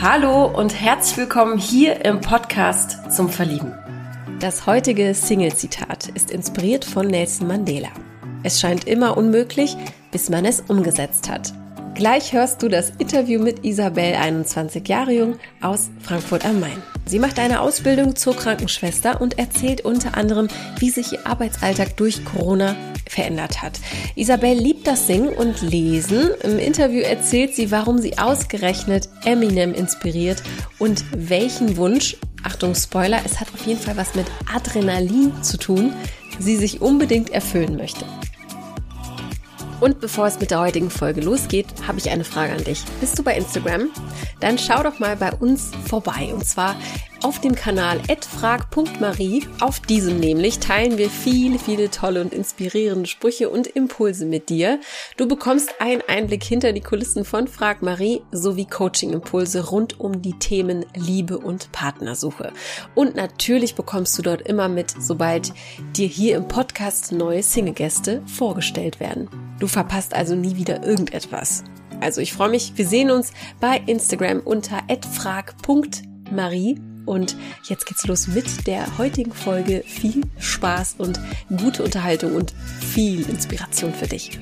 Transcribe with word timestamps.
Hallo 0.00 0.46
und 0.46 0.80
herzlich 0.80 1.16
willkommen 1.16 1.58
hier 1.58 2.04
im 2.04 2.20
Podcast 2.20 3.10
zum 3.10 3.28
Verlieben. 3.28 3.74
Das 4.38 4.64
heutige 4.64 5.12
Single-Zitat 5.12 6.10
ist 6.10 6.30
inspiriert 6.30 6.84
von 6.84 7.08
Nelson 7.08 7.48
Mandela. 7.48 7.88
Es 8.44 8.60
scheint 8.60 8.84
immer 8.84 9.16
unmöglich, 9.16 9.76
bis 10.12 10.30
man 10.30 10.44
es 10.44 10.60
umgesetzt 10.60 11.28
hat. 11.28 11.52
Gleich 11.96 12.32
hörst 12.32 12.62
du 12.62 12.68
das 12.68 12.90
Interview 12.98 13.42
mit 13.42 13.64
Isabel, 13.64 14.14
21 14.14 14.86
Jahre 14.86 15.12
jung, 15.12 15.36
aus 15.60 15.90
Frankfurt 16.00 16.46
am 16.46 16.60
Main. 16.60 16.80
Sie 17.08 17.18
macht 17.18 17.38
eine 17.38 17.62
Ausbildung 17.62 18.16
zur 18.16 18.36
Krankenschwester 18.36 19.22
und 19.22 19.38
erzählt 19.38 19.80
unter 19.80 20.14
anderem, 20.14 20.48
wie 20.78 20.90
sich 20.90 21.12
ihr 21.12 21.26
Arbeitsalltag 21.26 21.96
durch 21.96 22.22
Corona 22.22 22.76
verändert 23.08 23.62
hat. 23.62 23.80
Isabel 24.14 24.58
liebt 24.58 24.86
das 24.86 25.06
Singen 25.06 25.30
und 25.30 25.62
Lesen. 25.62 26.28
Im 26.42 26.58
Interview 26.58 27.00
erzählt 27.00 27.56
sie, 27.56 27.70
warum 27.70 27.96
sie 27.96 28.18
ausgerechnet 28.18 29.08
Eminem 29.24 29.72
inspiriert 29.72 30.42
und 30.78 31.02
welchen 31.16 31.78
Wunsch, 31.78 32.18
Achtung 32.42 32.74
Spoiler, 32.74 33.20
es 33.24 33.40
hat 33.40 33.48
auf 33.54 33.66
jeden 33.66 33.80
Fall 33.80 33.96
was 33.96 34.14
mit 34.14 34.26
Adrenalin 34.54 35.32
zu 35.42 35.56
tun, 35.56 35.94
sie 36.38 36.56
sich 36.56 36.82
unbedingt 36.82 37.30
erfüllen 37.30 37.76
möchte. 37.76 38.04
Und 39.80 40.00
bevor 40.00 40.26
es 40.26 40.40
mit 40.40 40.50
der 40.50 40.60
heutigen 40.60 40.90
Folge 40.90 41.20
losgeht, 41.20 41.66
habe 41.86 41.98
ich 41.98 42.10
eine 42.10 42.24
Frage 42.24 42.52
an 42.52 42.64
dich. 42.64 42.82
Bist 43.00 43.18
du 43.18 43.22
bei 43.22 43.36
Instagram? 43.36 43.90
Dann 44.40 44.58
schau 44.58 44.82
doch 44.82 44.98
mal 44.98 45.16
bei 45.16 45.32
uns 45.32 45.70
vorbei. 45.86 46.32
Und 46.32 46.44
zwar 46.44 46.74
auf 47.22 47.40
dem 47.40 47.54
Kanal 47.54 48.00
@frag.marie. 48.20 49.46
Auf 49.60 49.80
diesem 49.80 50.20
nämlich 50.20 50.58
teilen 50.58 50.98
wir 50.98 51.10
viele, 51.10 51.58
viele 51.58 51.90
tolle 51.90 52.20
und 52.20 52.32
inspirierende 52.32 53.08
Sprüche 53.08 53.50
und 53.50 53.66
Impulse 53.66 54.26
mit 54.26 54.48
dir. 54.48 54.80
Du 55.16 55.26
bekommst 55.26 55.80
einen 55.80 56.02
Einblick 56.06 56.44
hinter 56.44 56.72
die 56.72 56.80
Kulissen 56.80 57.24
von 57.24 57.48
Frag 57.48 57.82
Marie 57.82 58.22
sowie 58.32 58.66
Coaching-Impulse 58.66 59.68
rund 59.68 59.98
um 60.00 60.22
die 60.22 60.38
Themen 60.38 60.84
Liebe 60.94 61.38
und 61.38 61.72
Partnersuche. 61.72 62.52
Und 62.94 63.16
natürlich 63.16 63.74
bekommst 63.74 64.16
du 64.18 64.22
dort 64.22 64.42
immer 64.42 64.68
mit, 64.68 64.94
sobald 64.98 65.52
dir 65.96 66.06
hier 66.06 66.36
im 66.36 66.48
Podcast 66.48 67.12
neue 67.12 67.42
Single-Gäste 67.42 68.22
vorgestellt 68.26 69.00
werden. 69.00 69.28
Du 69.58 69.66
verpasst 69.66 70.14
also 70.14 70.34
nie 70.34 70.56
wieder 70.56 70.84
irgendetwas. 70.84 71.64
Also 72.00 72.20
ich 72.20 72.32
freue 72.32 72.50
mich, 72.50 72.72
wir 72.76 72.86
sehen 72.86 73.10
uns 73.10 73.32
bei 73.60 73.82
Instagram 73.86 74.40
unter 74.40 74.82
frag.marie 75.16 76.80
und 77.08 77.36
jetzt 77.64 77.86
geht's 77.86 78.06
los 78.06 78.28
mit 78.28 78.66
der 78.66 78.98
heutigen 78.98 79.32
Folge. 79.32 79.82
Viel 79.86 80.22
Spaß 80.38 80.96
und 80.98 81.18
gute 81.56 81.82
Unterhaltung 81.82 82.36
und 82.36 82.52
viel 82.80 83.28
Inspiration 83.28 83.92
für 83.92 84.06
dich. 84.06 84.38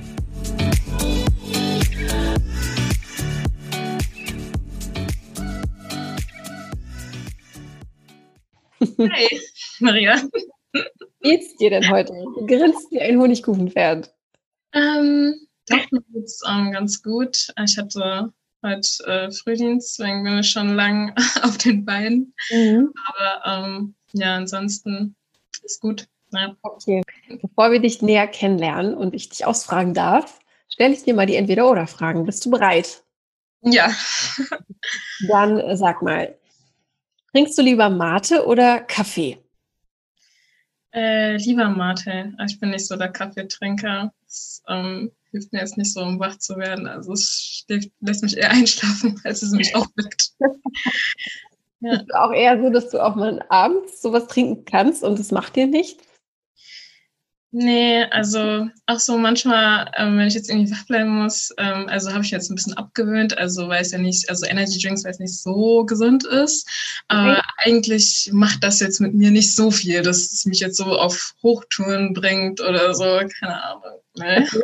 Hi, 8.81 9.39
Maria. 9.79 10.21
Wie 10.73 10.83
geht's 11.21 11.55
dir 11.57 11.69
denn 11.69 11.89
heute? 11.89 12.13
Du 12.13 12.45
grinst 12.45 12.91
wie 12.91 12.99
ein 12.99 13.19
Honigkuchenpferd. 13.19 14.13
Ähm, 14.73 15.47
doch, 15.67 15.91
mir 15.91 16.01
geht's 16.13 16.41
ähm, 16.47 16.71
ganz 16.71 17.01
gut. 17.01 17.47
Ich 17.65 17.77
hatte 17.77 18.33
heute 18.67 19.03
äh, 19.05 19.31
Frühdienst, 19.31 19.97
deswegen 19.97 20.23
bin 20.23 20.39
ich 20.39 20.49
schon 20.49 20.75
lang 20.75 21.15
auf 21.43 21.57
den 21.57 21.85
Beinen. 21.85 22.33
Mhm. 22.51 22.93
Aber 23.07 23.65
ähm, 23.65 23.95
ja, 24.13 24.35
ansonsten 24.35 25.15
ist 25.63 25.81
gut. 25.81 26.07
Ja. 26.31 26.55
Okay. 26.61 27.01
Bevor 27.41 27.71
wir 27.71 27.79
dich 27.79 28.01
näher 28.01 28.27
kennenlernen 28.27 28.93
und 28.93 29.15
ich 29.15 29.29
dich 29.29 29.45
ausfragen 29.45 29.93
darf, 29.93 30.39
stelle 30.69 30.93
ich 30.93 31.03
dir 31.03 31.13
mal 31.13 31.25
die 31.25 31.35
Entweder-Oder-Fragen. 31.35 32.25
Bist 32.25 32.45
du 32.45 32.51
bereit? 32.51 33.03
Ja. 33.61 33.91
Dann 35.29 35.59
äh, 35.59 35.77
sag 35.77 36.01
mal, 36.01 36.37
trinkst 37.31 37.57
du 37.57 37.61
lieber 37.61 37.89
Mate 37.89 38.45
oder 38.45 38.81
Kaffee? 38.81 39.37
Äh, 40.93 41.37
lieber 41.37 41.69
Mate. 41.69 42.33
Ich 42.45 42.59
bin 42.59 42.71
nicht 42.71 42.87
so 42.87 42.95
der 42.95 43.09
Kaffeetrinker. 43.09 44.13
Das, 44.25 44.63
ähm, 44.67 45.11
hilft 45.31 45.53
mir 45.53 45.59
jetzt 45.59 45.77
nicht 45.77 45.93
so, 45.93 46.01
um 46.01 46.19
wach 46.19 46.37
zu 46.37 46.57
werden. 46.57 46.87
Also 46.87 47.13
es 47.13 47.63
schläft, 47.65 47.91
lässt 47.99 48.23
mich 48.23 48.37
eher 48.37 48.51
einschlafen, 48.51 49.19
als 49.23 49.41
es 49.41 49.51
mich 49.51 49.75
aufweckt. 49.75 50.31
ja. 51.81 51.93
Ist 51.93 52.13
auch 52.13 52.31
eher 52.31 52.61
so, 52.61 52.69
dass 52.69 52.89
du 52.89 53.03
auch 53.03 53.15
mal 53.15 53.43
abends 53.49 54.01
sowas 54.01 54.27
trinken 54.27 54.65
kannst 54.65 55.03
und 55.03 55.19
es 55.19 55.31
macht 55.31 55.55
dir 55.55 55.67
nichts? 55.67 56.03
Nee, 57.51 58.03
also 58.11 58.67
auch 58.87 58.99
so 58.99 59.17
manchmal, 59.17 59.89
ähm, 59.97 60.17
wenn 60.17 60.27
ich 60.27 60.33
jetzt 60.33 60.49
irgendwie 60.49 60.69
wach 60.71 60.85
bleiben 60.85 61.23
muss, 61.23 61.53
ähm, 61.57 61.87
also 61.87 62.11
habe 62.11 62.23
ich 62.23 62.29
jetzt 62.29 62.51
ein 62.51 62.55
bisschen 62.55 62.73
abgewöhnt, 62.73 63.37
also 63.37 63.69
weil 63.69 63.81
es 63.81 63.91
ja 63.91 63.97
nicht, 63.97 64.29
also 64.29 64.45
Energy 64.45 64.79
Drinks, 64.79 65.05
weil 65.05 65.11
es 65.11 65.19
nicht 65.19 65.41
so 65.41 65.85
gesund 65.85 66.25
ist. 66.25 66.69
Aber 67.07 67.37
okay. 67.37 67.41
eigentlich 67.63 68.29
macht 68.33 68.63
das 68.63 68.81
jetzt 68.81 68.99
mit 68.99 69.13
mir 69.13 69.31
nicht 69.31 69.55
so 69.55 69.71
viel, 69.71 70.01
dass 70.01 70.33
es 70.33 70.45
mich 70.45 70.59
jetzt 70.59 70.75
so 70.75 70.85
auf 70.85 71.35
Hochtouren 71.41 72.13
bringt 72.13 72.59
oder 72.59 72.93
so, 72.93 73.05
keine 73.39 73.63
Ahnung. 73.63 74.01
Nee. 74.17 74.43
Okay. 74.43 74.61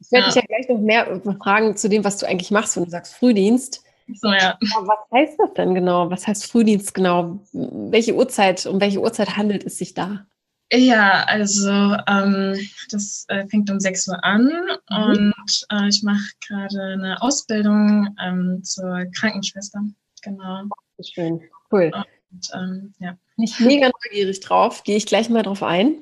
Ich 0.00 0.12
werde 0.12 0.26
ja. 0.26 0.32
dich 0.32 0.42
ja 0.42 0.42
gleich 0.42 0.68
noch 0.68 0.80
mehr 0.80 1.20
fragen 1.42 1.76
zu 1.76 1.88
dem, 1.88 2.04
was 2.04 2.18
du 2.18 2.26
eigentlich 2.26 2.50
machst, 2.50 2.76
wenn 2.76 2.84
du 2.84 2.90
sagst 2.90 3.14
Frühdienst. 3.14 3.82
So, 4.12 4.28
ja. 4.28 4.58
Aber 4.76 4.88
was 4.88 4.98
heißt 5.12 5.38
das 5.38 5.54
denn 5.54 5.74
genau? 5.74 6.10
Was 6.10 6.26
heißt 6.26 6.50
Frühdienst 6.50 6.92
genau? 6.94 7.40
Welche 7.52 8.14
Uhrzeit, 8.14 8.66
um 8.66 8.80
welche 8.80 9.00
Uhrzeit 9.00 9.36
handelt 9.36 9.64
es 9.64 9.78
sich 9.78 9.94
da? 9.94 10.26
Ja, 10.72 11.24
also 11.24 11.70
ähm, 12.08 12.58
das 12.90 13.26
äh, 13.28 13.46
fängt 13.48 13.70
um 13.70 13.78
6 13.78 14.08
Uhr 14.08 14.24
an 14.24 14.44
mhm. 14.90 15.06
und 15.06 15.66
äh, 15.70 15.88
ich 15.88 16.02
mache 16.02 16.24
gerade 16.46 16.82
eine 16.94 17.22
Ausbildung 17.22 18.14
ähm, 18.20 18.60
zur 18.64 19.04
Krankenschwester. 19.16 19.80
Genau. 20.22 20.64
Schön, 21.00 21.42
cool. 21.70 21.92
Und, 22.30 22.50
ähm, 22.54 22.94
ja. 22.98 23.16
Bin 23.36 23.44
ich 23.44 23.60
mega 23.60 23.90
neugierig 24.04 24.40
drauf. 24.40 24.82
Gehe 24.84 24.96
ich 24.96 25.06
gleich 25.06 25.28
mal 25.28 25.42
drauf 25.42 25.62
ein. 25.62 25.96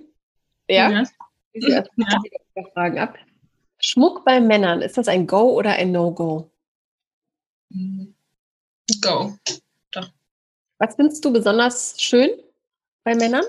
Ja. 0.69 0.91
ja. 0.91 1.05
ja. 1.55 1.85
Fragen 2.73 2.99
ab. 2.99 3.17
Schmuck 3.85 4.25
bei 4.25 4.41
Männern, 4.41 4.81
ist 4.81 4.97
das 4.97 5.09
ein 5.09 5.27
Go 5.27 5.59
oder 5.59 5.73
ein 5.73 5.91
No-Go? 5.91 6.49
Go. 9.01 9.37
Doch. 9.91 10.09
Was 10.79 10.95
findest 10.95 11.25
du 11.25 11.33
besonders 11.33 12.01
schön 12.01 12.31
bei 13.03 13.15
Männern? 13.17 13.45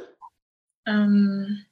Ähm, 0.87 1.65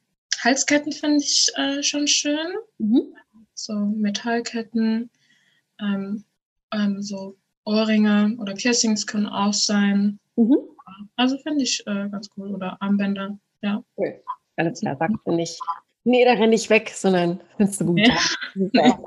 Halsketten 0.44 0.92
finde 0.92 1.18
ich 1.18 1.52
äh, 1.56 1.82
schon 1.82 2.08
schön. 2.08 2.56
Mhm. 2.78 3.16
So 3.56 3.74
Metallketten, 3.74 5.10
ähm, 5.80 6.24
ähm, 6.72 7.02
so 7.02 7.36
Ohrringe 7.66 8.36
oder 8.40 8.54
Piercings 8.54 9.08
können 9.08 9.28
auch 9.28 9.54
sein. 9.54 10.20
Mhm. 10.36 10.58
Also 11.16 11.38
finde 11.40 11.64
ich 11.64 11.82
äh, 11.88 12.10
ganz 12.10 12.30
cool. 12.38 12.54
Oder 12.54 12.80
Armbänder, 12.80 13.40
ja. 13.62 13.84
Cool. 13.98 14.22
Alles 14.56 14.80
klar, 14.80 14.98
sagst 14.98 15.18
du 15.26 15.32
nicht 15.32 15.60
nee, 16.04 16.26
da 16.26 16.34
renne 16.34 16.56
ich 16.56 16.70
weg, 16.70 16.92
sondern 16.94 17.40
findest 17.58 17.82
du 17.82 17.86
gut. 17.86 18.02
Ja. 18.74 19.00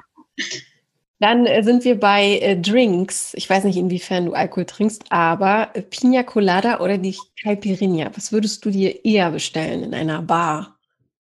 Dann 1.21 1.47
äh, 1.47 1.63
sind 1.63 1.85
wir 1.85 1.99
bei 1.99 2.39
äh, 2.41 2.61
Drinks. 2.61 3.35
Ich 3.35 3.49
weiß 3.49 3.65
nicht, 3.65 3.79
inwiefern 3.79 4.27
du 4.27 4.33
Alkohol 4.33 4.67
trinkst, 4.67 5.05
aber 5.11 5.71
äh, 5.75 5.83
Pina 5.83 6.23
Colada 6.23 6.81
oder 6.81 6.99
die 6.99 7.17
Caipirinha, 7.43 8.11
was 8.15 8.33
würdest 8.33 8.65
du 8.65 8.71
dir 8.71 9.05
eher 9.05 9.31
bestellen 9.31 9.85
in 9.85 9.95
einer 9.95 10.23
Bar? 10.23 10.77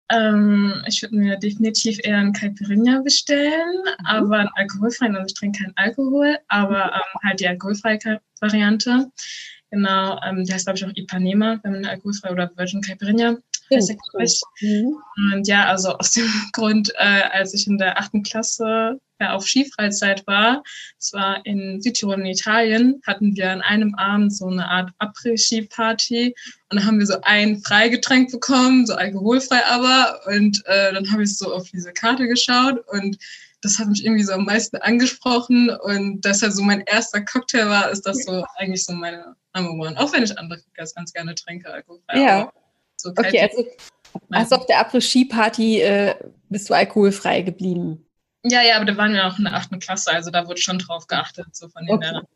Ähm, 0.09 0.73
ich 0.87 1.01
würde 1.01 1.15
mir 1.15 1.37
definitiv 1.37 1.99
eher 2.03 2.17
einen 2.17 2.33
Caipirinha 2.33 3.01
bestellen, 3.01 3.83
mhm. 3.83 4.05
aber 4.05 4.39
einen 4.39 4.49
alkoholfreien. 4.55 5.15
Also 5.15 5.27
ich 5.27 5.33
trinke 5.33 5.63
keinen 5.63 5.73
Alkohol, 5.75 6.37
aber 6.47 6.93
ähm, 6.93 7.21
halt 7.23 7.39
die 7.39 7.47
alkoholfreie 7.47 7.99
Variante. 8.39 9.11
Genau, 9.71 10.19
ähm, 10.23 10.43
die 10.43 10.53
heißt, 10.53 10.65
glaube 10.65 10.77
ich, 10.77 10.85
auch 10.85 10.91
Ipanema, 10.95 11.59
wenn 11.63 11.71
man 11.73 11.85
alkoholfrei 11.85 12.31
oder 12.31 12.51
Virgin 12.55 12.81
Caipirinha 12.81 13.37
Mhm. 14.59 14.97
Und 15.33 15.47
ja, 15.47 15.65
also 15.67 15.97
aus 15.97 16.11
dem 16.11 16.25
Grund, 16.53 16.91
äh, 16.97 17.23
als 17.31 17.53
ich 17.53 17.67
in 17.67 17.77
der 17.77 17.97
achten 17.97 18.23
Klasse 18.23 18.99
ja, 19.19 19.33
auf 19.33 19.47
Skifreizeit 19.47 20.25
war, 20.27 20.63
es 20.99 21.13
war 21.13 21.45
in 21.45 21.81
Südtirol 21.81 22.19
in 22.19 22.25
Italien, 22.25 23.01
hatten 23.05 23.35
wir 23.35 23.51
an 23.51 23.61
einem 23.61 23.95
Abend 23.95 24.35
so 24.35 24.47
eine 24.47 24.67
Art 24.67 24.91
Après-Ski-Party 24.99 26.35
und 26.69 26.79
dann 26.79 26.85
haben 26.85 26.99
wir 26.99 27.05
so 27.05 27.17
ein 27.21 27.61
Freigetränk 27.61 28.31
bekommen, 28.31 28.85
so 28.85 28.95
alkoholfrei 28.95 29.65
aber. 29.67 30.19
Und 30.25 30.61
äh, 30.65 30.93
dann 30.93 31.09
habe 31.11 31.23
ich 31.23 31.37
so 31.37 31.53
auf 31.53 31.69
diese 31.69 31.93
Karte 31.93 32.27
geschaut 32.27 32.83
und 32.89 33.17
das 33.61 33.77
hat 33.77 33.87
mich 33.87 34.03
irgendwie 34.03 34.23
so 34.23 34.33
am 34.33 34.45
meisten 34.45 34.77
angesprochen. 34.77 35.69
Und 35.69 36.21
dass 36.21 36.41
er 36.41 36.51
so 36.51 36.63
mein 36.63 36.81
erster 36.81 37.21
Cocktail 37.21 37.69
war, 37.69 37.91
ist 37.91 38.07
das 38.07 38.23
so 38.25 38.43
eigentlich 38.57 38.83
so 38.83 38.93
meine 38.93 39.35
Number 39.55 39.87
One. 39.87 39.99
Auch 39.99 40.13
wenn 40.13 40.23
ich 40.23 40.37
andere 40.37 40.59
Cocktails 40.59 40.95
ganz 40.95 41.13
gerne 41.13 41.35
trinke, 41.35 41.71
alkoholfrei. 41.71 42.19
Ja. 42.19 42.53
So 42.97 43.09
okay, 43.11 43.41
also 43.41 43.65
hast 44.31 44.53
auf 44.53 44.65
der 44.67 44.79
Après-Ski-Party 44.79 45.81
äh, 45.81 46.15
bist 46.49 46.69
du 46.69 46.73
alkoholfrei 46.73 47.41
geblieben? 47.41 48.05
Ja, 48.43 48.61
ja, 48.61 48.75
aber 48.75 48.85
da 48.85 48.97
waren 48.97 49.13
wir 49.13 49.27
auch 49.27 49.37
in 49.37 49.45
der 49.45 49.53
achten 49.53 49.79
Klasse, 49.79 50.11
also 50.11 50.31
da 50.31 50.47
wurde 50.47 50.59
schon 50.59 50.79
drauf 50.79 51.07
geachtet, 51.07 51.47
so 51.55 51.67
von 51.69 51.85
den 51.85 51.95
okay. 51.95 52.07
Lehrern. 52.07 52.27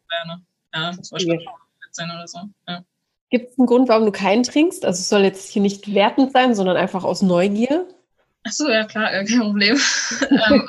Ja, 0.73 0.91
das 0.91 1.12
war 1.12 1.19
schon 1.19 1.39
14 1.39 2.12
oder 2.12 2.27
so. 2.27 2.39
Ja. 2.67 2.83
Gibt 3.29 3.51
es 3.51 3.57
einen 3.57 3.68
Grund, 3.68 3.89
warum 3.89 4.06
du 4.06 4.11
keinen 4.11 4.44
trinkst? 4.44 4.85
Also 4.85 5.00
es 5.00 5.09
soll 5.09 5.23
jetzt 5.23 5.50
hier 5.50 5.61
nicht 5.61 5.94
wertend 5.94 6.31
sein, 6.31 6.53
sondern 6.53 6.77
einfach 6.77 7.03
aus 7.03 7.21
Neugier. 7.21 7.88
Ach 8.44 8.51
so, 8.51 8.69
ja 8.69 8.85
klar, 8.85 9.09
kein 9.11 9.39
Problem. 9.39 9.79
Ähm, 10.29 10.68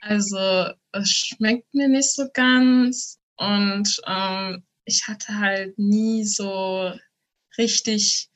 also 0.00 0.70
es 0.92 1.10
schmeckt 1.10 1.74
mir 1.74 1.88
nicht 1.88 2.12
so 2.12 2.28
ganz. 2.32 3.18
und 3.36 4.00
ähm, 4.06 4.62
ich 4.86 5.06
hatte 5.06 5.38
halt 5.38 5.78
nie 5.78 6.24
so 6.24 6.92
richtig 7.58 8.30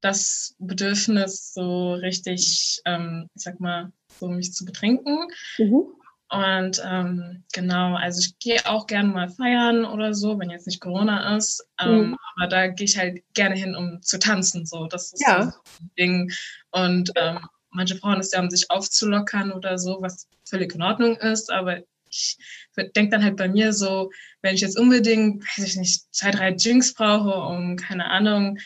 das 0.00 0.54
Bedürfnis, 0.58 1.52
so 1.52 1.92
richtig, 1.92 2.80
ähm, 2.86 3.28
ich 3.34 3.42
sag 3.42 3.60
mal, 3.60 3.92
so 4.18 4.28
mich 4.28 4.54
zu 4.54 4.64
betrinken. 4.64 5.18
Mhm. 5.58 5.82
Und 6.30 6.80
ähm, 6.84 7.44
genau, 7.52 7.96
also 7.96 8.20
ich 8.20 8.38
gehe 8.38 8.64
auch 8.64 8.86
gerne 8.86 9.08
mal 9.08 9.28
feiern 9.28 9.84
oder 9.84 10.14
so, 10.14 10.38
wenn 10.38 10.48
jetzt 10.48 10.66
nicht 10.66 10.80
Corona 10.80 11.36
ist. 11.36 11.66
Ähm, 11.80 12.10
mhm. 12.10 12.16
Aber 12.36 12.46
da 12.46 12.68
gehe 12.68 12.84
ich 12.84 12.96
halt 12.96 13.20
gerne 13.34 13.56
hin, 13.56 13.74
um 13.74 14.00
zu 14.00 14.18
tanzen. 14.18 14.64
So, 14.64 14.86
das 14.86 15.12
ist 15.12 15.22
ja. 15.26 15.50
so 15.50 15.58
ein 15.80 15.90
Ding. 15.98 16.32
Und 16.70 17.10
ähm, 17.16 17.40
manche 17.70 17.96
Frauen 17.96 18.20
ist 18.20 18.32
ja, 18.32 18.40
um 18.40 18.48
sich 18.48 18.70
aufzulockern 18.70 19.50
oder 19.50 19.76
so, 19.76 19.98
was 20.00 20.28
völlig 20.48 20.72
in 20.72 20.82
Ordnung 20.82 21.16
ist. 21.16 21.50
Aber 21.50 21.80
ich 22.10 22.36
denke 22.96 23.10
dann 23.10 23.24
halt 23.24 23.36
bei 23.36 23.48
mir 23.48 23.72
so, 23.72 24.10
wenn 24.42 24.54
ich 24.54 24.60
jetzt 24.60 24.78
unbedingt, 24.78 25.42
weiß 25.42 25.66
ich 25.66 25.76
nicht, 25.76 26.14
zwei, 26.14 26.30
drei 26.30 26.52
Drinks 26.52 26.94
brauche, 26.94 27.32
um, 27.32 27.76
keine 27.76 28.10
Ahnung, 28.10 28.58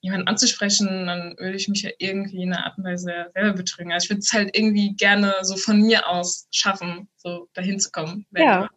jemanden 0.00 0.28
anzusprechen, 0.28 1.06
dann 1.06 1.36
würde 1.38 1.56
ich 1.56 1.68
mich 1.68 1.82
ja 1.82 1.90
irgendwie 1.98 2.42
in 2.42 2.52
einer 2.52 2.66
Art 2.66 2.78
und 2.78 2.84
Weise 2.84 3.30
selber 3.34 3.52
betrügen. 3.54 3.92
Also 3.92 4.04
ich 4.04 4.10
würde 4.10 4.20
es 4.20 4.32
halt 4.32 4.56
irgendwie 4.56 4.94
gerne 4.94 5.34
so 5.42 5.56
von 5.56 5.80
mir 5.80 6.08
aus 6.08 6.46
schaffen, 6.50 7.08
so 7.16 7.48
dahin 7.54 7.80
zu 7.80 7.90
kommen. 7.90 8.26
Ja. 8.32 8.68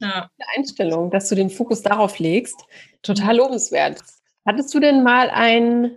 ja. 0.00 0.30
Eine 0.38 0.48
Einstellung, 0.56 1.10
dass 1.10 1.28
du 1.28 1.34
den 1.34 1.50
Fokus 1.50 1.82
darauf 1.82 2.18
legst, 2.18 2.56
total 3.02 3.36
lobenswert. 3.36 4.00
Hattest 4.46 4.74
du 4.74 4.80
denn 4.80 5.02
mal 5.02 5.30
ein, 5.30 5.96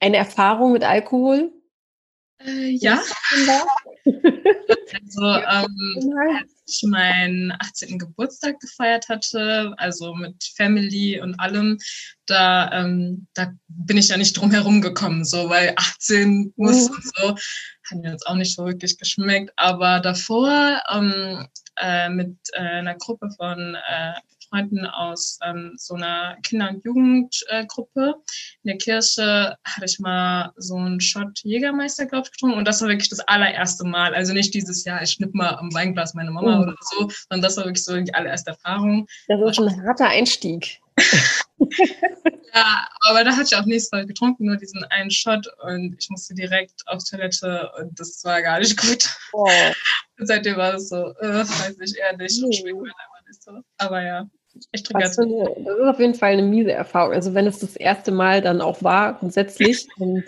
eine 0.00 0.16
Erfahrung 0.16 0.72
mit 0.72 0.84
Alkohol? 0.84 1.52
Äh, 2.40 2.70
ja. 2.70 3.00
Also, 4.04 5.26
ähm, 5.26 6.12
als 6.38 6.52
ich 6.66 6.82
meinen 6.88 7.52
18. 7.52 7.98
Geburtstag 7.98 8.60
gefeiert 8.60 9.08
hatte, 9.08 9.74
also 9.76 10.14
mit 10.14 10.42
Family 10.56 11.20
und 11.20 11.38
allem, 11.40 11.78
da, 12.26 12.70
ähm, 12.72 13.26
da 13.34 13.52
bin 13.68 13.96
ich 13.96 14.08
ja 14.08 14.16
nicht 14.16 14.34
drum 14.34 14.50
herum 14.50 14.80
gekommen, 14.80 15.24
so, 15.24 15.48
weil 15.48 15.72
18 15.76 16.52
muss 16.56 16.88
mhm. 16.88 16.94
und 16.94 17.04
so, 17.16 17.28
hat 17.90 17.98
mir 17.98 18.12
jetzt 18.12 18.26
auch 18.26 18.36
nicht 18.36 18.54
so 18.54 18.64
wirklich 18.64 18.98
geschmeckt, 18.98 19.52
aber 19.56 20.00
davor 20.00 20.80
ähm, 20.92 21.48
äh, 21.76 22.08
mit 22.08 22.36
äh, 22.52 22.60
einer 22.60 22.94
Gruppe 22.96 23.30
von 23.36 23.74
äh, 23.74 24.12
Freunden 24.54 24.86
aus 24.86 25.38
ähm, 25.44 25.72
so 25.76 25.94
einer 25.94 26.36
Kinder- 26.42 26.70
und 26.70 26.84
Jugendgruppe. 26.84 28.14
In 28.62 28.68
der 28.68 28.78
Kirche 28.78 29.56
hatte 29.64 29.84
ich 29.84 29.98
mal 29.98 30.52
so 30.56 30.76
einen 30.76 31.00
Shot 31.00 31.40
Jägermeister, 31.42 32.06
glaube 32.06 32.26
ich, 32.26 32.32
getrunken. 32.32 32.58
Und 32.58 32.68
das 32.68 32.80
war 32.80 32.88
wirklich 32.88 33.08
das 33.08 33.20
allererste 33.20 33.84
Mal. 33.84 34.14
Also 34.14 34.32
nicht 34.32 34.54
dieses 34.54 34.84
Jahr, 34.84 35.02
ich 35.02 35.10
schnipp 35.10 35.34
mal 35.34 35.56
am 35.56 35.74
Weinglas 35.74 36.14
meine 36.14 36.30
Mama 36.30 36.56
mhm. 36.56 36.62
oder 36.62 36.76
so, 36.80 37.10
sondern 37.28 37.42
das 37.42 37.56
war 37.56 37.64
wirklich 37.64 37.84
so 37.84 38.00
die 38.00 38.14
allererste 38.14 38.50
Erfahrung. 38.50 39.06
Das 39.26 39.40
ist 39.40 39.58
ein 39.58 39.86
harter 39.86 40.08
Einstieg. 40.08 40.80
ja, 42.54 42.88
aber 43.08 43.24
da 43.24 43.32
hatte 43.32 43.48
ich 43.50 43.56
auch 43.56 43.64
nichts 43.64 43.90
getrunken, 43.90 44.46
nur 44.46 44.56
diesen 44.56 44.84
einen 44.84 45.10
Shot 45.10 45.46
und 45.64 45.96
ich 45.98 46.08
musste 46.10 46.34
direkt 46.34 46.86
auf 46.86 47.02
Toilette 47.02 47.70
und 47.80 47.98
das 47.98 48.22
war 48.24 48.40
gar 48.42 48.60
nicht 48.60 48.80
gut. 48.80 49.08
Oh. 49.32 49.48
Seitdem 50.18 50.56
war 50.56 50.74
es 50.74 50.90
so, 50.90 51.12
äh, 51.18 51.40
weiß 51.40 51.76
ich 51.80 51.98
eher 51.98 52.16
nicht, 52.16 52.40
nee. 52.40 52.52
schmeckt 52.52 52.76
mir 52.76 52.84
einfach 52.84 53.26
nicht 53.26 53.42
so. 53.42 53.60
Aber 53.78 54.02
ja. 54.02 54.28
Trinke 54.72 55.02
das, 55.02 55.16
das 55.16 55.26
ist 55.26 55.86
auf 55.86 56.00
jeden 56.00 56.14
Fall 56.14 56.32
eine 56.32 56.42
miese 56.42 56.72
Erfahrung. 56.72 57.12
Also 57.12 57.34
wenn 57.34 57.46
es 57.46 57.58
das 57.58 57.76
erste 57.76 58.12
Mal 58.12 58.40
dann 58.40 58.60
auch 58.60 58.82
war, 58.82 59.14
grundsätzlich. 59.14 59.88
und 59.98 60.24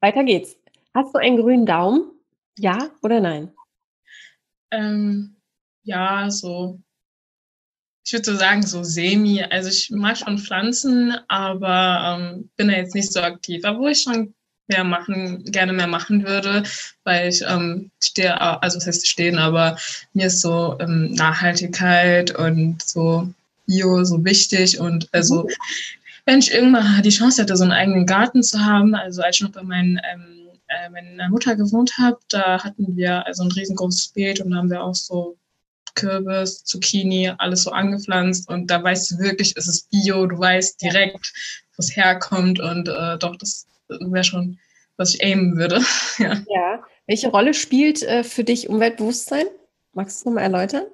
weiter 0.00 0.24
geht's. 0.24 0.56
Hast 0.94 1.14
du 1.14 1.18
einen 1.18 1.36
grünen 1.36 1.66
Daumen? 1.66 2.10
Ja 2.58 2.90
oder 3.02 3.20
nein? 3.20 3.52
Ähm, 4.70 5.36
ja, 5.82 6.30
so. 6.30 6.80
Ich 8.04 8.12
würde 8.12 8.24
so 8.24 8.36
sagen, 8.36 8.62
so 8.62 8.82
semi. 8.82 9.42
Also 9.42 9.68
ich 9.68 9.90
mag 9.90 10.16
schon 10.16 10.38
Pflanzen, 10.38 11.14
aber 11.28 12.18
ähm, 12.18 12.50
bin 12.56 12.68
da 12.68 12.74
jetzt 12.74 12.94
nicht 12.94 13.12
so 13.12 13.20
aktiv. 13.20 13.62
Obwohl 13.66 13.90
ich 13.90 14.00
schon 14.00 14.34
mehr 14.68 14.84
machen, 14.84 15.44
gerne 15.44 15.72
mehr 15.72 15.86
machen 15.86 16.24
würde, 16.24 16.62
weil 17.04 17.28
ich 17.28 17.42
ähm, 17.46 17.90
stehe, 18.02 18.40
also 18.40 18.78
das 18.78 18.86
heißt 18.86 19.08
stehen, 19.08 19.38
aber 19.38 19.76
mir 20.12 20.26
ist 20.26 20.40
so 20.40 20.76
ähm, 20.80 21.12
Nachhaltigkeit 21.12 22.34
und 22.36 22.82
so 22.82 23.28
Bio 23.66 24.04
so 24.04 24.24
wichtig 24.24 24.78
und 24.80 25.08
also 25.12 25.44
mhm. 25.44 25.48
wenn 26.24 26.38
ich 26.38 26.52
irgendwann 26.52 27.02
die 27.02 27.10
Chance 27.10 27.42
hätte, 27.42 27.56
so 27.56 27.64
einen 27.64 27.72
eigenen 27.72 28.06
Garten 28.06 28.42
zu 28.42 28.64
haben, 28.64 28.94
also 28.94 29.22
als 29.22 29.36
ich 29.36 29.42
noch 29.42 29.52
bei 29.52 29.62
meinen 29.62 30.00
ähm, 30.12 30.38
äh, 30.68 30.90
meiner 30.90 31.28
Mutter 31.30 31.56
gewohnt 31.56 31.92
habe, 31.98 32.18
da 32.28 32.62
hatten 32.62 32.96
wir 32.96 33.26
also 33.26 33.42
ein 33.42 33.52
riesengroßes 33.52 34.08
Beet 34.08 34.40
und 34.40 34.50
da 34.50 34.58
haben 34.58 34.70
wir 34.70 34.82
auch 34.82 34.94
so 34.94 35.36
Kürbis, 35.94 36.62
Zucchini, 36.64 37.32
alles 37.38 37.62
so 37.62 37.72
angepflanzt 37.72 38.48
und 38.48 38.70
da 38.70 38.82
weißt 38.82 39.10
du 39.10 39.18
wirklich, 39.18 39.54
es 39.56 39.66
ist 39.66 39.90
Bio, 39.90 40.26
du 40.26 40.38
weißt 40.38 40.80
direkt, 40.80 41.32
wo 41.74 41.80
es 41.80 41.96
herkommt 41.96 42.60
und 42.60 42.88
äh, 42.88 43.18
doch, 43.18 43.36
das 43.36 43.67
wäre 43.88 44.24
schon, 44.24 44.58
was 44.96 45.14
ich 45.14 45.24
aimen 45.24 45.56
würde. 45.56 45.80
ja. 46.18 46.42
ja. 46.48 46.82
Welche 47.06 47.28
Rolle 47.28 47.54
spielt 47.54 48.02
äh, 48.02 48.22
für 48.22 48.44
dich 48.44 48.68
Umweltbewusstsein? 48.68 49.46
Magst 49.92 50.24
du 50.24 50.30
mal 50.30 50.42
erläutern? 50.42 50.84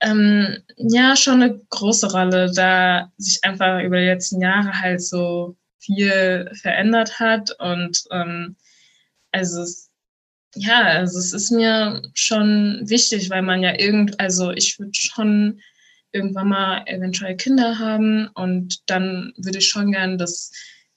Ähm, 0.00 0.58
ja, 0.76 1.16
schon 1.16 1.42
eine 1.42 1.58
große 1.70 2.10
Rolle, 2.12 2.52
da 2.52 3.12
sich 3.16 3.42
einfach 3.44 3.80
über 3.82 3.98
die 3.98 4.06
letzten 4.06 4.40
Jahre 4.40 4.80
halt 4.80 5.02
so 5.02 5.56
viel 5.78 6.50
verändert 6.60 7.20
hat 7.20 7.50
und 7.60 8.02
ähm, 8.10 8.56
also 9.32 9.62
es, 9.62 9.90
ja, 10.54 10.82
also 10.82 11.18
es 11.18 11.32
ist 11.32 11.50
mir 11.50 12.02
schon 12.14 12.82
wichtig, 12.84 13.30
weil 13.30 13.42
man 13.42 13.62
ja 13.62 13.78
irgend, 13.78 14.18
also 14.20 14.50
ich 14.50 14.78
würde 14.78 14.92
schon 14.94 15.60
irgendwann 16.12 16.48
mal 16.48 16.82
eventuell 16.86 17.36
Kinder 17.36 17.78
haben 17.78 18.28
und 18.34 18.88
dann 18.88 19.32
würde 19.36 19.58
ich 19.58 19.68
schon 19.68 19.92
gern, 19.92 20.16
dass 20.16 20.52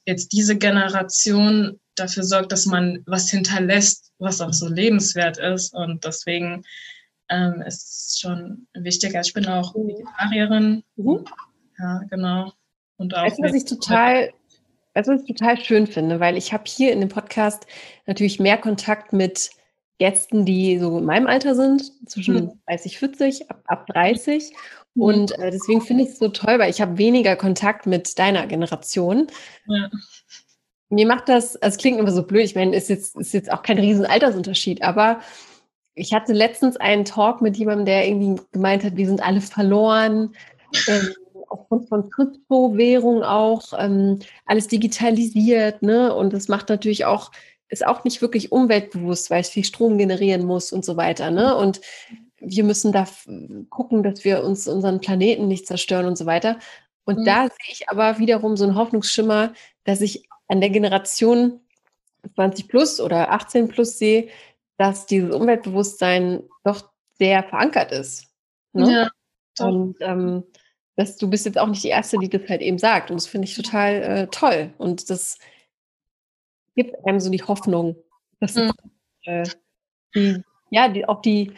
jetzt 0.07 0.31
diese 0.31 0.57
Generation 0.57 1.80
dafür 1.95 2.24
sorgt, 2.24 2.51
dass 2.51 2.65
man 2.65 3.04
was 3.06 3.30
hinterlässt, 3.30 4.12
was 4.19 4.42
auch 4.42 4.54
so 4.54 4.68
lebenswert 4.68 5.38
ist. 5.38 5.74
Und 5.74 6.04
deswegen 6.06 6.63
ähm, 7.30 7.62
ist 7.62 8.12
es 8.12 8.19
schon 8.19 8.68
wichtig. 8.74 9.15
Also 9.15 9.27
ich 9.27 9.33
bin 9.33 9.48
auch 9.48 9.75
mhm. 9.75 9.89
Vegetarierin. 9.89 10.83
Mhm. 10.95 11.25
Ja, 11.77 12.01
genau. 12.09 12.54
Und 12.95 13.15
auch 13.15 13.24
weißt 13.24 13.39
was 13.42 13.54
ich 13.54 13.65
total, 13.65 14.31
weißt, 14.94 15.09
was 15.09 15.21
ich 15.21 15.36
total 15.36 15.59
schön 15.59 15.86
finde, 15.86 16.19
weil 16.19 16.38
ich 16.38 16.53
habe 16.53 16.63
hier 16.65 16.94
in 16.94 17.01
dem 17.01 17.10
Podcast 17.10 17.68
natürlich 18.07 18.39
mehr 18.39 18.57
Kontakt 18.57 19.13
mit 19.13 19.51
Gästen, 20.00 20.46
die 20.46 20.79
so 20.79 21.00
in 21.00 21.05
meinem 21.05 21.27
Alter 21.27 21.53
sind, 21.53 21.91
zwischen 22.10 22.36
mhm. 22.36 22.62
30, 22.67 22.98
40, 22.98 23.51
ab, 23.51 23.62
ab 23.65 23.88
30. 23.88 24.53
Mhm. 24.98 25.04
Und 25.04 25.39
äh, 25.39 25.51
deswegen 25.51 25.82
finde 25.82 26.04
ich 26.04 26.10
es 26.10 26.20
so 26.20 26.27
toll, 26.30 26.60
weil 26.60 26.70
ich 26.70 26.82
habe 26.82 26.98
weniger 26.98 27.36
Kontakt 27.36 27.86
mit 27.86 28.18
deiner 28.20 28.48
Generation. 28.48 29.27
Ja. 29.68 29.89
Mir 30.89 31.08
macht 31.08 31.30
das, 31.30 31.56
also 31.58 31.75
es 31.75 31.77
klingt 31.77 32.00
immer 32.00 32.12
so 32.12 32.24
blöd, 32.24 32.46
ich 32.46 32.56
meine, 32.56 32.75
ist 32.75 32.89
jetzt, 32.89 33.16
ist 33.18 33.34
jetzt 33.34 33.51
auch 33.51 33.62
kein 33.62 33.77
riesen 33.77 34.06
Altersunterschied, 34.06 34.82
aber 34.84 35.20
ich 35.96 36.13
hatte 36.13 36.32
letztens 36.32 36.77
einen 36.77 37.06
Talk 37.06 37.42
mit 37.42 37.58
jemandem, 37.58 37.86
der 37.86 38.08
irgendwie 38.08 38.42
gemeint 38.51 38.84
hat, 38.84 38.96
wir 38.96 39.08
sind 39.08 39.22
alle 39.22 39.42
verloren, 39.42 40.34
ähm, 40.88 41.13
aufgrund 41.50 41.89
von 41.89 42.10
Kryptowährung 42.10 43.24
auch, 43.24 43.74
ähm, 43.77 44.20
alles 44.46 44.68
digitalisiert, 44.68 45.82
ne? 45.82 46.13
Und 46.13 46.34
das 46.34 46.48
macht 46.48 46.70
natürlich 46.70 47.06
auch, 47.06 47.32
ist 47.70 47.86
auch 47.86 48.04
nicht 48.04 48.22
wirklich 48.22 48.51
umweltbewusst, 48.51 49.30
weil 49.30 49.42
es 49.42 49.50
viel 49.50 49.63
Strom 49.66 49.98
generieren 49.98 50.46
muss 50.46 50.72
und 50.72 50.86
so 50.86 50.98
weiter, 50.98 51.32
ne? 51.32 51.56
Und 51.56 51.82
wir 52.39 52.63
müssen 52.63 52.91
da 52.91 53.08
gucken, 53.70 54.03
dass 54.03 54.24
wir 54.24 54.44
uns 54.44 54.67
unseren 54.67 55.00
Planeten 55.00 55.48
nicht 55.48 55.67
zerstören 55.67 56.06
und 56.06 56.17
so 56.17 56.25
weiter. 56.25 56.60
Und 57.06 57.20
mhm. 57.20 57.25
da 57.25 57.44
sehe 57.44 57.72
ich 57.72 57.89
aber 57.89 58.20
wiederum 58.20 58.58
so 58.58 58.65
einen 58.65 58.75
Hoffnungsschimmer, 58.75 59.53
dass 59.84 60.01
ich 60.01 60.27
an 60.48 60.62
der 60.62 60.70
Generation 60.70 61.62
20 62.36 62.67
plus 62.67 63.00
oder 63.00 63.32
18 63.32 63.67
plus 63.67 63.98
sehe, 63.98 64.29
dass 64.77 65.06
dieses 65.06 65.34
Umweltbewusstsein 65.34 66.44
doch 66.63 66.89
sehr 67.17 67.44
verankert 67.44 67.91
ist. 67.91 68.27
Ne? 68.74 69.10
Ja. 69.60 69.65
Und 69.65 69.96
ähm, 70.01 70.44
dass 70.96 71.17
du 71.17 71.29
bist 71.29 71.46
jetzt 71.46 71.58
auch 71.58 71.67
nicht 71.67 71.84
die 71.84 71.89
Erste, 71.89 72.17
die 72.17 72.29
das 72.29 72.48
halt 72.50 72.62
eben 72.62 72.77
sagt. 72.77 73.10
Und 73.10 73.17
das 73.17 73.27
finde 73.27 73.48
ich 73.48 73.56
total 73.56 73.94
äh, 74.03 74.27
toll. 74.27 74.74
Und 74.77 75.10
das 75.10 75.38
gibt 76.75 76.94
einem 77.06 77.20
so 77.20 77.29
die 77.29 77.41
Hoffnung, 77.41 77.96
dass 78.39 78.56
mhm. 78.56 78.72
äh, 79.24 79.48
die, 80.13 80.44
ja, 80.70 80.89
die, 80.89 81.08
auch 81.08 81.22
die, 81.22 81.53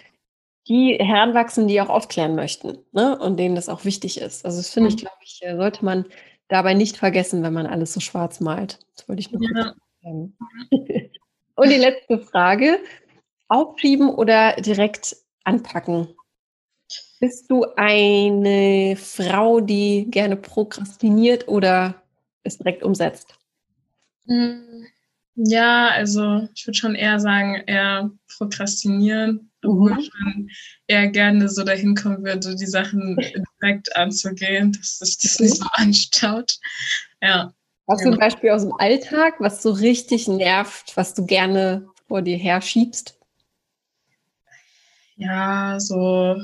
die 0.70 0.94
heranwachsen, 1.00 1.68
die 1.68 1.82
auch 1.82 1.90
aufklären 1.90 2.36
möchten 2.36 2.78
ne? 2.92 3.18
und 3.18 3.38
denen 3.38 3.56
das 3.56 3.70
auch 3.70 3.86
wichtig 3.86 4.22
ist. 4.22 4.46
Also 4.46 4.60
das 4.60 4.70
finde 4.70 4.90
ich, 4.90 4.96
mhm. 4.96 5.00
glaube 5.00 5.18
ich, 5.24 5.40
äh, 5.42 5.58
sollte 5.58 5.84
man 5.84 6.06
dabei 6.48 6.76
nicht 6.76 6.96
vergessen, 6.96 7.44
wenn 7.44 7.54
man 7.54 7.66
alles 7.66 7.94
so 7.94 8.00
schwarz 8.00 8.40
malt. 8.40 8.80
Das 8.96 9.10
wollte 9.10 9.20
ich 9.20 9.32
nur 9.32 9.42
ja. 9.56 9.74
sagen. 10.04 10.38
und 11.56 11.70
die 11.70 11.76
letzte 11.76 12.20
Frage. 12.20 12.80
Aufschieben 13.52 14.10
oder 14.10 14.54
direkt 14.58 15.18
anpacken? 15.44 16.08
Bist 17.20 17.50
du 17.50 17.66
eine 17.76 18.96
Frau, 18.96 19.60
die 19.60 20.06
gerne 20.10 20.36
prokrastiniert 20.36 21.48
oder 21.48 21.96
es 22.44 22.60
direkt 22.60 22.84
umsetzt? 22.84 23.40
Hm, 24.28 24.86
Ja, 25.42 25.88
also 25.92 26.50
ich 26.54 26.68
würde 26.68 26.78
schon 26.78 26.96
eher 26.96 27.18
sagen, 27.22 27.64
eher 27.66 28.12
prokrastinieren, 28.28 29.50
obwohl 29.64 29.94
mhm. 29.94 30.00
ich 30.00 30.12
schon 30.12 30.50
eher 30.88 31.08
gerne 31.08 31.48
so 31.48 31.64
dahin 31.64 31.96
kommen 31.96 32.26
würde, 32.26 32.58
die 32.58 32.66
Sachen 32.66 33.16
direkt 33.62 33.96
anzugehen, 33.96 34.74
dass 34.74 35.00
sich 35.00 35.18
das 35.18 35.40
nicht 35.40 35.56
so 35.56 35.66
anstaut. 35.72 36.58
Ja. 37.22 37.54
Hast 37.88 38.04
du 38.04 38.12
ein 38.12 38.20
Beispiel 38.20 38.50
aus 38.50 38.64
dem 38.64 38.74
Alltag, 38.74 39.36
was 39.40 39.64
so 39.64 39.72
richtig 39.72 40.28
nervt, 40.28 40.98
was 40.98 41.14
du 41.14 41.26
gerne 41.26 41.88
vor 42.10 42.22
dir 42.22 42.38
her 42.38 42.62
schiebst? 42.62 43.18
Ja, 45.16 45.80
so 45.80 46.36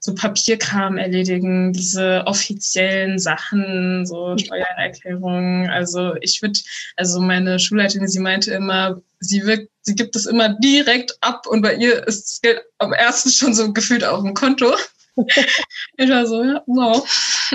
so 0.00 0.14
Papierkram 0.14 0.96
erledigen, 0.96 1.72
diese 1.72 2.22
offiziellen 2.26 3.18
Sachen, 3.18 4.06
so 4.06 4.36
Steuererklärungen. 4.38 5.68
Also 5.68 6.14
ich 6.20 6.40
würde, 6.42 6.58
also 6.96 7.20
meine 7.20 7.58
Schulleiterin, 7.58 8.08
sie 8.08 8.20
meinte 8.20 8.52
immer, 8.52 9.00
sie 9.20 9.44
wirkt, 9.44 9.70
sie 9.82 9.94
gibt 9.94 10.14
es 10.16 10.26
immer 10.26 10.50
direkt 10.60 11.16
ab 11.20 11.46
und 11.46 11.62
bei 11.62 11.74
ihr 11.74 12.06
ist 12.06 12.24
das 12.24 12.40
Geld 12.40 12.62
am 12.78 12.92
ersten 12.92 13.30
schon 13.30 13.54
so 13.54 13.72
gefühlt 13.72 14.04
auf 14.04 14.22
dem 14.22 14.34
Konto. 14.34 14.74
ich 15.96 16.10
war 16.10 16.26
so, 16.26 16.44
ja, 16.44 16.62
wow. 16.66 17.06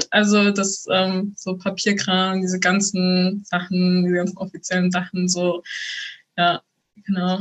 Also 0.09 0.51
das, 0.51 0.85
ähm, 0.91 1.33
so 1.37 1.57
Papierkram, 1.57 2.41
diese 2.41 2.59
ganzen 2.59 3.43
Sachen, 3.45 4.03
diese 4.03 4.15
ganzen 4.15 4.37
offiziellen 4.37 4.91
Sachen, 4.91 5.29
so, 5.29 5.63
ja, 6.37 6.61
genau. 7.05 7.39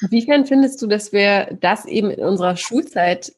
Inwiefern 0.00 0.46
findest 0.46 0.82
du, 0.82 0.86
dass 0.86 1.12
wir 1.12 1.56
das 1.60 1.86
eben 1.86 2.10
in 2.10 2.24
unserer 2.24 2.56
Schulzeit 2.56 3.32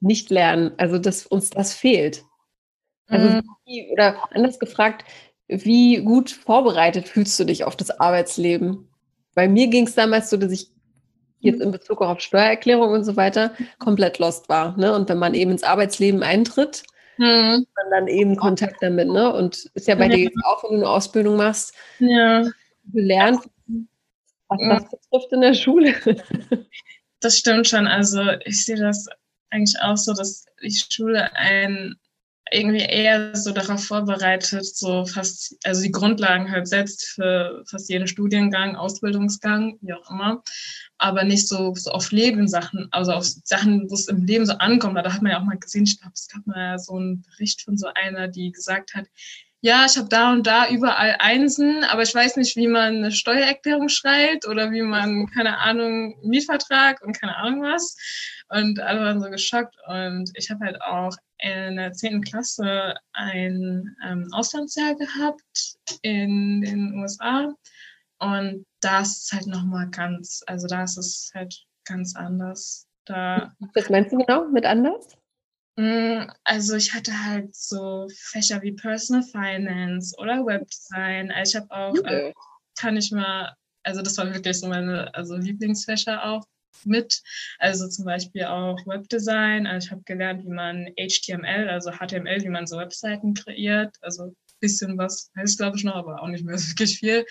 nicht 0.00 0.30
lernen, 0.30 0.72
also 0.76 0.98
dass 0.98 1.26
uns 1.26 1.50
das 1.50 1.72
fehlt. 1.72 2.24
Also 3.06 3.28
mhm. 3.28 3.42
wie, 3.64 3.90
oder 3.92 4.16
anders 4.32 4.58
gefragt, 4.58 5.04
wie 5.48 6.02
gut 6.02 6.30
vorbereitet 6.30 7.08
fühlst 7.08 7.38
du 7.38 7.44
dich 7.44 7.64
auf 7.64 7.76
das 7.76 7.90
Arbeitsleben? 7.90 8.88
Bei 9.34 9.48
mir 9.48 9.66
ging 9.68 9.86
es 9.86 9.94
damals 9.94 10.30
so, 10.30 10.36
dass 10.36 10.52
ich 10.52 10.70
jetzt 11.40 11.60
in 11.60 11.70
Bezug 11.70 12.00
auf 12.00 12.20
Steuererklärung 12.20 12.92
und 12.92 13.04
so 13.04 13.16
weiter 13.16 13.52
komplett 13.78 14.18
lost 14.18 14.48
war. 14.48 14.76
Ne? 14.78 14.94
Und 14.94 15.08
wenn 15.08 15.18
man 15.18 15.34
eben 15.34 15.50
ins 15.50 15.62
Arbeitsleben 15.62 16.22
eintritt, 16.22 16.84
mhm. 17.18 17.66
man 17.76 17.90
dann 17.90 18.08
eben 18.08 18.36
Kontakt 18.36 18.82
damit. 18.82 19.08
Ne? 19.08 19.32
Und 19.32 19.70
ist 19.74 19.86
ja 19.86 19.94
bei 19.94 20.06
ja. 20.06 20.16
dir 20.16 20.30
auch, 20.44 20.64
wenn 20.64 20.70
du 20.70 20.76
eine 20.76 20.88
Ausbildung 20.88 21.36
machst, 21.36 21.74
ja. 21.98 22.44
gelernt, 22.92 23.40
was 24.48 24.82
das 24.82 24.90
betrifft 24.90 25.32
in 25.32 25.40
der 25.40 25.54
Schule. 25.54 25.94
Das 27.20 27.38
stimmt 27.38 27.66
schon. 27.66 27.86
Also 27.86 28.20
ich 28.44 28.66
sehe 28.66 28.76
das 28.76 29.08
eigentlich 29.50 29.80
auch 29.80 29.96
so, 29.96 30.12
dass 30.14 30.46
die 30.62 30.70
Schule 30.70 31.32
einen 31.34 31.96
irgendwie 32.52 32.84
eher 32.84 33.34
so 33.34 33.52
darauf 33.52 33.84
vorbereitet, 33.84 34.64
so 34.64 35.06
fast, 35.06 35.56
also 35.64 35.82
die 35.82 35.90
Grundlagen 35.90 36.50
halt 36.50 36.68
setzt 36.68 37.06
für 37.14 37.64
fast 37.66 37.88
jeden 37.88 38.06
Studiengang, 38.06 38.76
Ausbildungsgang, 38.76 39.78
wie 39.80 39.94
auch 39.94 40.10
immer, 40.10 40.42
aber 40.98 41.24
nicht 41.24 41.48
so, 41.48 41.74
so 41.74 41.90
auf 41.90 42.12
Lebenssachen, 42.12 42.88
also 42.92 43.12
auf 43.12 43.24
Sachen, 43.24 43.90
wo 43.90 43.94
es 43.94 44.08
im 44.08 44.24
Leben 44.24 44.46
so 44.46 44.52
ankommt. 44.54 44.96
Da 44.96 45.12
hat 45.12 45.22
man 45.22 45.32
ja 45.32 45.40
auch 45.40 45.44
mal 45.44 45.58
gesehen, 45.58 45.84
ich 45.84 45.98
glaube, 46.00 46.14
es 46.14 46.28
gab 46.28 46.46
mal 46.46 46.78
so 46.78 46.96
einen 46.96 47.22
Bericht 47.22 47.62
von 47.62 47.78
so 47.78 47.88
einer, 47.94 48.28
die 48.28 48.52
gesagt 48.52 48.94
hat, 48.94 49.06
ja, 49.64 49.86
ich 49.86 49.96
habe 49.96 50.10
da 50.10 50.30
und 50.30 50.46
da 50.46 50.68
überall 50.68 51.16
Einsen, 51.20 51.84
aber 51.84 52.02
ich 52.02 52.14
weiß 52.14 52.36
nicht, 52.36 52.54
wie 52.54 52.68
man 52.68 52.96
eine 52.96 53.10
Steuererklärung 53.10 53.88
schreibt 53.88 54.46
oder 54.46 54.70
wie 54.72 54.82
man, 54.82 55.26
keine 55.28 55.56
Ahnung, 55.56 56.18
Mietvertrag 56.22 57.00
und 57.00 57.18
keine 57.18 57.34
Ahnung 57.38 57.62
was. 57.62 57.96
Und 58.50 58.78
alle 58.78 59.00
waren 59.00 59.22
so 59.22 59.30
geschockt. 59.30 59.74
Und 59.86 60.30
ich 60.34 60.50
habe 60.50 60.66
halt 60.66 60.82
auch 60.82 61.16
in 61.38 61.76
der 61.76 61.94
10. 61.94 62.20
Klasse 62.20 62.92
ein 63.14 63.96
ähm, 64.06 64.28
Auslandsjahr 64.32 64.96
gehabt 64.96 65.78
in 66.02 66.60
den 66.60 66.98
USA. 66.98 67.54
Und 68.18 68.66
das 68.82 69.16
ist 69.16 69.32
halt 69.32 69.46
nochmal 69.46 69.88
ganz, 69.88 70.42
also 70.46 70.66
da 70.66 70.84
ist 70.84 70.98
es 70.98 71.30
halt 71.34 71.64
ganz 71.86 72.14
anders. 72.14 72.86
Da, 73.06 73.54
Was 73.72 73.88
meinst 73.88 74.12
du 74.12 74.18
genau 74.18 74.46
mit 74.46 74.66
anders? 74.66 75.16
Mm, 75.76 76.30
also 76.44 76.76
ich 76.76 76.94
hatte 76.94 77.12
halt 77.24 77.54
so 77.54 78.06
Fächer 78.30 78.62
wie 78.62 78.72
Personal 78.72 79.22
Finance 79.24 80.14
oder 80.18 80.44
Webdesign. 80.46 81.32
Also 81.32 81.50
ich 81.50 81.62
habe 81.62 81.74
auch, 81.74 81.98
okay. 81.98 82.28
äh, 82.28 82.32
kann 82.78 82.96
ich 82.96 83.10
mal, 83.10 83.54
also 83.82 84.02
das 84.02 84.16
waren 84.16 84.32
wirklich 84.32 84.58
so 84.58 84.68
meine 84.68 85.12
also 85.14 85.36
Lieblingsfächer 85.36 86.24
auch 86.24 86.46
mit. 86.84 87.22
Also 87.58 87.88
zum 87.88 88.04
Beispiel 88.04 88.44
auch 88.44 88.78
Webdesign. 88.86 89.66
Also 89.66 89.86
ich 89.86 89.92
habe 89.92 90.02
gelernt, 90.04 90.44
wie 90.44 90.50
man 90.50 90.88
HTML, 90.96 91.68
also 91.68 91.90
HTML, 91.90 92.42
wie 92.42 92.50
man 92.50 92.66
so 92.66 92.78
Webseiten 92.78 93.34
kreiert. 93.34 93.96
Also 94.00 94.24
ein 94.24 94.36
bisschen 94.60 94.96
was 94.96 95.30
heißt, 95.36 95.58
glaube 95.58 95.76
ich, 95.76 95.84
noch, 95.84 95.96
aber 95.96 96.22
auch 96.22 96.28
nicht 96.28 96.44
mehr 96.44 96.56
wirklich 96.58 96.98
viel. 96.98 97.26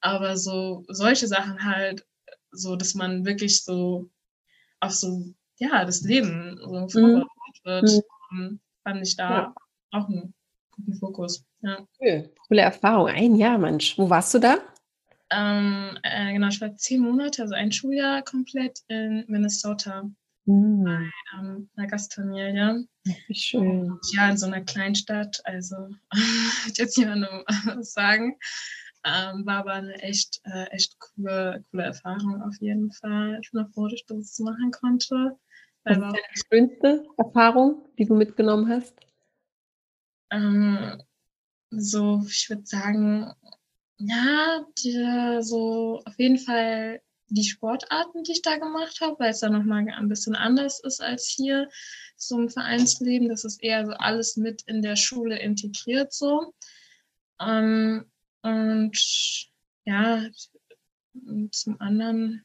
Aber 0.00 0.36
so 0.36 0.84
solche 0.88 1.26
Sachen 1.26 1.64
halt, 1.64 2.04
so 2.52 2.76
dass 2.76 2.94
man 2.94 3.24
wirklich 3.24 3.64
so 3.64 4.08
auf 4.80 4.92
so, 4.92 5.26
ja, 5.56 5.84
das 5.84 6.02
Leben 6.02 6.58
so 6.88 7.00
mhm. 7.00 7.24
Wird, 7.68 8.02
mhm. 8.30 8.60
fand 8.82 9.06
ich 9.06 9.16
da 9.16 9.30
ja. 9.30 9.54
auch 9.92 10.08
einen 10.08 10.34
guten 10.72 10.94
Fokus. 10.94 11.44
Ja. 11.60 11.86
Cool. 12.00 12.30
Coole 12.48 12.62
Erfahrung. 12.62 13.08
Ein 13.08 13.34
Jahr, 13.34 13.58
Mensch. 13.58 13.98
Wo 13.98 14.08
warst 14.08 14.34
du 14.34 14.38
da? 14.38 14.58
Ähm, 15.30 15.98
äh, 16.02 16.32
genau, 16.32 16.48
ich 16.48 16.60
war 16.60 16.74
zehn 16.76 17.00
Monate, 17.00 17.42
also 17.42 17.54
ein 17.54 17.70
Schuljahr 17.70 18.22
komplett 18.22 18.80
in 18.88 19.24
Minnesota. 19.28 20.10
Mhm. 20.46 20.84
Bei 20.84 21.10
ähm, 21.38 21.68
einer 21.76 21.86
Gastfamilie. 21.86 22.86
Wie 23.04 23.34
schön. 23.34 23.98
Ja, 24.12 24.30
in 24.30 24.38
so 24.38 24.46
einer 24.46 24.62
Kleinstadt. 24.62 25.40
Also, 25.44 25.76
ich 26.66 26.78
jetzt 26.78 26.96
niemandem 26.96 27.44
sagen. 27.80 28.38
Ähm, 29.04 29.46
war 29.46 29.58
aber 29.58 29.74
eine 29.74 29.94
echt, 30.02 30.40
äh, 30.44 30.64
echt 30.70 30.98
coole, 30.98 31.64
coole 31.70 31.84
Erfahrung 31.84 32.42
auf 32.42 32.56
jeden 32.60 32.90
Fall. 32.92 33.38
Ich 33.42 33.50
bin 33.52 33.62
auch 33.62 33.70
froh, 33.70 33.84
dass 33.84 33.94
ich 33.94 34.06
das 34.06 34.38
machen 34.40 34.70
konnte. 34.72 35.38
Was 35.84 35.96
ist 35.96 36.02
deine 36.02 36.18
schönste 36.50 37.06
Erfahrung, 37.16 37.88
die 37.98 38.04
du 38.04 38.14
mitgenommen 38.14 38.68
hast? 38.68 38.94
Ähm, 40.30 41.02
so, 41.70 42.22
ich 42.26 42.48
würde 42.50 42.66
sagen, 42.66 43.32
ja, 43.98 44.64
die, 44.78 45.38
so 45.42 46.02
auf 46.04 46.18
jeden 46.18 46.38
Fall 46.38 47.00
die 47.30 47.44
Sportarten, 47.44 48.22
die 48.22 48.32
ich 48.32 48.42
da 48.42 48.56
gemacht 48.56 49.00
habe, 49.00 49.18
weil 49.18 49.30
es 49.30 49.40
da 49.40 49.50
nochmal 49.50 49.86
ein 49.88 50.08
bisschen 50.08 50.34
anders 50.34 50.80
ist 50.80 51.00
als 51.00 51.26
hier, 51.26 51.68
so 52.16 52.38
im 52.38 52.48
Vereinsleben. 52.48 53.28
Das 53.28 53.44
ist 53.44 53.62
eher 53.62 53.84
so 53.86 53.92
alles 53.92 54.36
mit 54.36 54.62
in 54.62 54.82
der 54.82 54.96
Schule 54.96 55.38
integriert 55.38 56.12
so. 56.12 56.54
Ähm, 57.40 58.10
und 58.42 59.48
ja, 59.84 60.26
zum 61.50 61.80
anderen 61.80 62.44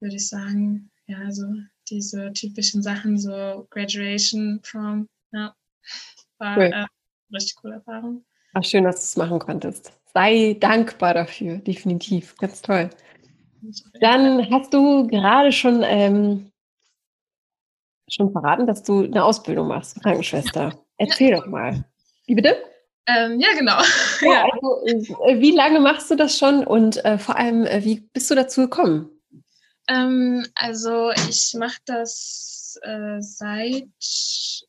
würde 0.00 0.16
ich 0.16 0.28
sagen, 0.28 0.90
ja, 1.06 1.30
so 1.30 1.46
diese 1.90 2.32
typischen 2.32 2.82
Sachen, 2.82 3.18
so 3.18 3.66
Graduation, 3.70 4.60
Prom, 4.62 5.08
ja, 5.32 5.54
war 6.38 6.56
cool. 6.58 6.64
äh, 6.64 6.86
richtig 7.34 7.56
coole 7.56 7.74
Erfahrung. 7.74 8.24
Ach, 8.54 8.64
schön, 8.64 8.84
dass 8.84 8.96
du 8.96 9.02
es 9.02 9.16
machen 9.16 9.38
konntest. 9.38 9.92
Sei 10.14 10.56
dankbar 10.58 11.14
dafür, 11.14 11.58
definitiv. 11.58 12.36
Ganz 12.38 12.62
toll. 12.62 12.90
Dann 14.00 14.50
hast 14.50 14.72
du 14.72 15.06
gerade 15.06 15.52
schon, 15.52 15.82
ähm, 15.84 16.50
schon 18.08 18.32
verraten, 18.32 18.66
dass 18.66 18.82
du 18.82 19.04
eine 19.04 19.24
Ausbildung 19.24 19.68
machst, 19.68 20.00
Krankenschwester. 20.02 20.72
Erzähl 20.96 21.30
ja. 21.30 21.36
doch 21.38 21.46
mal. 21.46 21.84
Wie 22.26 22.34
bitte? 22.34 22.56
Ähm, 23.06 23.40
ja, 23.40 23.48
genau. 23.56 23.78
Ja, 24.20 24.46
also, 24.52 24.84
äh, 24.86 25.40
wie 25.40 25.52
lange 25.52 25.80
machst 25.80 26.10
du 26.10 26.16
das 26.16 26.38
schon 26.38 26.64
und 26.64 27.04
äh, 27.04 27.18
vor 27.18 27.36
allem, 27.36 27.64
äh, 27.64 27.84
wie 27.84 28.00
bist 28.12 28.30
du 28.30 28.34
dazu 28.34 28.62
gekommen? 28.62 29.10
Ähm, 29.88 30.46
also 30.54 31.10
ich 31.28 31.54
mache 31.58 31.78
das 31.86 32.78
äh, 32.82 33.20
seit 33.20 33.88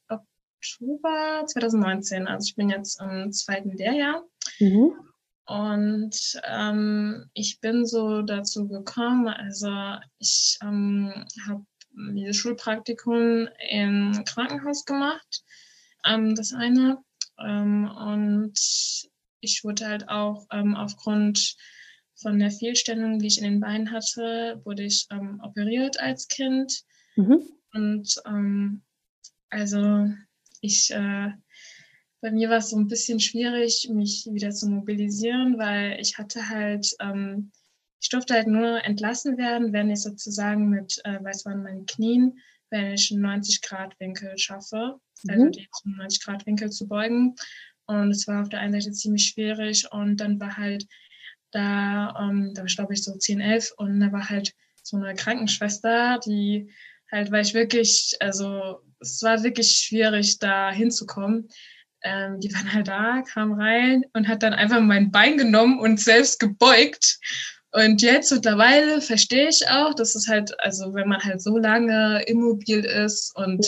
Oktober 0.08 1.44
2019. 1.46 2.28
Also 2.28 2.48
ich 2.48 2.56
bin 2.56 2.70
jetzt 2.70 3.02
im 3.02 3.32
zweiten 3.32 3.72
Lehrjahr. 3.72 4.24
Mhm. 4.60 4.94
Und 5.46 6.40
ähm, 6.44 7.26
ich 7.34 7.60
bin 7.60 7.86
so 7.86 8.22
dazu 8.22 8.68
gekommen, 8.68 9.28
also 9.28 9.98
ich 10.20 10.60
ähm, 10.62 11.26
habe 11.48 11.66
dieses 12.14 12.38
Schulpraktikum 12.38 13.48
im 13.70 14.24
Krankenhaus 14.26 14.86
gemacht, 14.86 15.44
ähm, 16.06 16.36
das 16.36 16.54
eine. 16.54 17.00
Ähm, 17.40 17.90
und 17.90 18.60
ich 19.40 19.64
wurde 19.64 19.88
halt 19.88 20.08
auch 20.08 20.46
ähm, 20.52 20.76
aufgrund 20.76 21.56
von 22.22 22.40
der 22.40 22.52
Fehlstellung, 22.52 23.20
die 23.20 23.28
ich 23.28 23.38
in 23.38 23.46
den 23.46 23.60
Beinen 23.60 23.92
hatte, 23.92 24.62
wurde 24.66 24.84
ich 24.84 25.08
ähm, 25.12 25.40
operiert 25.44 26.00
als 26.00 26.28
Kind. 26.28 26.84
Mhm. 27.16 27.44
Und 27.74 28.22
ähm, 28.26 28.82
also 29.50 30.08
ich, 30.62 30.92
äh, 30.92 31.30
bei 32.22 32.32
mir 32.32 32.50
war 32.50 32.58
es 32.58 32.72
so 32.72 32.78
ein 32.78 32.88
bisschen 32.88 33.20
schwierig, 33.20 33.90
mich 33.92 34.28
wieder 34.32 34.52
zu 34.52 34.68
mobilisieren, 34.68 35.58
weil 35.58 36.00
ich 36.00 36.18
hatte 36.18 36.50
halt, 36.50 36.94
ähm, 37.00 37.52
ich 38.02 38.10
durfte 38.10 38.34
halt 38.34 38.48
nur 38.48 38.84
entlassen 38.84 39.38
werden, 39.38 39.72
wenn 39.72 39.90
ich 39.90 40.02
sozusagen 40.02 40.70
mit 40.70 41.00
äh, 41.06 41.24
Weißwein 41.24 41.64
meinen 41.64 41.86
Knien, 41.86 42.40
wenn 42.70 42.94
ich 42.94 43.12
einen 43.12 43.26
90-Grad-Winkel 43.26 44.38
schaffe, 44.38 45.00
also 45.28 45.42
mhm. 45.42 45.48
also 45.48 45.50
die 45.52 45.68
90-Grad-Winkel 45.86 46.70
zu 46.70 46.88
beugen. 46.88 47.36
Und 47.86 48.12
es 48.12 48.28
war 48.28 48.44
auf 48.44 48.50
der 48.50 48.60
einen 48.60 48.80
Seite 48.80 48.92
ziemlich 48.94 49.28
schwierig 49.28 49.92
und 49.92 50.18
dann 50.18 50.40
war 50.40 50.58
halt 50.58 50.86
Da, 51.52 52.16
ähm, 52.20 52.54
da 52.54 52.62
war 52.62 52.68
ich 52.68 52.76
glaube 52.76 52.94
ich 52.94 53.04
so 53.04 53.16
10, 53.16 53.42
11 53.42 53.74
und 53.78 54.00
da 54.00 54.12
war 54.12 54.30
halt 54.30 54.54
so 54.84 54.98
eine 54.98 55.16
Krankenschwester, 55.16 56.20
die 56.26 56.70
halt, 57.12 57.32
weil 57.32 57.44
ich 57.44 57.54
wirklich, 57.54 58.16
also 58.20 58.82
es 59.00 59.22
war 59.24 59.44
wirklich 59.44 59.72
schwierig, 59.72 60.40
da 60.40 60.72
hinzukommen. 60.72 61.50
Ähm, 62.02 62.40
die 62.40 62.54
waren 62.54 62.72
halt 62.72 62.88
da, 62.88 63.22
kam 63.22 63.54
rein 63.54 64.06
und 64.14 64.28
hat 64.28 64.44
dann 64.44 64.54
einfach 64.54 64.80
mein 64.80 65.12
Bein 65.12 65.38
genommen 65.38 65.80
und 65.80 66.00
selbst 66.00 66.40
gebeugt. 66.40 67.20
Und 67.72 68.02
jetzt 68.02 68.32
mittlerweile 68.32 69.02
verstehe 69.02 69.50
ich 69.50 69.68
auch, 69.70 69.94
dass 69.94 70.16
es 70.16 70.28
halt, 70.28 70.58
also 70.62 70.94
wenn 70.94 71.08
man 71.08 71.22
halt 71.22 71.42
so 71.42 71.58
lange 71.58 72.24
immobil 72.26 72.84
ist 72.84 73.36
und 73.36 73.66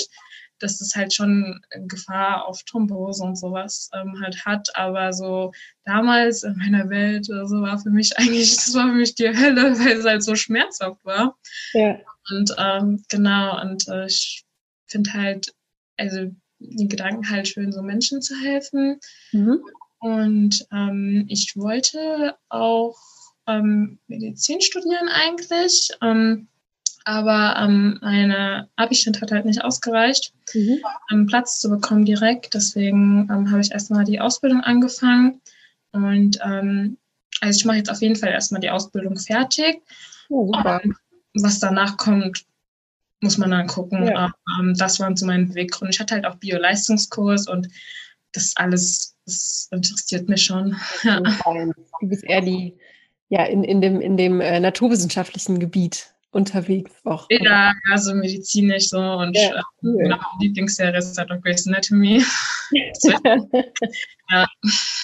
dass 0.62 0.82
es 0.82 0.96
halt 0.96 1.14
schon 1.14 1.60
Gefahr 1.88 2.46
auf 2.48 2.64
Thrombose 2.64 3.24
und 3.24 3.36
sowas 3.38 3.90
ähm, 3.94 4.20
halt 4.22 4.46
hat. 4.46 4.68
Aber 4.76 5.14
so 5.14 5.52
damals 5.86 6.44
in 6.44 6.56
meiner 6.58 6.90
Welt 6.90 7.26
so 7.26 7.34
also 7.34 7.62
war 7.62 7.80
für 7.80 7.90
mich 7.90 8.18
eigentlich, 8.18 8.56
das 8.56 8.74
war 8.74 8.88
für 8.88 8.96
mich 8.96 9.16
die 9.16 9.30
Hölle, 9.30 9.80
weil 9.80 9.98
es 9.98 10.06
halt 10.06 10.24
so 10.24 10.36
schmerzhaft 10.36 11.04
war. 11.04 11.38
Ja. 11.74 12.00
Und 12.30 12.54
ähm, 12.58 13.04
genau, 13.10 13.62
und 13.62 13.88
äh, 13.88 14.06
ich 14.06 14.44
finde 14.88 15.14
halt, 15.14 15.54
also 15.98 16.32
den 16.60 16.90
Gedanken 16.90 17.30
halt 17.30 17.48
schön, 17.48 17.72
so 17.72 17.82
Menschen 17.82 18.22
zu 18.22 18.36
helfen. 18.36 19.00
Mhm. 19.32 19.64
Und 20.00 20.66
ähm, 20.72 21.26
ich 21.28 21.56
wollte 21.56 22.36
auch 22.50 22.98
ähm, 23.48 24.00
Medizin 24.08 24.62
studieren 24.62 25.10
eigentlich. 25.10 25.90
Ähm, 26.02 26.48
aber 27.04 27.56
ähm, 27.60 28.00
meine 28.02 28.70
Abistand 28.76 29.22
hat 29.22 29.32
halt 29.32 29.46
nicht 29.46 29.64
ausgereicht, 29.64 30.34
mhm. 30.54 30.80
um 31.12 31.26
Platz 31.26 31.60
zu 31.60 31.70
bekommen 31.70 32.06
direkt. 32.06 32.54
Deswegen 32.54 33.28
ähm, 33.32 33.50
habe 33.52 33.62
ich 33.62 33.72
erstmal 33.72 34.04
die 34.04 34.20
Ausbildung 34.20 34.62
angefangen. 34.62 35.42
Und 35.92 36.40
ähm, 36.44 36.98
also 37.42 37.58
ich 37.58 37.66
mache 37.66 37.78
jetzt 37.78 37.90
auf 37.90 38.02
jeden 38.02 38.16
Fall 38.16 38.30
erstmal 38.30 38.62
die 38.62 38.70
Ausbildung 38.70 39.18
fertig. 39.18 39.82
Oh, 40.30 40.52
Und 40.54 40.96
was 41.34 41.60
danach 41.60 41.98
kommt, 41.98 42.46
muss 43.20 43.38
man 43.38 43.52
dann 43.52 43.68
gucken. 43.68 44.06
Ja. 44.06 44.34
Ähm, 44.60 44.76
das 44.78 45.00
waren 45.00 45.16
so 45.16 45.26
meine 45.26 45.46
Beweggründe. 45.46 45.92
Ich 45.92 46.00
hatte 46.00 46.16
halt 46.16 46.26
auch 46.26 46.36
Bio-Leistungskurs 46.36 47.48
und 47.48 47.68
das 48.34 48.54
alles, 48.56 49.16
das 49.26 49.68
interessiert 49.72 50.30
mich 50.30 50.44
schon. 50.44 50.76
Du 51.04 52.08
bist 52.08 52.24
eher 52.24 52.42
die, 52.42 52.78
ja, 53.30 53.46
in, 53.46 53.64
in 53.64 53.82
dem, 53.82 54.02
in 54.02 54.18
dem 54.18 54.40
äh, 54.40 54.60
naturwissenschaftlichen 54.60 55.60
Gebiet 55.60 56.14
unterwegs 56.32 56.92
auch. 57.06 57.28
Ja, 57.30 57.74
also 57.92 58.14
medizinisch 58.14 58.90
so 58.90 59.00
und 59.00 59.36
ja, 59.38 59.58
äh, 59.58 59.62
cool. 59.84 60.08
meine 60.08 60.20
Lieblingsserie 60.40 60.98
ist 60.98 61.18
halt 61.18 61.32
auch 61.32 61.42
Grey's 61.42 61.68
Anatomy. 61.68 62.24
ja. 64.32 64.48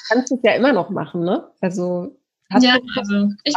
Kannst 0.08 0.32
du 0.32 0.36
es 0.36 0.42
ja 0.44 0.54
immer 0.54 0.74
noch 0.74 0.90
machen, 0.90 1.24
ne? 1.24 1.48
Also 1.62 2.18
hast 2.50 2.64
ja, 2.64 2.78
du 2.78 2.86
also 2.96 3.30
ich 3.44 3.54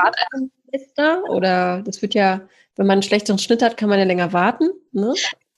Liste 0.73 1.23
oder 1.29 1.83
das 1.83 2.03
wird 2.03 2.15
ja, 2.15 2.43
wenn 2.77 2.87
man 2.87 2.95
einen 2.95 3.03
schlechteren 3.03 3.39
Schnitt 3.39 3.63
hat, 3.63 3.77
kann 3.77 3.89
man 3.89 3.99
ja 3.99 4.05
länger 4.05 4.33
warten, 4.33 4.71
ne? 4.93 5.15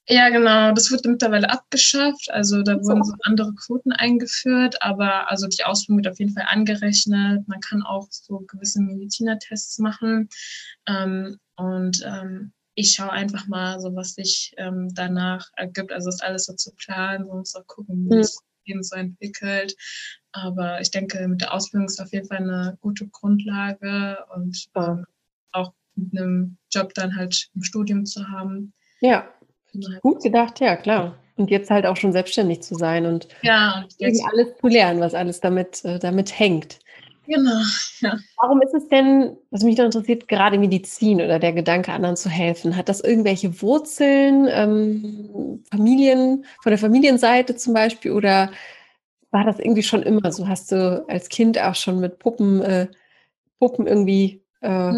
Ja, 0.09 0.31
genau. 0.31 0.73
Das 0.73 0.91
wird 0.91 1.07
mittlerweile 1.07 1.49
abgeschafft. 1.49 2.29
Also 2.31 2.63
da 2.63 2.75
wurden 2.75 3.05
so 3.05 3.15
andere 3.23 3.55
Quoten 3.55 3.93
eingeführt, 3.93 4.83
aber 4.83 5.31
also 5.31 5.47
die 5.47 5.65
Ausbildung 5.65 6.03
wird 6.03 6.13
auf 6.13 6.19
jeden 6.19 6.33
Fall 6.33 6.47
angerechnet. 6.49 7.47
Man 7.47 7.61
kann 7.61 7.83
auch 7.83 8.09
so 8.11 8.41
gewisse 8.49 8.81
Medizinertests 8.81 9.79
machen. 9.79 10.29
Ähm, 10.89 11.39
und 11.63 12.03
ähm, 12.05 12.53
ich 12.75 12.93
schaue 12.93 13.13
einfach 13.13 13.47
mal, 13.49 13.79
so 13.81 13.95
was 13.95 14.15
sich 14.15 14.55
ähm, 14.57 14.89
danach 14.95 15.49
ergibt. 15.57 15.93
Also 15.93 16.09
ist 16.09 16.25
alles 16.25 16.47
so 16.47 16.55
zu 16.55 16.73
planen, 16.75 17.27
so 17.27 17.35
muss 17.35 17.55
auch 17.55 17.67
gucken, 17.67 18.09
wie 18.11 18.19
es 18.19 18.39
eben 18.65 18.83
so 18.83 18.97
entwickelt. 18.97 19.75
Aber 20.33 20.81
ich 20.81 20.91
denke, 20.91 21.27
mit 21.29 21.43
der 21.43 21.53
Ausbildung 21.53 21.87
ist 21.87 22.01
auf 22.01 22.13
jeden 22.13 22.27
Fall 22.27 22.39
eine 22.39 22.79
gute 22.81 23.07
Grundlage 23.09 24.19
und 24.35 24.67
ähm, 24.77 25.05
auch 25.53 25.73
mit 25.95 26.19
einem 26.19 26.57
Job 26.71 26.95
dann 26.95 27.15
halt 27.17 27.49
im 27.55 27.63
Studium 27.63 28.07
zu 28.07 28.27
haben. 28.29 28.73
Ja, 29.01 29.29
gut 30.01 30.23
gedacht, 30.23 30.61
ja, 30.61 30.77
klar. 30.77 31.19
Und 31.37 31.51
jetzt 31.51 31.71
halt 31.71 31.87
auch 31.87 31.97
schon 31.97 32.13
selbstständig 32.13 32.63
zu 32.63 32.75
sein 32.75 33.07
und, 33.07 33.27
ja, 33.43 33.85
und 34.01 34.25
alles 34.33 34.57
zu 34.59 34.69
lernen, 34.69 35.01
was 35.01 35.15
alles 35.15 35.41
damit, 35.41 35.85
äh, 35.85 35.99
damit 35.99 36.39
hängt. 36.39 36.79
Genau, 37.27 37.63
ja. 38.01 38.19
Warum 38.41 38.63
ist 38.63 38.75
es 38.75 38.89
denn, 38.89 39.37
was 39.51 39.63
mich 39.63 39.77
da 39.77 39.85
interessiert, 39.85 40.27
gerade 40.27 40.59
Medizin 40.59 41.21
oder 41.21 41.39
der 41.39 41.53
Gedanke, 41.53 41.93
anderen 41.93 42.17
zu 42.17 42.29
helfen? 42.29 42.77
Hat 42.77 42.89
das 42.89 43.01
irgendwelche 43.01 43.63
Wurzeln, 43.63 44.49
ähm, 44.51 45.63
Familien, 45.71 46.45
von 46.63 46.71
der 46.71 46.79
Familienseite 46.79 47.55
zum 47.55 47.75
Beispiel, 47.75 48.11
oder 48.11 48.51
war 49.31 49.45
das 49.45 49.61
irgendwie 49.61 49.85
schon 49.85 50.03
immer 50.03 50.33
so? 50.33 50.49
Hast 50.49 50.73
du 50.73 51.05
als 51.09 51.29
Kind 51.29 51.59
auch 51.61 51.77
schon 51.77 52.01
mit 52.01 52.19
Puppen, 52.19 52.61
äh, 52.61 52.89
Puppen 53.61 53.87
irgendwie, 53.87 54.43
äh, 54.61 54.93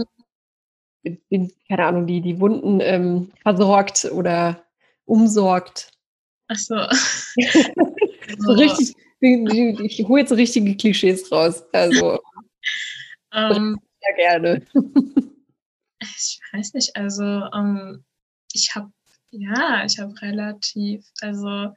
mhm. 1.03 1.51
keine 1.69 1.85
Ahnung, 1.85 2.07
die, 2.07 2.23
die 2.23 2.41
Wunden 2.41 2.81
ähm, 2.81 3.33
versorgt 3.43 4.07
oder 4.11 4.65
umsorgt? 5.05 5.91
Ach 6.49 6.57
so. 6.57 6.75
so 8.39 8.53
richtig 8.53 8.95
ich 9.25 10.05
hole 10.07 10.21
jetzt 10.21 10.33
richtige 10.33 10.77
Klischees 10.77 11.31
raus. 11.31 11.65
Also, 11.73 12.13
um, 13.33 13.53
ähm, 13.53 13.81
sehr 14.01 14.17
gerne. 14.17 14.67
ich 16.01 16.41
weiß 16.53 16.75
nicht, 16.75 16.95
also 16.97 17.25
um, 17.25 17.77
ähm, 17.77 18.05
ich 18.53 18.75
habe, 18.75 18.93
ja, 19.31 19.85
ich 19.85 19.99
habe 19.99 20.15
relativ, 20.23 21.05
also 21.21 21.75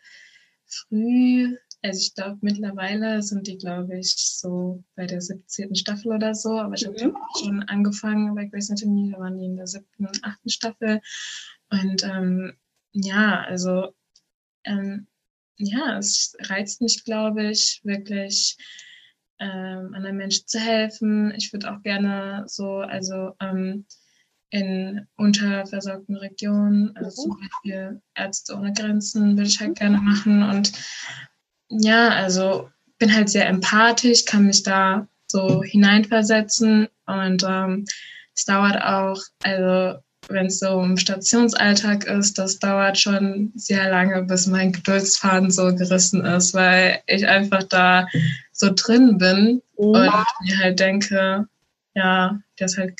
früh, 0.65 1.57
also 1.81 1.99
ich 1.99 2.13
glaube 2.15 2.37
mittlerweile 2.41 3.21
sind 3.21 3.47
die, 3.47 3.57
glaube 3.57 3.97
ich, 3.99 4.13
so 4.15 4.83
bei 4.95 5.05
der 5.05 5.21
17. 5.21 5.75
Staffel 5.75 6.11
oder 6.11 6.35
so, 6.35 6.59
aber 6.59 6.75
ich 6.75 6.85
habe 6.85 7.03
mhm. 7.03 7.15
schon 7.39 7.63
angefangen 7.63 8.35
bei 8.35 8.45
Grace 8.45 8.69
Anatomy, 8.69 9.11
da 9.11 9.19
waren 9.19 9.37
die 9.37 9.45
in 9.45 9.55
der 9.55 9.67
siebten, 9.67 10.07
achten 10.21 10.49
Staffel 10.49 11.01
und 11.69 12.03
ähm, 12.03 12.57
ja, 12.91 13.41
also 13.41 13.93
ähm, 14.63 15.07
ja, 15.57 15.97
es 15.97 16.35
reizt 16.41 16.81
mich, 16.81 17.03
glaube 17.03 17.49
ich, 17.49 17.81
wirklich 17.83 18.57
ähm, 19.39 19.93
anderen 19.93 20.17
Menschen 20.17 20.47
zu 20.47 20.59
helfen. 20.59 21.33
Ich 21.35 21.51
würde 21.53 21.71
auch 21.71 21.81
gerne 21.81 22.43
so, 22.47 22.77
also 22.77 23.33
ähm, 23.39 23.85
in 24.49 25.07
unterversorgten 25.17 26.15
Regionen, 26.15 26.95
also 26.95 27.23
zum 27.23 27.39
Beispiel 27.39 28.01
Ärzte 28.15 28.55
ohne 28.55 28.73
Grenzen, 28.73 29.35
würde 29.35 29.49
ich 29.49 29.59
halt 29.59 29.77
gerne 29.77 29.99
machen. 29.99 30.43
Und 30.43 30.71
ja, 31.69 32.09
also 32.09 32.69
bin 32.97 33.13
halt 33.13 33.29
sehr 33.29 33.47
empathisch, 33.47 34.25
kann 34.25 34.45
mich 34.45 34.63
da 34.63 35.07
so 35.27 35.61
hineinversetzen 35.61 36.87
und 37.05 37.43
ähm, 37.47 37.85
es 38.33 38.45
dauert 38.45 38.81
auch, 38.81 39.21
also 39.43 39.99
wenn 40.29 40.47
es 40.47 40.59
so 40.59 40.81
im 40.81 40.97
Stationsalltag 40.97 42.05
ist, 42.05 42.37
das 42.37 42.59
dauert 42.59 42.97
schon 42.97 43.51
sehr 43.55 43.89
lange, 43.89 44.23
bis 44.23 44.47
mein 44.47 44.71
Geduldsfaden 44.71 45.51
so 45.51 45.73
gerissen 45.75 46.25
ist, 46.25 46.53
weil 46.53 47.01
ich 47.07 47.27
einfach 47.27 47.63
da 47.63 48.07
so 48.51 48.71
drin 48.73 49.17
bin 49.17 49.61
ja. 49.77 49.85
und 49.85 50.47
mir 50.47 50.57
halt 50.59 50.79
denke, 50.79 51.47
ja, 51.95 52.39
der 52.59 52.65
ist 52.65 52.77
halt 52.77 52.93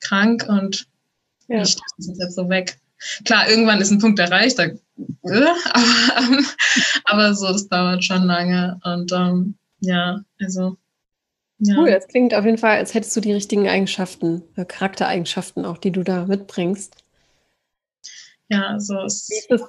krank 0.00 0.46
und 0.48 0.86
ja. 1.48 1.62
ich 1.62 1.76
das 1.76 2.18
jetzt 2.18 2.34
so 2.34 2.48
weg. 2.48 2.78
Klar, 3.24 3.48
irgendwann 3.48 3.80
ist 3.80 3.90
ein 3.90 3.98
Punkt 3.98 4.18
erreicht, 4.18 4.58
da, 4.58 4.64
äh, 4.64 4.76
aber, 5.24 6.42
aber 7.04 7.34
so, 7.34 7.48
das 7.48 7.68
dauert 7.68 8.04
schon 8.04 8.24
lange 8.24 8.78
und 8.84 9.10
ähm, 9.12 9.54
ja, 9.80 10.20
also 10.40 10.76
ja. 11.60 11.76
Cool, 11.76 11.90
das 11.90 12.08
klingt 12.08 12.34
auf 12.34 12.44
jeden 12.44 12.58
Fall, 12.58 12.78
als 12.78 12.94
hättest 12.94 13.14
du 13.16 13.20
die 13.20 13.32
richtigen 13.32 13.68
Eigenschaften, 13.68 14.42
äh, 14.56 14.64
Charaktereigenschaften 14.64 15.64
auch, 15.64 15.78
die 15.78 15.90
du 15.90 16.02
da 16.02 16.24
mitbringst. 16.24 16.96
Ja, 18.48 18.80
so 18.80 19.00
ist 19.04 19.30
wie 19.30 19.38
ist 19.38 19.50
es. 19.50 19.62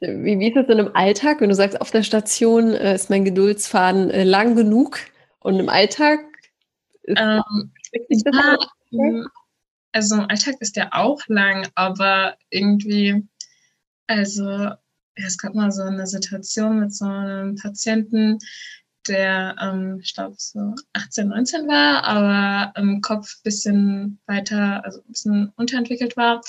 Wie, 0.00 0.38
wie 0.38 0.48
ist 0.48 0.56
es 0.56 0.66
denn 0.66 0.78
im 0.78 0.96
Alltag, 0.96 1.40
wenn 1.40 1.48
du 1.48 1.54
sagst, 1.54 1.80
auf 1.80 1.92
der 1.92 2.02
Station 2.02 2.74
äh, 2.74 2.94
ist 2.94 3.10
mein 3.10 3.24
Geduldsfaden 3.24 4.10
äh, 4.10 4.24
lang 4.24 4.56
genug 4.56 4.98
und 5.40 5.60
im 5.60 5.68
Alltag 5.68 6.20
ist 7.04 7.20
ähm, 7.20 7.72
ja, 8.08 8.56
mm, 8.90 9.26
also 9.92 10.14
im 10.16 10.26
Alltag 10.28 10.56
ist 10.60 10.76
der 10.76 10.94
auch 10.94 11.20
lang, 11.28 11.68
aber 11.74 12.36
irgendwie, 12.50 13.28
also 14.06 14.70
es 15.14 15.38
gab 15.38 15.54
mal 15.54 15.70
so 15.70 15.82
eine 15.82 16.06
Situation 16.06 16.80
mit 16.80 16.94
so 16.94 17.04
einem 17.04 17.56
Patienten, 17.56 18.38
der, 19.08 19.56
ähm, 19.60 19.98
ich 20.02 20.14
glaube, 20.14 20.34
so 20.38 20.74
18, 20.92 21.28
19 21.28 21.68
war, 21.68 22.04
aber 22.04 22.72
im 22.80 23.00
Kopf 23.00 23.36
ein 23.36 23.42
bisschen 23.42 24.20
weiter, 24.26 24.84
also 24.84 25.00
ein 25.00 25.12
bisschen 25.12 25.52
unterentwickelt 25.56 26.16
war. 26.16 26.40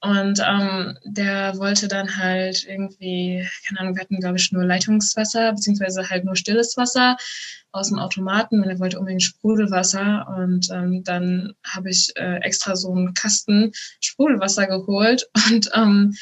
Und 0.00 0.40
ähm, 0.46 0.96
der 1.04 1.56
wollte 1.58 1.88
dann 1.88 2.16
halt 2.16 2.64
irgendwie, 2.64 3.46
keine 3.66 3.80
Ahnung, 3.80 3.96
wir 3.96 4.02
hatten, 4.02 4.20
glaube 4.20 4.36
ich, 4.36 4.52
nur 4.52 4.64
Leitungswasser, 4.64 5.52
beziehungsweise 5.52 6.08
halt 6.08 6.24
nur 6.24 6.36
stilles 6.36 6.76
Wasser 6.76 7.16
aus 7.72 7.88
dem 7.88 7.98
Automaten 7.98 8.62
und 8.62 8.68
er 8.68 8.78
wollte 8.78 8.98
unbedingt 8.98 9.22
Sprudelwasser. 9.22 10.26
Und 10.38 10.70
ähm, 10.70 11.02
dann 11.04 11.54
habe 11.64 11.90
ich 11.90 12.12
äh, 12.16 12.36
extra 12.36 12.76
so 12.76 12.92
einen 12.92 13.14
Kasten 13.14 13.72
Sprudelwasser 14.00 14.66
geholt 14.66 15.28
und 15.50 15.70
ähm, 15.74 16.14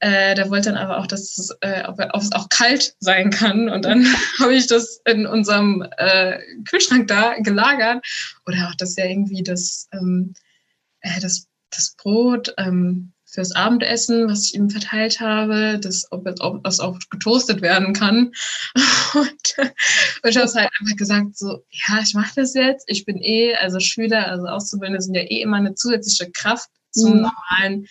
Äh, 0.00 0.34
der 0.34 0.48
wollte 0.48 0.70
dann 0.70 0.78
aber 0.78 0.98
auch, 0.98 1.06
dass 1.06 1.36
es, 1.36 1.50
äh, 1.60 1.84
ob, 1.86 1.98
es 1.98 2.32
auch 2.32 2.48
kalt 2.48 2.96
sein 3.00 3.30
kann. 3.30 3.68
Und 3.68 3.84
dann 3.84 4.04
habe 4.40 4.54
ich 4.54 4.66
das 4.66 5.00
in 5.06 5.26
unserem 5.26 5.86
äh, 5.98 6.38
Kühlschrank 6.68 7.06
da 7.06 7.34
gelagert. 7.38 8.04
Oder 8.46 8.68
auch, 8.68 8.74
dass 8.76 8.96
ja 8.96 9.04
irgendwie 9.04 9.42
das, 9.42 9.88
ähm, 9.92 10.32
äh, 11.00 11.20
das, 11.20 11.46
das 11.70 11.94
Brot 11.96 12.54
ähm, 12.56 13.12
fürs 13.26 13.52
Abendessen, 13.52 14.28
was 14.28 14.46
ich 14.46 14.54
ihm 14.54 14.70
verteilt 14.70 15.20
habe, 15.20 15.78
das, 15.78 16.10
ob, 16.10 16.26
ob 16.40 16.64
das 16.64 16.80
auch 16.80 16.98
getoastet 17.10 17.60
werden 17.60 17.92
kann. 17.92 18.32
Und, 19.12 19.56
und 20.22 20.30
ich 20.30 20.36
habe 20.36 20.46
halt 20.52 20.70
einfach 20.80 20.96
gesagt, 20.96 21.36
so, 21.36 21.64
ja, 21.70 21.98
ich 22.00 22.14
mache 22.14 22.32
das 22.36 22.54
jetzt. 22.54 22.84
Ich 22.86 23.04
bin 23.04 23.18
eh, 23.20 23.56
also 23.56 23.80
Schüler, 23.80 24.28
also 24.28 24.46
Auszubildende 24.46 25.02
sind 25.02 25.16
ja 25.16 25.22
eh 25.22 25.42
immer 25.42 25.56
eine 25.56 25.74
zusätzliche 25.74 26.30
Kraft 26.30 26.70
zum 26.92 27.16
mhm. 27.16 27.22
normalen 27.22 27.86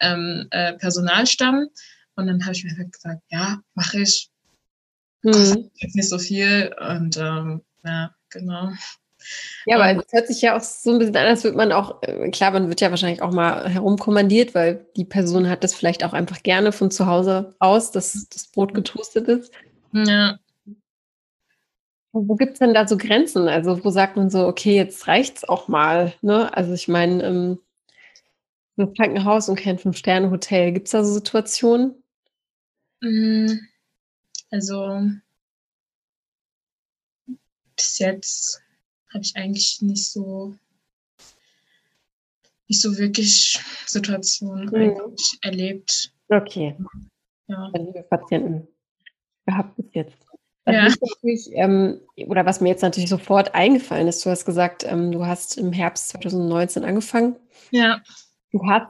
ähm, 0.00 0.46
äh, 0.50 0.74
Personalstamm. 0.74 1.68
Und 2.16 2.26
dann 2.26 2.42
habe 2.42 2.52
ich 2.52 2.64
mir 2.64 2.76
halt 2.76 2.92
gesagt, 2.92 3.22
ja, 3.30 3.60
mache 3.74 4.00
ich. 4.00 4.30
Mhm. 5.22 5.70
Nicht 5.80 6.08
so 6.08 6.18
viel. 6.18 6.74
Und 6.78 7.16
ähm, 7.16 7.62
ja, 7.84 8.14
genau. 8.30 8.70
Ja, 9.66 9.76
aber 9.76 10.02
es 10.02 10.12
hört 10.12 10.28
sich 10.28 10.40
ja 10.40 10.56
auch 10.56 10.62
so 10.62 10.92
ein 10.92 10.98
bisschen 10.98 11.16
an, 11.16 11.26
als 11.26 11.44
würde 11.44 11.56
man 11.56 11.72
auch, 11.72 12.02
äh, 12.02 12.30
klar, 12.30 12.52
man 12.52 12.68
wird 12.68 12.80
ja 12.80 12.90
wahrscheinlich 12.90 13.22
auch 13.22 13.32
mal 13.32 13.68
herumkommandiert, 13.68 14.54
weil 14.54 14.86
die 14.96 15.04
Person 15.04 15.48
hat 15.48 15.62
das 15.62 15.74
vielleicht 15.74 16.04
auch 16.04 16.12
einfach 16.12 16.42
gerne 16.42 16.72
von 16.72 16.90
zu 16.90 17.06
Hause 17.06 17.54
aus, 17.58 17.92
dass 17.92 18.28
das 18.28 18.48
Brot 18.48 18.74
getoastet 18.74 19.28
ist. 19.28 19.52
Ja. 19.92 20.38
Wo 22.12 22.34
gibt 22.34 22.54
es 22.54 22.58
denn 22.58 22.74
da 22.74 22.88
so 22.88 22.96
Grenzen? 22.96 23.46
Also 23.46 23.84
wo 23.84 23.90
sagt 23.90 24.16
man 24.16 24.30
so, 24.30 24.46
okay, 24.46 24.74
jetzt 24.74 25.06
reicht's 25.06 25.44
auch 25.44 25.68
mal, 25.68 26.12
ne? 26.22 26.54
Also 26.56 26.72
ich 26.72 26.88
meine, 26.88 27.22
ähm, 27.22 27.58
ein 28.80 28.94
Krankenhaus 28.94 29.48
und 29.48 29.56
kein 29.58 29.78
Fünf-Sterne-Hotel, 29.78 30.72
gibt 30.72 30.86
es 30.86 30.92
da 30.92 31.04
so 31.04 31.12
Situationen? 31.12 32.02
Mm, 33.00 33.52
also 34.50 35.02
bis 37.76 37.98
jetzt 37.98 38.62
habe 39.12 39.24
ich 39.24 39.36
eigentlich 39.36 39.80
nicht 39.80 40.10
so 40.10 40.54
nicht 42.68 42.82
so 42.82 42.96
wirklich 42.98 43.58
Situationen 43.86 44.66
mhm. 44.66 45.16
erlebt. 45.42 46.12
Okay. 46.28 46.76
Ja. 47.48 47.70
Liebe 47.74 48.04
Patienten 48.08 48.68
gehabt 49.44 49.76
bis 49.76 49.86
jetzt. 49.92 50.16
Ja. 50.66 50.86
Ähm, 51.54 52.00
oder 52.28 52.46
was 52.46 52.60
mir 52.60 52.68
jetzt 52.68 52.82
natürlich 52.82 53.10
sofort 53.10 53.54
eingefallen 53.54 54.06
ist, 54.06 54.24
du 54.24 54.30
hast 54.30 54.44
gesagt, 54.44 54.84
ähm, 54.84 55.10
du 55.10 55.26
hast 55.26 55.58
im 55.58 55.72
Herbst 55.72 56.10
2019 56.10 56.84
angefangen. 56.84 57.36
Ja. 57.70 58.00
Du 58.52 58.60
hast 58.66 58.88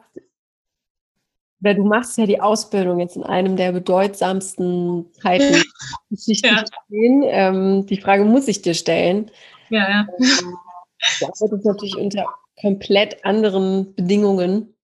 oder 1.60 1.74
du 1.74 1.84
machst 1.84 2.16
ja 2.16 2.26
die 2.26 2.40
Ausbildung 2.40 3.00
jetzt 3.00 3.16
in 3.16 3.22
einem 3.22 3.56
der 3.56 3.72
bedeutsamsten 3.72 5.12
Zeiten. 5.12 5.62
ja. 6.26 6.64
Ähm, 6.90 7.86
die 7.86 8.00
Frage 8.00 8.24
muss 8.24 8.48
ich 8.48 8.62
dir 8.62 8.74
stellen. 8.74 9.30
Ja, 9.68 9.88
ja. 9.88 10.06
Ähm, 10.18 10.56
du 11.20 11.26
arbeitest 11.26 11.64
natürlich 11.64 11.96
unter 11.96 12.26
komplett 12.60 13.24
anderen 13.24 13.94
Bedingungen, 13.94 14.74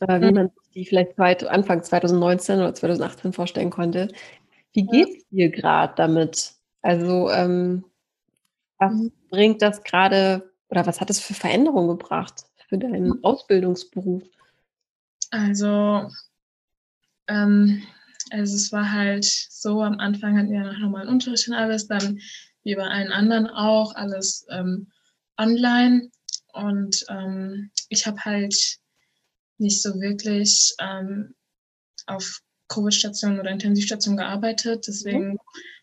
äh, 0.00 0.20
wie 0.20 0.26
mhm. 0.26 0.34
man 0.34 0.48
sich 0.48 0.72
die 0.74 0.86
vielleicht 0.86 1.14
zweit, 1.14 1.44
Anfang 1.44 1.82
2019 1.82 2.58
oder 2.58 2.74
2018 2.74 3.32
vorstellen 3.32 3.70
konnte. 3.70 4.08
Wie 4.72 4.86
geht 4.86 5.08
es 5.08 5.28
dir 5.28 5.50
gerade 5.50 5.92
damit? 5.96 6.54
Also, 6.82 7.30
ähm, 7.30 7.84
was 8.78 8.92
mhm. 8.92 9.12
bringt 9.28 9.62
das 9.62 9.82
gerade 9.82 10.50
oder 10.70 10.86
was 10.86 11.00
hat 11.00 11.10
es 11.10 11.20
für 11.20 11.34
Veränderungen 11.34 11.88
gebracht 11.88 12.46
für 12.68 12.78
deinen 12.78 13.08
mhm. 13.08 13.24
Ausbildungsberuf? 13.24 14.22
Also, 15.30 16.10
ähm, 17.26 17.82
also 18.30 18.56
es 18.56 18.72
war 18.72 18.90
halt 18.90 19.24
so, 19.24 19.82
am 19.82 19.98
Anfang 19.98 20.38
hatten 20.38 20.50
wir 20.50 20.60
noch 20.60 20.78
normalen 20.78 21.08
Unterricht 21.08 21.48
und 21.48 21.54
alles, 21.54 21.88
dann 21.88 22.20
wie 22.62 22.74
bei 22.74 22.86
allen 22.86 23.12
anderen 23.12 23.46
auch, 23.48 23.94
alles 23.94 24.46
ähm, 24.50 24.88
online. 25.36 26.10
Und 26.52 27.04
ähm, 27.08 27.70
ich 27.88 28.06
habe 28.06 28.24
halt 28.24 28.78
nicht 29.58 29.82
so 29.82 30.00
wirklich 30.00 30.74
ähm, 30.78 31.34
auf 32.06 32.40
Covid-Stationen 32.68 33.40
oder 33.40 33.50
Intensivstationen 33.50 34.16
gearbeitet. 34.16 34.86
Deswegen 34.86 35.32
mhm. 35.32 35.38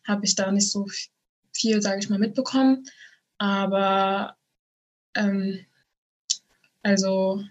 habe 0.08 0.26
ich 0.26 0.36
da 0.36 0.52
nicht 0.52 0.72
so 0.72 0.88
viel, 1.54 1.82
sage 1.82 2.00
ich 2.00 2.10
mal, 2.10 2.20
mitbekommen. 2.20 2.86
Aber 3.38 4.38
ähm, 5.16 5.66
also 6.84 7.44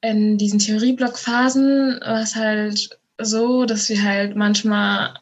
in 0.00 0.36
diesen 0.38 0.58
Theorieblockphasen 0.58 2.00
war 2.00 2.20
es 2.20 2.36
halt 2.36 2.98
so, 3.18 3.64
dass 3.64 3.88
wir 3.88 4.02
halt 4.02 4.36
manchmal 4.36 5.14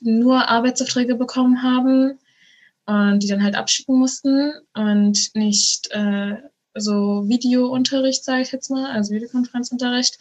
nur 0.00 0.48
Arbeitsaufträge 0.48 1.14
bekommen 1.14 1.62
haben 1.62 2.18
und 2.86 3.22
die 3.22 3.28
dann 3.28 3.42
halt 3.42 3.54
abschicken 3.54 3.98
mussten 3.98 4.52
und 4.74 5.34
nicht 5.34 5.90
äh, 5.92 6.36
so 6.74 7.28
Videounterricht, 7.28 8.24
sage 8.24 8.42
ich 8.42 8.52
jetzt 8.52 8.70
mal, 8.70 8.90
also 8.90 9.14
Videokonferenzunterricht. 9.14 10.18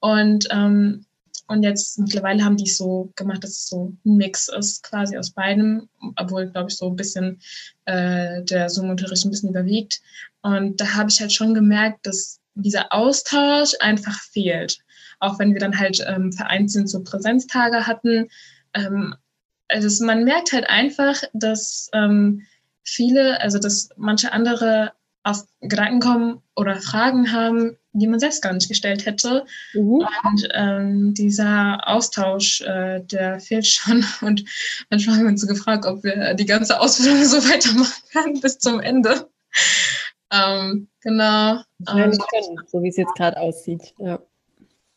Und, 0.00 0.48
ähm, 0.50 1.06
und 1.50 1.64
jetzt 1.64 1.98
mittlerweile 1.98 2.44
haben 2.44 2.56
die 2.56 2.70
es 2.70 2.78
so 2.78 3.10
gemacht, 3.16 3.42
dass 3.42 3.50
es 3.50 3.66
so 3.66 3.92
ein 4.04 4.16
Mix 4.16 4.46
ist, 4.46 4.84
quasi 4.84 5.18
aus 5.18 5.32
beidem, 5.32 5.88
obwohl, 6.14 6.46
glaube 6.46 6.70
ich, 6.70 6.76
so 6.76 6.88
ein 6.88 6.94
bisschen 6.94 7.40
äh, 7.86 8.44
der 8.44 8.68
Zoom-Unterricht 8.70 9.24
ein 9.24 9.32
bisschen 9.32 9.50
überwiegt. 9.50 10.00
Und 10.42 10.80
da 10.80 10.94
habe 10.94 11.10
ich 11.10 11.20
halt 11.20 11.32
schon 11.32 11.52
gemerkt, 11.52 12.06
dass 12.06 12.38
dieser 12.54 12.92
Austausch 12.92 13.72
einfach 13.80 14.16
fehlt. 14.20 14.78
Auch 15.18 15.40
wenn 15.40 15.52
wir 15.52 15.58
dann 15.58 15.76
halt 15.76 16.00
ähm, 16.06 16.32
vereinzelt 16.32 16.88
so 16.88 17.02
Präsenztage 17.02 17.84
hatten, 17.84 18.28
ähm, 18.74 19.16
also 19.66 20.04
man 20.04 20.22
merkt 20.22 20.52
halt 20.52 20.70
einfach, 20.70 21.20
dass 21.32 21.90
ähm, 21.92 22.46
viele, 22.84 23.40
also 23.40 23.58
dass 23.58 23.88
manche 23.96 24.32
andere 24.32 24.92
auf 25.22 25.44
Gedanken 25.60 26.00
kommen 26.00 26.42
oder 26.56 26.76
Fragen 26.76 27.32
haben, 27.32 27.76
die 27.92 28.06
man 28.06 28.20
selbst 28.20 28.42
gar 28.42 28.52
nicht 28.52 28.68
gestellt 28.68 29.04
hätte. 29.04 29.44
Mhm. 29.74 30.06
Und 30.24 30.48
ähm, 30.54 31.14
dieser 31.14 31.86
Austausch, 31.86 32.60
äh, 32.62 33.00
der 33.00 33.40
fehlt 33.40 33.66
schon. 33.66 34.04
Und 34.20 34.44
manchmal 34.88 35.16
haben 35.16 35.24
wir 35.24 35.30
uns 35.30 35.40
so 35.40 35.46
gefragt, 35.46 35.84
ob 35.86 36.02
wir 36.02 36.34
die 36.34 36.46
ganze 36.46 36.80
Ausbildung 36.80 37.24
so 37.24 37.36
weitermachen 37.48 38.02
können 38.12 38.40
bis 38.40 38.58
zum 38.58 38.80
Ende. 38.80 39.28
ähm, 40.32 40.88
genau. 41.00 41.62
Ähm, 41.88 42.18
können, 42.30 42.58
so 42.66 42.82
wie 42.82 42.88
es 42.88 42.96
jetzt 42.96 43.14
gerade 43.14 43.36
aussieht. 43.36 43.94
Ja, 43.98 44.20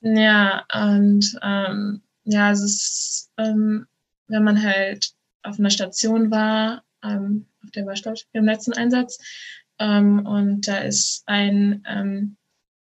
ja 0.02 0.64
und 0.74 1.38
ähm, 1.42 2.02
ja, 2.26 2.52
es 2.52 2.62
ist, 2.62 3.32
ähm, 3.38 3.88
wenn 4.28 4.44
man 4.44 4.64
halt 4.64 5.14
auf 5.42 5.60
einer 5.60 5.70
Station 5.70 6.32
war, 6.32 6.84
ähm, 7.04 7.48
auf 7.64 7.72
der 7.72 7.86
war 7.86 7.94
ich, 7.94 8.04
glaube 8.04 8.18
ich, 8.18 8.28
im 8.34 8.46
letzten 8.46 8.74
Einsatz, 8.74 9.20
ähm, 9.80 10.26
und 10.26 10.68
da 10.68 10.80
ist 10.80 11.24
ein 11.26 11.84
ähm, 11.88 12.38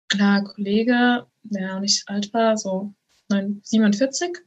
Kollege, 0.10 1.26
der 1.44 1.76
auch 1.76 1.80
nicht 1.80 2.08
alt 2.08 2.34
war, 2.34 2.58
so 2.58 2.94
47, 3.30 4.38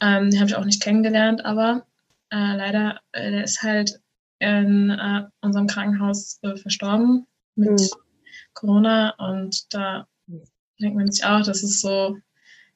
ähm, 0.00 0.30
den 0.30 0.40
habe 0.40 0.50
ich 0.50 0.56
auch 0.56 0.64
nicht 0.64 0.82
kennengelernt, 0.82 1.44
aber 1.44 1.86
äh, 2.30 2.56
leider, 2.56 3.00
äh, 3.12 3.30
der 3.30 3.44
ist 3.44 3.62
halt 3.62 4.00
in 4.38 4.90
äh, 4.90 5.24
unserem 5.40 5.66
Krankenhaus 5.66 6.38
äh, 6.42 6.56
verstorben 6.56 7.26
mit 7.56 7.80
mhm. 7.80 7.88
Corona. 8.54 9.10
Und 9.18 9.74
da 9.74 10.06
denkt 10.80 10.96
man 10.96 11.10
sich 11.10 11.24
auch, 11.24 11.42
das 11.42 11.62
ist 11.62 11.80
so 11.80 12.16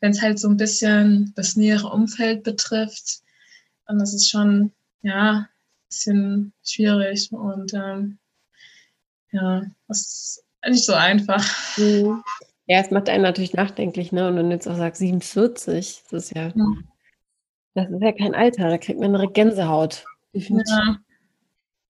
wenn 0.03 0.11
es 0.11 0.21
halt 0.21 0.39
so 0.39 0.49
ein 0.49 0.57
bisschen 0.57 1.33
das 1.37 1.57
nähere 1.57 1.89
Umfeld 1.89 2.43
betrifft, 2.43 3.23
dann 3.87 4.01
ist 4.01 4.13
es 4.13 4.29
schon, 4.29 4.73
ja, 5.03 5.33
ein 5.33 5.49
bisschen 5.89 6.53
schwierig. 6.65 7.33
Und 7.33 7.73
ähm, 7.73 8.19
ja, 9.33 9.63
das 9.89 10.01
ist 10.01 10.45
nicht 10.69 10.85
so 10.85 10.95
einfach. 10.95 11.45
Mhm. 11.77 12.23
Ja, 12.67 12.81
es 12.81 12.91
macht 12.91 13.09
einen 13.09 13.23
natürlich 13.23 13.55
nachdenklich, 13.55 14.13
ne? 14.13 14.29
Und 14.29 14.37
wenn 14.37 14.49
du 14.49 14.55
jetzt 14.55 14.69
auch 14.69 14.77
sagst 14.77 15.01
47, 15.01 16.05
das 16.11 16.25
ist 16.25 16.37
ja, 16.37 16.49
ja. 16.49 16.65
das 17.75 17.91
ist 17.91 18.03
ja 18.03 18.13
kein 18.13 18.35
Alter, 18.35 18.69
da 18.69 18.79
kriegt 18.79 19.01
man 19.01 19.15
eine 19.15 19.29
Gänsehaut. 19.29 20.05
Ja. 20.33 20.99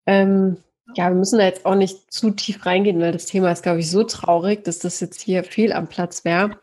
Ähm, 0.07 0.57
ja, 0.97 1.09
wir 1.09 1.15
müssen 1.15 1.39
da 1.39 1.45
jetzt 1.45 1.65
auch 1.65 1.75
nicht 1.75 2.13
zu 2.13 2.31
tief 2.31 2.67
reingehen, 2.67 3.01
weil 3.01 3.13
das 3.13 3.27
Thema 3.27 3.53
ist, 3.53 3.63
glaube 3.63 3.81
ich, 3.81 3.91
so 3.91 4.03
traurig, 4.03 4.65
dass 4.65 4.79
das 4.79 5.01
jetzt 5.01 5.21
hier 5.21 5.45
fehl 5.45 5.73
am 5.73 5.89
Platz 5.89 6.25
wäre. 6.25 6.59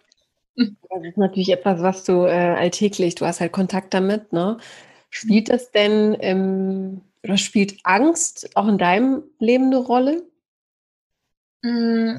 Das 0.91 1.03
ist 1.03 1.17
natürlich 1.17 1.49
etwas, 1.49 1.81
was 1.81 2.03
du 2.03 2.25
äh, 2.25 2.31
alltäglich, 2.31 3.15
du 3.15 3.25
hast 3.25 3.39
halt 3.39 3.53
Kontakt 3.53 3.93
damit, 3.93 4.33
ne? 4.33 4.57
Spielt 5.09 5.47
das 5.47 5.71
denn 5.71 6.17
ähm, 6.19 7.01
oder 7.23 7.37
spielt 7.37 7.77
Angst 7.83 8.49
auch 8.55 8.67
in 8.67 8.77
deinem 8.77 9.23
Leben 9.39 9.67
eine 9.67 9.77
Rolle? 9.77 10.23
Mm, 11.61 12.17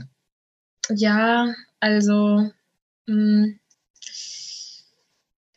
ja, 0.90 1.54
also 1.80 2.50
mm, 3.06 3.60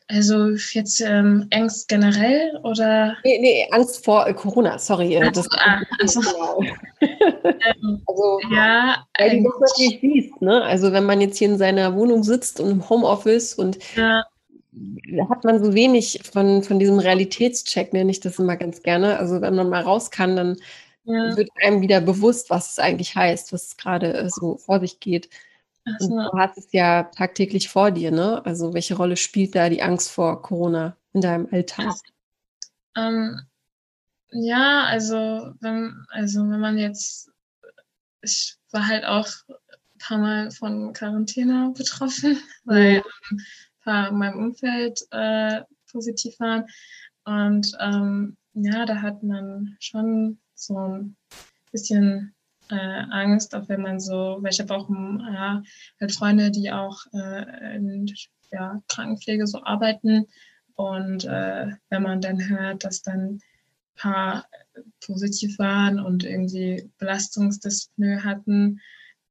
Also 0.07 0.49
jetzt 0.49 1.01
ähm, 1.01 1.47
Angst 1.51 1.87
generell 1.87 2.59
oder? 2.63 3.17
Nee, 3.23 3.39
nee, 3.39 3.67
Angst 3.71 4.05
vor 4.05 4.27
äh, 4.27 4.33
Corona, 4.33 4.77
sorry. 4.77 5.15
Äh, 5.15 5.31
das, 5.31 5.47
ah, 5.53 5.81
also, 5.99 6.19
also, 7.01 8.39
ja, 8.53 9.07
weil 9.17 9.37
du 9.37 9.43
das 9.43 9.71
natürlich 9.75 10.01
siehst, 10.01 10.41
ne? 10.41 10.61
Also 10.61 10.91
wenn 10.91 11.05
man 11.05 11.19
jetzt 11.19 11.37
hier 11.37 11.47
in 11.47 11.57
seiner 11.57 11.95
Wohnung 11.95 12.23
sitzt 12.23 12.59
und 12.59 12.69
im 12.69 12.89
Homeoffice 12.89 13.55
und 13.55 13.79
ja. 13.95 14.23
hat 15.29 15.45
man 15.45 15.63
so 15.63 15.73
wenig 15.73 16.19
von, 16.31 16.61
von 16.61 16.77
diesem 16.77 16.99
Realitätscheck, 16.99 17.93
nenne 17.93 18.11
ich 18.11 18.19
das 18.19 18.37
immer 18.37 18.57
ganz 18.57 18.83
gerne. 18.83 19.17
Also 19.17 19.41
wenn 19.41 19.55
man 19.55 19.69
mal 19.69 19.81
raus 19.81 20.11
kann, 20.11 20.35
dann 20.35 20.57
ja. 21.03 21.35
wird 21.35 21.49
einem 21.61 21.81
wieder 21.81 22.01
bewusst, 22.01 22.49
was 22.49 22.71
es 22.71 22.79
eigentlich 22.79 23.15
heißt, 23.15 23.53
was 23.53 23.77
gerade 23.77 24.13
äh, 24.13 24.29
so 24.29 24.57
vor 24.57 24.79
sich 24.79 24.99
geht. 24.99 25.29
So. 25.99 26.07
Und 26.07 26.31
du 26.31 26.37
hast 26.37 26.57
es 26.57 26.71
ja 26.71 27.03
tagtäglich 27.03 27.69
vor 27.69 27.91
dir, 27.91 28.11
ne? 28.11 28.45
Also 28.45 28.73
welche 28.73 28.95
Rolle 28.95 29.17
spielt 29.17 29.53
da 29.55 29.69
die 29.69 29.81
Angst 29.81 30.11
vor 30.11 30.41
Corona 30.41 30.95
in 31.11 31.21
deinem 31.21 31.47
Alltag? 31.51 31.95
Ähm, 32.95 33.41
ja, 34.31 34.85
also 34.85 35.53
wenn, 35.59 36.05
also 36.09 36.39
wenn 36.49 36.59
man 36.59 36.77
jetzt, 36.77 37.29
ich 38.21 38.55
war 38.71 38.87
halt 38.87 39.05
auch 39.05 39.27
ein 39.47 39.97
paar 39.99 40.17
Mal 40.17 40.51
von 40.51 40.93
Quarantäne 40.93 41.73
betroffen, 41.75 42.37
weil 42.63 42.99
mhm. 42.99 43.37
ein 43.37 43.83
paar 43.83 44.07
in 44.09 44.17
meinem 44.17 44.39
Umfeld 44.39 45.01
äh, 45.11 45.61
positiv 45.91 46.39
waren. 46.39 46.65
Und 47.25 47.71
ähm, 47.79 48.37
ja, 48.53 48.85
da 48.85 49.01
hat 49.01 49.21
man 49.23 49.75
schon 49.79 50.39
so 50.65 50.77
ein 50.77 51.15
bisschen 51.71 52.33
äh, 52.69 52.75
Angst, 52.75 53.55
auch 53.55 53.67
wenn 53.69 53.81
man 53.81 53.99
so, 53.99 54.37
weil 54.41 54.51
ich 54.51 54.59
habe 54.59 54.75
auch 54.75 54.89
ja, 54.89 55.63
halt 55.99 56.11
Freunde, 56.11 56.51
die 56.51 56.71
auch 56.71 57.05
äh, 57.13 57.75
in 57.75 58.13
ja, 58.51 58.81
Krankenpflege 58.87 59.47
so 59.47 59.63
arbeiten. 59.63 60.27
Und 60.75 61.25
äh, 61.25 61.71
wenn 61.89 62.03
man 62.03 62.21
dann 62.21 62.49
hört, 62.49 62.83
dass 62.83 63.01
dann 63.01 63.35
ein 63.35 63.41
paar 63.95 64.47
positiv 65.05 65.59
waren 65.59 65.99
und 65.99 66.23
irgendwie 66.23 66.89
Belastungsdyspnoe 66.97 68.23
hatten 68.23 68.79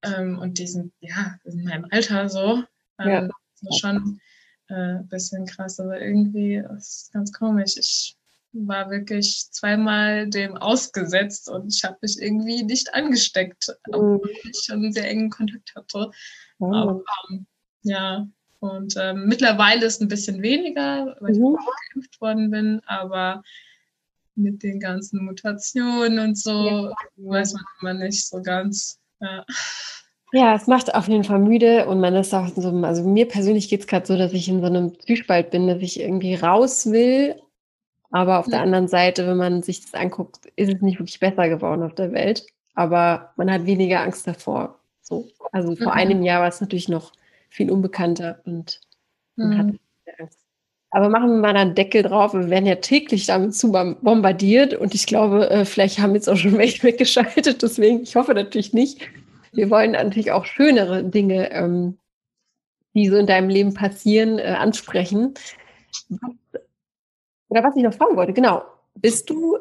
ähm, 0.03 0.39
und 0.39 0.59
die 0.59 0.67
sind 0.67 0.93
ja 1.01 1.37
in 1.45 1.65
meinem 1.65 1.87
Alter 1.91 2.29
so, 2.29 2.63
ähm, 2.99 3.09
ja. 3.09 3.29
ist 3.69 3.81
schon 3.81 4.21
äh, 4.69 4.99
ein 4.99 5.09
bisschen 5.09 5.47
krass, 5.47 5.81
aber 5.81 6.01
irgendwie 6.01 6.57
ist 6.57 7.07
es 7.07 7.11
ganz 7.13 7.33
komisch. 7.33 7.77
Ich 7.77 8.17
war 8.53 8.91
wirklich 8.91 9.47
zweimal 9.51 10.29
dem 10.29 10.57
ausgesetzt 10.57 11.49
und 11.49 11.75
ich 11.75 11.85
habe 11.85 11.97
mich 12.03 12.21
irgendwie 12.21 12.63
nicht 12.63 12.95
angesteckt, 12.95 13.75
obwohl 13.91 14.19
mhm. 14.19 14.51
ich 14.51 14.65
schon 14.65 14.77
einen 14.77 14.93
sehr 14.93 15.09
engen 15.09 15.31
Kontakt 15.31 15.75
hatte. 15.75 16.11
Mhm. 16.59 16.75
Aber, 16.75 17.03
ähm, 17.31 17.47
ja, 17.83 18.27
und 18.61 18.95
ähm, 18.97 19.27
mittlerweile 19.27 19.87
ist 19.87 20.01
ein 20.01 20.09
bisschen 20.09 20.43
weniger, 20.43 21.17
weil 21.21 21.35
mhm. 21.35 21.57
ich 21.59 21.95
geimpft 21.95 22.21
worden 22.21 22.51
bin, 22.51 22.81
aber 22.87 23.43
mit 24.35 24.63
den 24.63 24.81
ganzen 24.81 25.25
Mutationen 25.25 26.19
und 26.19 26.39
so 26.39 26.67
ja. 26.67 26.93
weiß 27.17 27.55
man 27.55 27.65
immer 27.81 27.95
nicht 28.05 28.27
so 28.27 28.41
ganz. 28.41 29.01
Ja. 29.21 29.45
Ja, 30.35 30.55
es 30.55 30.67
macht 30.67 30.95
auf 30.95 31.09
jeden 31.09 31.25
Fall 31.25 31.41
müde 31.41 31.87
und 31.87 32.01
man 32.01 32.15
ist 32.15 32.33
auch 32.33 32.49
so, 32.49 32.71
also 32.71 33.07
mir 33.07 33.29
persönlich 33.29 33.69
geht 33.69 33.81
es 33.81 33.87
gerade 33.87 34.07
so, 34.07 34.17
dass 34.17 34.33
ich 34.33 34.49
in 34.49 34.61
so 34.61 34.67
einem 34.67 34.99
Zwiespalt 34.99 35.51
bin, 35.51 35.67
dass 35.67 35.83
ich 35.83 36.01
irgendwie 36.01 36.35
raus 36.35 36.91
will, 36.91 37.35
aber 38.13 38.39
auf 38.39 38.47
ja. 38.47 38.53
der 38.53 38.61
anderen 38.63 38.89
Seite, 38.89 39.27
wenn 39.27 39.39
man 39.39 39.63
sich 39.63 39.81
das 39.81 39.95
anguckt, 39.95 40.47
ist 40.57 40.73
es 40.73 40.83
nicht 40.83 40.99
wirklich 40.99 41.19
besser 41.19 41.49
geworden 41.49 41.83
auf 41.83 41.95
der 41.95 42.13
Welt. 42.13 42.47
Aber 42.75 43.33
man 43.37 43.51
hat 43.51 43.67
weniger 43.67 44.01
Angst 44.01 44.27
davor. 44.27 44.79
So. 45.01 45.29
Also 45.51 45.75
vor 45.77 45.93
mhm. 45.93 45.99
einem 45.99 46.23
Jahr 46.23 46.43
war 46.43 46.49
es 46.49 46.61
natürlich 46.61 46.89
noch 46.89 47.13
viel 47.49 47.71
unbekannter 47.71 48.41
und 48.45 48.81
man 49.37 49.49
mhm. 49.49 49.59
hatte 49.59 49.79
Angst. 50.19 50.39
Aber 50.91 51.09
machen 51.09 51.31
wir 51.31 51.39
mal 51.39 51.57
einen 51.57 51.75
Deckel 51.75 52.03
drauf. 52.03 52.35
Wir 52.35 52.51
werden 52.51 52.67
ja 52.67 52.75
täglich 52.75 53.25
damit 53.25 53.55
zu 53.55 53.73
bombardiert 53.73 54.75
und 54.75 54.95
ich 54.95 55.07
glaube, 55.07 55.49
äh, 55.49 55.65
vielleicht 55.65 55.99
haben 55.99 56.15
jetzt 56.15 56.29
auch 56.29 56.37
schon 56.37 56.59
welche 56.59 56.83
weggeschaltet. 56.83 57.63
Deswegen, 57.63 58.03
ich 58.03 58.15
hoffe 58.15 58.35
natürlich 58.35 58.75
nicht. 58.75 59.01
Wir 59.53 59.71
wollen 59.71 59.93
natürlich 59.93 60.33
auch 60.33 60.45
schönere 60.45 61.03
Dinge, 61.03 61.51
ähm, 61.51 61.99
die 62.95 63.09
so 63.09 63.17
in 63.17 63.27
deinem 63.27 63.49
Leben 63.49 63.73
passieren, 63.73 64.39
äh, 64.39 64.55
ansprechen. 64.59 65.33
Was 66.11 66.62
oder 67.53 67.63
was 67.63 67.77
ich 67.77 67.83
noch 67.83 67.93
fragen 67.93 68.17
wollte, 68.17 68.33
genau. 68.33 68.65
Bist 68.95 69.29
du 69.29 69.59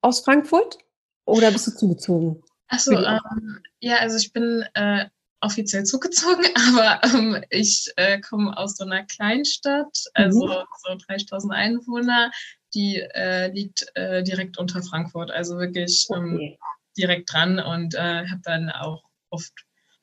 aus 0.00 0.20
Frankfurt 0.20 0.78
oder 1.26 1.50
bist 1.50 1.66
du 1.66 1.72
zugezogen? 1.72 2.42
Achso, 2.68 2.92
ähm, 2.92 3.60
ja, 3.80 3.96
also 3.96 4.16
ich 4.16 4.32
bin 4.32 4.64
äh, 4.72 5.04
offiziell 5.42 5.84
zugezogen, 5.84 6.46
aber 6.68 7.04
ähm, 7.04 7.44
ich 7.50 7.92
äh, 7.96 8.18
komme 8.22 8.56
aus 8.56 8.76
so 8.76 8.86
einer 8.86 9.04
Kleinstadt, 9.04 10.04
also 10.14 10.46
mhm. 10.46 10.64
so 10.84 10.96
3000 11.06 11.52
Einwohner, 11.52 12.30
die 12.72 13.00
äh, 13.14 13.52
liegt 13.52 13.86
äh, 13.94 14.22
direkt 14.22 14.56
unter 14.56 14.82
Frankfurt, 14.82 15.30
also 15.30 15.58
wirklich 15.58 16.06
ähm, 16.14 16.34
okay. 16.34 16.58
direkt 16.96 17.30
dran 17.30 17.58
und 17.58 17.94
äh, 17.94 18.26
habe 18.26 18.40
dann 18.42 18.70
auch 18.70 19.02
oft 19.28 19.52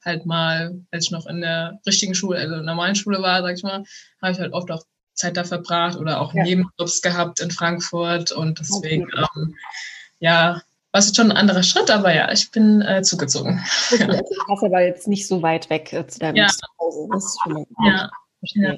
halt 0.04 0.28
mal, 0.28 0.80
als 0.92 1.06
ich 1.06 1.12
noch 1.12 1.26
in 1.26 1.42
der 1.42 1.80
richtigen 1.88 2.14
Schule, 2.14 2.38
also 2.38 2.58
normalen 2.58 2.94
Schule 2.94 3.24
war, 3.24 3.42
sag 3.42 3.56
ich 3.56 3.64
mal, 3.64 3.84
habe 4.22 4.32
ich 4.32 4.40
halt 4.40 4.54
oft 4.54 4.70
auch 4.70 4.84
Zeit 5.16 5.38
da 5.38 5.44
verbracht 5.44 5.98
oder 5.98 6.22
auch 6.22 6.34
ja. 6.34 6.44
Nebenjobs 6.44 7.02
gehabt 7.02 7.40
in 7.40 7.52
Frankfurt 7.52 8.32
und 8.32 8.60
deswegen, 8.60 9.06
okay. 9.06 9.26
ähm, 9.36 9.56
ja, 10.20 10.62
war 10.92 11.00
es 11.00 11.14
schon 11.14 11.32
ein 11.32 11.38
anderer 11.38 11.64
Schritt, 11.64 11.92
aber 11.92 12.14
ja, 12.14 12.32
ich 12.32 12.52
bin 12.52 12.82
äh, 12.82 13.02
zugezogen. 13.02 13.62
Okay, 13.92 14.04
also 14.04 14.24
du 14.24 14.54
hast 14.54 14.64
aber 14.64 14.82
jetzt 14.82 15.08
nicht 15.08 15.28
so 15.28 15.42
weit 15.42 15.70
weg 15.70 15.92
äh, 15.92 16.08
zu 16.08 16.20
deinem 16.20 16.38
ja. 16.38 16.48
Zuhause. 16.48 17.10
Das 17.12 17.26
ist 17.26 17.40
schon. 17.44 17.66
Ja. 17.84 18.10
ja. 18.42 18.78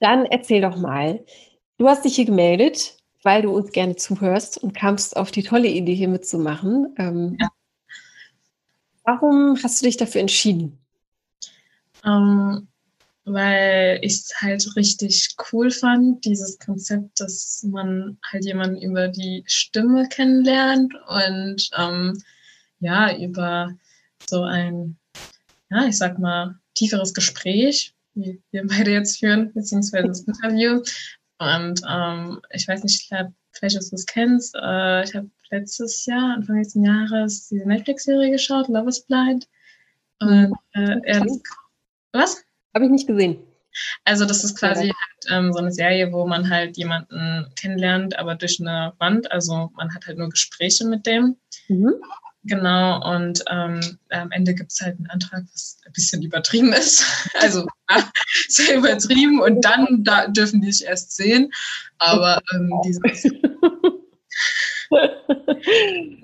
Dann 0.00 0.26
erzähl 0.26 0.62
doch 0.62 0.76
mal, 0.76 1.24
du 1.76 1.88
hast 1.88 2.04
dich 2.04 2.16
hier 2.16 2.24
gemeldet, 2.24 2.96
weil 3.22 3.42
du 3.42 3.54
uns 3.54 3.70
gerne 3.70 3.94
zuhörst 3.94 4.58
und 4.58 4.74
kamst 4.74 5.16
auf 5.16 5.30
die 5.30 5.42
tolle 5.42 5.68
Idee, 5.68 5.94
hier 5.94 6.08
mitzumachen. 6.08 6.94
Ähm, 6.98 7.36
ja. 7.40 7.48
Warum 9.04 9.56
hast 9.62 9.80
du 9.80 9.86
dich 9.86 9.96
dafür 9.96 10.20
entschieden? 10.20 10.78
Ähm, 12.04 12.68
weil 13.32 13.98
ich 14.02 14.14
es 14.14 14.34
halt 14.40 14.76
richtig 14.76 15.36
cool 15.52 15.70
fand, 15.70 16.24
dieses 16.24 16.58
Konzept, 16.58 17.20
dass 17.20 17.64
man 17.68 18.18
halt 18.30 18.44
jemanden 18.44 18.80
über 18.80 19.08
die 19.08 19.44
Stimme 19.46 20.08
kennenlernt 20.08 20.94
und 21.08 21.70
ähm, 21.76 22.22
ja, 22.80 23.16
über 23.16 23.72
so 24.28 24.42
ein, 24.42 24.96
ja, 25.70 25.86
ich 25.86 25.98
sag 25.98 26.18
mal, 26.18 26.58
tieferes 26.74 27.14
Gespräch, 27.14 27.94
wie 28.14 28.40
wir 28.50 28.66
beide 28.66 28.92
jetzt 28.92 29.18
führen, 29.18 29.52
beziehungsweise 29.52 30.08
das 30.08 30.20
Interview. 30.22 30.82
Und 31.38 31.80
ähm, 31.88 32.40
ich 32.52 32.66
weiß 32.66 32.82
nicht, 32.82 33.02
ich 33.02 33.08
glaube, 33.08 33.32
vielleicht, 33.52 33.76
dass 33.76 33.90
du 33.90 33.96
es 33.96 34.06
kennst, 34.06 34.54
äh, 34.54 35.04
ich 35.04 35.14
habe 35.14 35.30
letztes 35.50 36.04
Jahr, 36.06 36.34
Anfang 36.34 36.56
nächsten 36.56 36.84
Jahres, 36.84 37.48
diese 37.48 37.66
Netflix-Serie 37.66 38.30
geschaut, 38.30 38.68
Love 38.68 38.88
is 38.88 39.00
Blind. 39.00 39.48
Und 40.20 40.54
äh, 40.72 40.96
er, 41.04 41.26
was? 42.12 42.44
Habe 42.74 42.84
ich 42.84 42.90
nicht 42.90 43.06
gesehen. 43.06 43.38
Also 44.04 44.24
das 44.24 44.44
ist 44.44 44.58
quasi 44.58 44.84
halt, 44.84 44.94
ähm, 45.30 45.52
so 45.52 45.58
eine 45.58 45.72
Serie, 45.72 46.12
wo 46.12 46.26
man 46.26 46.50
halt 46.50 46.76
jemanden 46.76 47.46
kennenlernt, 47.54 48.18
aber 48.18 48.34
durch 48.34 48.60
eine 48.60 48.92
Wand. 48.98 49.30
Also 49.30 49.70
man 49.76 49.94
hat 49.94 50.06
halt 50.06 50.18
nur 50.18 50.30
Gespräche 50.30 50.86
mit 50.86 51.06
dem. 51.06 51.36
Mhm. 51.68 51.94
Genau, 52.44 53.14
und 53.14 53.44
ähm, 53.50 53.80
am 54.10 54.30
Ende 54.30 54.54
gibt 54.54 54.72
es 54.72 54.80
halt 54.80 54.96
einen 54.96 55.10
Antrag, 55.10 55.42
was 55.52 55.80
ein 55.84 55.92
bisschen 55.92 56.22
übertrieben 56.22 56.72
ist. 56.72 57.04
Also 57.40 57.66
sehr 58.48 58.76
übertrieben 58.76 59.40
und 59.40 59.64
dann 59.64 60.04
da 60.04 60.26
dürfen 60.28 60.60
die 60.60 60.72
sich 60.72 60.86
erst 60.86 61.14
sehen. 61.16 61.50
Aber 61.98 62.40
ähm, 62.54 62.72
dieses 62.84 63.22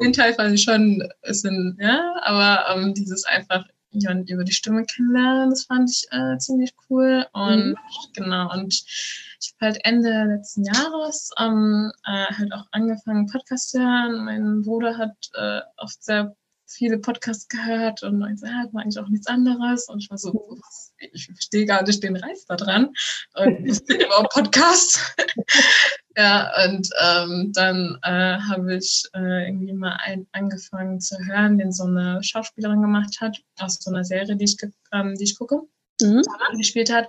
den 0.00 0.12
Teil 0.12 0.34
fand 0.34 0.54
ich 0.54 0.62
schon, 0.62 1.06
ist 1.22 1.44
ein, 1.44 1.78
ja, 1.80 2.14
aber 2.22 2.64
ähm, 2.74 2.94
dieses 2.94 3.24
einfach 3.24 3.64
jemanden 4.00 4.28
über 4.28 4.44
die 4.44 4.52
Stimme 4.52 4.84
kennenlernen. 4.84 5.50
Das 5.50 5.64
fand 5.64 5.90
ich 5.90 6.06
äh, 6.10 6.38
ziemlich 6.38 6.74
cool. 6.88 7.26
Und 7.32 7.70
mhm. 7.70 7.76
genau, 8.14 8.52
und 8.52 8.72
ich 8.72 9.54
habe 9.60 9.72
halt 9.72 9.84
Ende 9.84 10.24
letzten 10.24 10.64
Jahres 10.64 11.30
ähm, 11.38 11.92
äh, 12.04 12.26
halt 12.32 12.52
auch 12.52 12.66
angefangen, 12.72 13.26
Podcasts 13.26 13.70
zu 13.70 13.80
hören. 13.80 14.24
Mein 14.24 14.62
Bruder 14.62 14.96
hat 14.96 15.16
äh, 15.34 15.60
oft 15.76 16.02
sehr 16.02 16.36
viele 16.74 16.98
Podcasts 16.98 17.48
gehört 17.48 18.02
und 18.02 18.22
ich 18.32 18.40
so, 18.40 18.46
ja, 18.46 18.52
hat 18.52 18.70
eigentlich 18.74 18.98
auch 18.98 19.08
nichts 19.08 19.26
anderes. 19.26 19.88
Und 19.88 20.02
ich 20.02 20.10
war 20.10 20.18
so, 20.18 20.58
ich 20.98 21.26
verstehe 21.26 21.66
gar 21.66 21.82
nicht 21.82 22.02
den 22.02 22.16
Reiz 22.16 22.44
da 22.46 22.56
dran. 22.56 22.90
Und 23.34 23.66
ich 23.66 23.84
bin 23.84 24.00
überhaupt 24.00 24.32
Podcast. 24.32 25.14
ja, 26.16 26.50
und 26.64 26.88
ähm, 27.00 27.52
dann 27.54 27.98
äh, 28.02 28.38
habe 28.38 28.76
ich 28.76 29.04
äh, 29.14 29.46
irgendwie 29.46 29.72
mal 29.72 29.98
ein, 30.04 30.26
angefangen 30.32 31.00
zu 31.00 31.16
hören, 31.18 31.58
den 31.58 31.72
so 31.72 31.84
eine 31.84 32.22
Schauspielerin 32.22 32.82
gemacht 32.82 33.20
hat, 33.20 33.38
aus 33.58 33.78
so 33.80 33.90
einer 33.90 34.04
Serie, 34.04 34.36
die 34.36 34.44
ich, 34.44 34.56
ähm, 34.92 35.14
die 35.14 35.24
ich 35.24 35.38
gucke, 35.38 35.60
mhm. 36.02 36.22
gespielt 36.56 36.92
hat. 36.92 37.08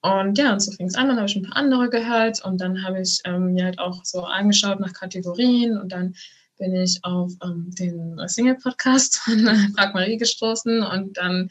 Und 0.00 0.38
ja, 0.38 0.52
und 0.52 0.60
so 0.60 0.70
fing 0.70 0.86
es 0.86 0.94
an, 0.94 1.08
dann 1.08 1.16
habe 1.16 1.26
ich 1.26 1.34
ein 1.34 1.42
paar 1.42 1.56
andere 1.56 1.90
gehört 1.90 2.44
und 2.44 2.60
dann 2.60 2.84
habe 2.84 3.00
ich 3.00 3.20
ähm, 3.24 3.54
mir 3.54 3.64
halt 3.64 3.80
auch 3.80 4.04
so 4.04 4.22
angeschaut 4.22 4.78
nach 4.78 4.92
Kategorien 4.92 5.76
und 5.76 5.90
dann 5.90 6.14
bin 6.58 6.74
ich 6.74 6.98
auf 7.02 7.32
ähm, 7.42 7.70
den 7.78 8.20
Single-Podcast 8.26 9.18
von 9.18 9.38
Frag 9.76 9.94
Marie 9.94 10.16
gestoßen 10.16 10.82
und 10.82 11.16
dann 11.16 11.50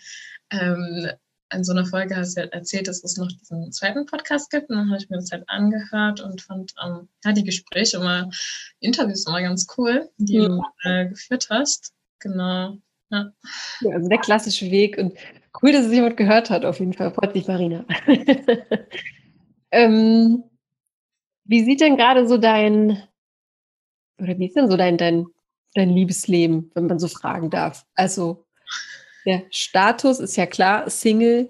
ähm, 0.51 1.09
in 1.53 1.63
so 1.63 1.71
einer 1.71 1.85
Folge 1.85 2.15
hast 2.15 2.35
du 2.35 2.41
ja 2.41 2.47
erzählt, 2.47 2.87
dass 2.87 3.03
es 3.03 3.17
noch 3.17 3.27
diesen 3.27 3.71
zweiten 3.71 4.05
Podcast 4.05 4.51
gibt. 4.51 4.69
Und 4.69 4.77
dann 4.77 4.89
habe 4.89 5.01
ich 5.01 5.09
mir 5.09 5.17
das 5.17 5.31
halt 5.31 5.43
angehört 5.47 6.19
und 6.19 6.41
fand 6.41 6.73
ähm, 6.83 7.07
ja, 7.23 7.31
die 7.31 7.43
Gespräche 7.43 7.97
immer, 7.97 8.29
Interviews 8.79 9.25
immer 9.25 9.41
ganz 9.41 9.67
cool, 9.77 10.09
die 10.17 10.35
ja. 10.35 10.47
du 10.47 10.61
äh, 10.83 11.07
geführt 11.07 11.47
hast. 11.49 11.93
Genau. 12.19 12.77
Ja. 13.09 13.31
ja. 13.81 13.95
also 13.95 14.09
der 14.09 14.17
klassische 14.19 14.69
Weg. 14.71 14.97
Und 14.97 15.13
cool, 15.61 15.71
dass 15.71 15.85
es 15.85 15.93
jemand 15.93 16.17
gehört 16.17 16.49
hat, 16.49 16.65
auf 16.65 16.79
jeden 16.79 16.93
Fall. 16.93 17.11
Freut 17.11 17.33
sich 17.33 17.47
Marina. 17.47 17.85
ähm, 19.71 20.43
wie 21.45 21.63
sieht 21.63 21.79
denn 21.79 21.95
gerade 21.95 22.27
so 22.27 22.37
dein, 22.37 23.01
oder 24.19 24.37
wie 24.37 24.47
ist 24.47 24.55
denn 24.55 24.69
so 24.69 24.77
dein, 24.77 24.97
dein, 24.97 25.25
dein 25.73 25.89
Liebesleben, 25.89 26.71
wenn 26.73 26.87
man 26.87 26.99
so 26.99 27.07
fragen 27.07 27.49
darf? 27.49 27.85
Also, 27.95 28.45
der 29.25 29.43
Status 29.51 30.19
ist 30.19 30.37
ja 30.37 30.45
klar, 30.45 30.89
Single. 30.89 31.49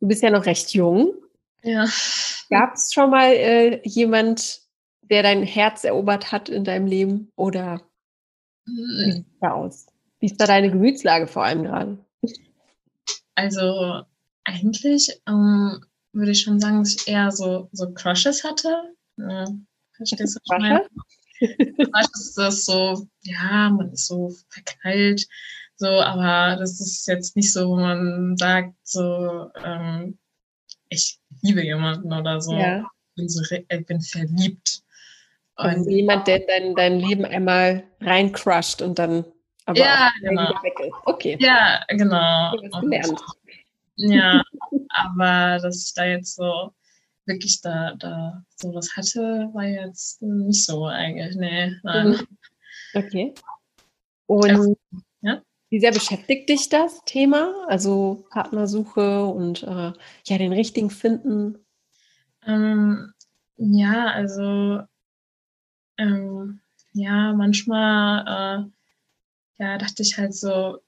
Du 0.00 0.08
bist 0.08 0.22
ja 0.22 0.30
noch 0.30 0.46
recht 0.46 0.72
jung. 0.72 1.14
Ja. 1.62 1.86
Gab 2.50 2.74
es 2.74 2.92
schon 2.92 3.10
mal 3.10 3.32
äh, 3.32 3.80
jemand, 3.84 4.60
der 5.02 5.22
dein 5.22 5.42
Herz 5.42 5.84
erobert 5.84 6.32
hat 6.32 6.48
in 6.48 6.64
deinem 6.64 6.86
Leben? 6.86 7.30
Oder 7.36 7.82
wie 8.66 9.12
sieht 9.12 9.26
da 9.40 9.52
aus? 9.52 9.86
Wie 10.20 10.26
ist 10.26 10.40
da 10.40 10.46
deine 10.46 10.70
Gemütslage 10.70 11.26
vor 11.26 11.44
allem 11.44 11.64
gerade? 11.64 11.98
Also 13.34 14.02
eigentlich 14.44 15.20
ähm, 15.26 15.84
würde 16.12 16.32
ich 16.32 16.42
schon 16.42 16.60
sagen, 16.60 16.78
dass 16.80 16.94
ich 16.94 17.08
eher 17.08 17.30
so, 17.30 17.68
so 17.72 17.92
Crushes 17.92 18.44
hatte. 18.44 18.94
Ja, 19.16 19.46
verstehst 19.96 20.36
du, 20.36 20.40
was 20.46 20.88
ist 21.42 22.64
so, 22.64 23.06
ja, 23.22 23.70
man 23.70 23.92
ist 23.92 24.06
so 24.06 24.32
verknallt, 24.48 25.26
so, 25.76 25.88
aber 25.88 26.56
das 26.58 26.80
ist 26.80 27.06
jetzt 27.06 27.36
nicht 27.36 27.52
so, 27.52 27.70
wo 27.70 27.76
man 27.76 28.36
sagt, 28.36 28.74
so, 28.84 29.50
ähm, 29.64 30.18
ich 30.88 31.18
liebe 31.40 31.64
jemanden 31.64 32.12
oder 32.12 32.40
so. 32.40 32.54
Ja. 32.54 32.78
Ich, 32.80 33.16
bin 33.16 33.28
so 33.28 33.42
ich 33.50 33.86
bin 33.86 34.00
verliebt. 34.00 34.82
Und 35.56 35.66
also 35.66 35.90
jemand, 35.90 36.26
der 36.26 36.40
dein, 36.40 36.74
dein 36.74 36.98
Leben 36.98 37.24
einmal 37.24 37.84
reincrusht 38.00 38.80
und 38.80 38.98
dann 38.98 39.24
aber 39.64 39.78
ja, 39.78 40.10
genau. 40.20 40.52
Okay. 41.04 41.36
Ja, 41.40 41.84
genau. 41.88 42.52
Und, 42.56 43.22
ja, 43.96 44.42
aber 44.88 45.58
dass 45.62 45.86
ich 45.86 45.94
da 45.94 46.04
jetzt 46.04 46.34
so 46.34 46.72
wirklich 47.26 47.60
da, 47.60 47.94
da 47.98 48.44
so 48.56 48.74
was 48.74 48.96
hatte, 48.96 49.50
war 49.52 49.64
jetzt 49.64 50.22
nicht 50.22 50.64
so 50.64 50.86
eigentlich. 50.86 51.36
Nee, 51.36 51.76
nein. 51.82 52.08
Mhm. 52.08 52.26
Okay. 52.94 53.34
Und 54.26 54.76
ja? 55.20 55.42
wie 55.68 55.80
sehr 55.80 55.92
beschäftigt 55.92 56.48
dich 56.48 56.68
das 56.68 57.02
Thema? 57.04 57.66
Also 57.68 58.26
Partnersuche 58.30 59.24
und 59.26 59.62
äh, 59.62 59.92
ja, 60.26 60.38
den 60.38 60.52
richtigen 60.52 60.90
finden? 60.90 61.58
Ähm, 62.46 63.12
ja, 63.56 64.08
also 64.08 64.82
ähm, 65.98 66.60
ja, 66.92 67.32
manchmal 67.32 68.68
äh, 69.58 69.62
ja, 69.62 69.78
dachte 69.78 70.02
ich 70.02 70.18
halt 70.18 70.34
so, 70.34 70.78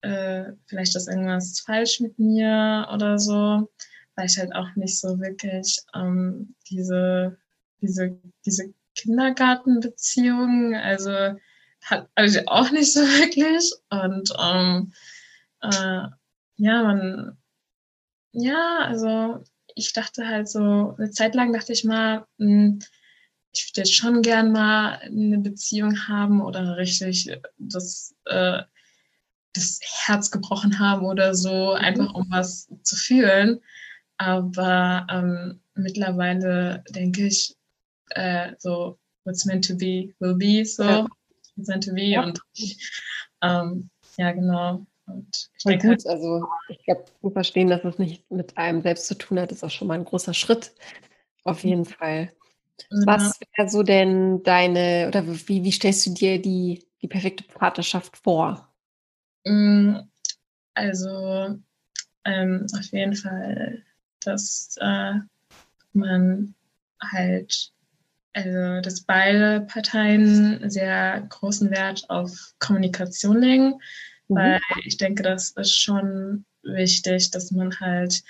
äh, 0.00 0.52
vielleicht 0.66 0.96
ist 0.96 1.08
irgendwas 1.08 1.60
falsch 1.60 2.00
mit 2.00 2.18
mir 2.18 2.88
oder 2.92 3.18
so, 3.18 3.70
weil 4.16 4.26
ich 4.26 4.38
halt 4.38 4.54
auch 4.54 4.74
nicht 4.76 4.98
so 4.98 5.18
wirklich 5.20 5.78
ähm, 5.94 6.54
diese, 6.68 7.36
diese, 7.80 8.18
diese 8.44 8.74
Kindergartenbeziehung, 8.94 10.74
also 10.74 11.10
hat 11.82 12.08
also 12.14 12.40
auch 12.46 12.70
nicht 12.70 12.92
so 12.92 13.00
wirklich. 13.20 13.72
Und 13.90 14.32
ähm, 14.42 14.92
äh, 15.62 16.08
ja, 16.56 16.82
man, 16.82 17.36
ja, 18.32 18.78
also 18.80 19.44
ich 19.74 19.92
dachte 19.92 20.26
halt 20.26 20.48
so, 20.48 20.94
eine 20.98 21.10
Zeit 21.10 21.34
lang 21.34 21.52
dachte 21.52 21.72
ich 21.72 21.84
mal, 21.84 22.26
mh, 22.38 22.46
hm, 22.46 22.78
ich 23.52 23.68
würde 23.68 23.80
jetzt 23.80 23.94
schon 23.94 24.20
gern 24.20 24.52
mal 24.52 24.98
eine 24.98 25.38
Beziehung 25.38 26.08
haben 26.08 26.42
oder 26.42 26.76
richtig 26.76 27.30
das 27.58 28.14
äh, 28.26 28.62
das 29.54 29.80
Herz 29.82 30.30
gebrochen 30.30 30.78
haben 30.78 31.06
oder 31.06 31.34
so, 31.34 31.74
mhm. 31.74 31.84
einfach 31.84 32.14
um 32.14 32.26
was 32.30 32.68
zu 32.82 32.96
fühlen. 32.96 33.60
Aber 34.18 35.06
ähm, 35.10 35.60
mittlerweile 35.74 36.82
denke 36.90 37.26
ich, 37.26 37.54
äh, 38.10 38.52
so, 38.58 38.98
what's 39.24 39.44
meant 39.44 39.66
to 39.66 39.74
be, 39.74 40.14
will 40.20 40.34
be, 40.34 40.64
so, 40.64 40.84
ja. 40.84 41.06
what's 41.56 41.68
meant 41.68 41.84
to 41.84 41.92
be. 41.92 42.04
Ja. 42.04 42.24
Und 42.24 42.40
ähm, 43.42 43.90
ja, 44.16 44.32
genau. 44.32 44.86
Und 45.06 45.50
ich 45.56 45.64
denke, 45.64 45.88
gut, 45.88 46.06
also 46.06 46.46
ich 46.68 46.82
glaube, 46.84 47.04
zu 47.20 47.30
verstehen, 47.30 47.68
dass 47.68 47.84
es 47.84 47.98
nicht 47.98 48.28
mit 48.30 48.56
einem 48.56 48.82
selbst 48.82 49.06
zu 49.06 49.16
tun 49.16 49.38
hat, 49.38 49.52
ist 49.52 49.62
auch 49.62 49.70
schon 49.70 49.88
mal 49.88 49.94
ein 49.94 50.04
großer 50.04 50.34
Schritt. 50.34 50.72
Auf 51.44 51.62
jeden. 51.62 51.84
Fall. 51.84 52.32
Ja. 52.90 53.06
Was 53.06 53.40
wäre 53.56 53.68
so 53.68 53.82
denn 53.82 54.42
deine, 54.42 55.06
oder 55.08 55.24
wie, 55.26 55.62
wie 55.62 55.72
stellst 55.72 56.06
du 56.06 56.14
dir 56.14 56.42
die, 56.42 56.86
die 57.02 57.08
perfekte 57.08 57.44
Partnerschaft 57.44 58.16
vor? 58.16 58.68
Mm, 59.44 59.98
also 60.74 61.56
ähm, 62.24 62.66
auf 62.76 62.92
jeden 62.92 63.14
Fall, 63.14 63.84
dass 64.26 64.76
äh, 64.80 65.14
man 65.92 66.54
halt, 67.00 67.72
also 68.32 68.80
dass 68.80 69.02
beide 69.02 69.62
Parteien 69.62 70.68
sehr 70.70 71.26
großen 71.28 71.70
Wert 71.70 72.08
auf 72.08 72.54
Kommunikation 72.58 73.40
legen, 73.40 73.74
mhm. 74.28 74.36
weil 74.36 74.60
ich 74.84 74.96
denke, 74.96 75.22
das 75.22 75.50
ist 75.50 75.78
schon 75.78 76.44
wichtig, 76.62 77.30
dass 77.30 77.50
man 77.50 77.78
halt 77.80 78.22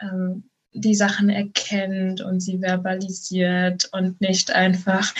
ähm, 0.00 0.44
die 0.72 0.94
Sachen 0.94 1.30
erkennt 1.30 2.20
und 2.20 2.40
sie 2.40 2.58
verbalisiert 2.58 3.88
und 3.92 4.20
nicht 4.20 4.50
einfach 4.50 5.14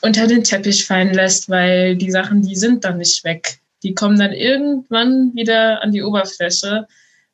unter 0.00 0.26
den 0.26 0.44
Teppich 0.44 0.84
fallen 0.84 1.14
lässt, 1.14 1.48
weil 1.48 1.96
die 1.96 2.10
Sachen, 2.10 2.42
die 2.42 2.56
sind 2.56 2.84
dann 2.84 2.98
nicht 2.98 3.24
weg. 3.24 3.60
Die 3.82 3.94
kommen 3.94 4.18
dann 4.18 4.32
irgendwann 4.32 5.34
wieder 5.34 5.82
an 5.82 5.92
die 5.92 6.02
Oberfläche 6.02 6.86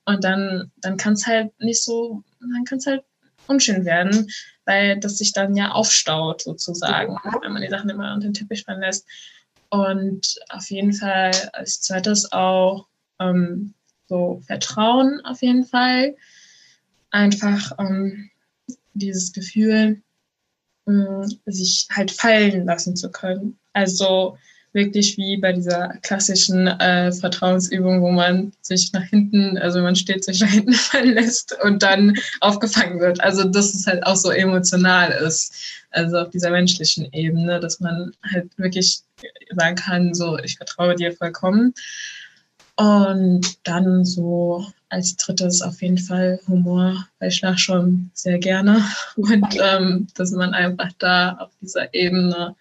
und 0.09 0.25
dann, 0.25 0.73
dann 0.79 0.97
kann 0.97 1.13
es 1.13 1.27
halt 1.27 1.53
nicht 1.61 1.85
so, 1.85 2.25
dann 2.41 2.65
kann 2.65 2.79
es 2.79 2.87
halt 2.87 3.05
unschön 3.47 3.85
werden, 3.85 4.27
weil 4.65 4.99
das 4.99 5.19
sich 5.19 5.35
dann 5.35 5.55
ja 5.55 5.73
aufstaut 5.73 6.41
sozusagen, 6.41 7.15
wenn 7.43 7.53
man 7.53 7.61
die 7.61 7.69
Sachen 7.69 7.91
immer 7.91 8.15
unter 8.15 8.27
den 8.27 8.33
Teppich 8.33 8.65
fallen 8.65 8.81
lässt. 8.81 9.07
Und 9.69 10.37
auf 10.49 10.71
jeden 10.71 10.95
Fall 10.95 11.33
als 11.53 11.83
zweites 11.83 12.33
auch 12.33 12.87
ähm, 13.21 13.75
so 14.09 14.41
Vertrauen 14.47 15.21
auf 15.27 15.43
jeden 15.43 15.67
Fall. 15.67 16.17
Einfach 17.11 17.73
ähm, 17.79 18.31
dieses 18.95 19.35
Gefühl, 19.35 20.01
äh, 20.87 21.27
sich 21.45 21.87
halt 21.91 22.13
fallen 22.13 22.65
lassen 22.65 22.97
zu 22.97 23.11
können. 23.11 23.59
Also 23.75 24.39
wirklich 24.73 25.17
wie 25.17 25.37
bei 25.37 25.53
dieser 25.53 25.89
klassischen 26.03 26.67
äh, 26.67 27.13
Vertrauensübung, 27.13 28.03
wo 28.03 28.11
man 28.11 28.53
sich 28.61 28.93
nach 28.93 29.05
hinten, 29.05 29.59
also 29.59 29.81
man 29.81 29.97
steht 29.97 30.25
sich 30.25 30.41
nach 30.43 30.49
hinten 30.49 30.75
fallen 30.75 31.15
lässt 31.15 31.57
und 31.63 31.83
dann 31.83 32.15
aufgefangen 32.41 33.01
wird. 33.01 33.21
Also 33.21 33.45
dass 33.45 33.75
es 33.75 33.87
halt 33.87 34.05
auch 34.07 34.17
so 34.17 34.31
emotional 34.31 35.11
ist, 35.11 35.55
also 35.91 36.19
auf 36.19 36.31
dieser 36.31 36.51
menschlichen 36.51 37.13
Ebene, 37.13 37.61
dass 37.61 37.81
man 37.81 38.13
halt 38.31 38.51
wirklich 38.59 39.01
sagen 39.57 39.77
kann, 39.77 40.15
so 40.15 40.39
ich 40.39 40.57
vertraue 40.57 40.95
dir 40.95 41.13
vollkommen. 41.13 41.75
Und 42.77 43.67
dann 43.67 44.05
so 44.05 44.65
als 44.89 45.17
drittes 45.17 45.63
auf 45.63 45.83
jeden 45.83 45.99
Fall 45.99 46.39
Humor, 46.47 47.09
weil 47.19 47.31
ich 47.31 47.41
lach 47.41 47.59
schon 47.59 48.11
sehr 48.15 48.39
gerne. 48.39 48.85
Und 49.17 49.57
ähm, 49.61 50.07
dass 50.15 50.31
man 50.31 50.55
einfach 50.55 50.91
da 50.99 51.33
auf 51.39 51.51
dieser 51.61 51.93
Ebene 51.93 52.55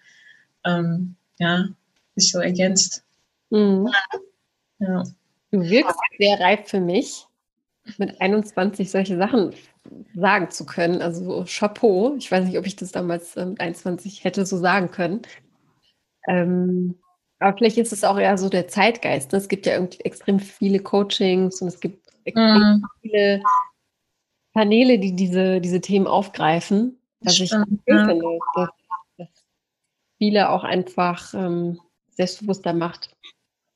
ähm, 0.64 1.14
ja, 1.38 1.68
sich 2.18 2.32
so 2.32 2.38
ergänzt. 2.38 3.04
Mhm. 3.50 3.88
Ja. 4.78 5.02
Du 5.50 5.60
wirkst 5.60 5.96
sehr 6.18 6.38
reif 6.40 6.68
für 6.68 6.80
mich, 6.80 7.26
mit 7.96 8.20
21 8.20 8.90
solche 8.90 9.16
Sachen 9.16 9.54
sagen 10.14 10.50
zu 10.50 10.66
können. 10.66 11.00
Also 11.00 11.44
Chapeau. 11.46 12.14
Ich 12.18 12.30
weiß 12.30 12.44
nicht, 12.44 12.58
ob 12.58 12.66
ich 12.66 12.76
das 12.76 12.92
damals 12.92 13.36
mit 13.36 13.46
ähm, 13.46 13.54
21 13.58 14.24
hätte 14.24 14.44
so 14.44 14.58
sagen 14.58 14.90
können. 14.90 15.22
Ähm, 16.28 16.98
aber 17.38 17.56
vielleicht 17.56 17.78
ist 17.78 17.92
es 17.92 18.04
auch 18.04 18.18
eher 18.18 18.36
so 18.36 18.48
der 18.48 18.68
Zeitgeist. 18.68 19.32
Ne? 19.32 19.38
Es 19.38 19.48
gibt 19.48 19.66
ja 19.66 19.82
extrem 20.00 20.40
viele 20.40 20.80
Coachings 20.80 21.62
und 21.62 21.68
es 21.68 21.80
gibt 21.80 22.06
extrem 22.24 22.80
mhm. 22.80 22.84
viele 23.00 23.42
Kanäle, 24.54 24.98
die 24.98 25.14
diese, 25.14 25.60
diese 25.60 25.80
Themen 25.80 26.06
aufgreifen. 26.06 26.98
Was 27.20 27.40
ich 27.40 27.52
cool 27.52 27.66
finde, 27.86 28.38
dass, 28.54 28.68
dass, 29.16 29.28
viele 30.18 30.50
auch 30.50 30.64
einfach 30.64 31.32
ähm, 31.34 31.80
selbstbewusster 32.18 32.74
macht, 32.74 33.10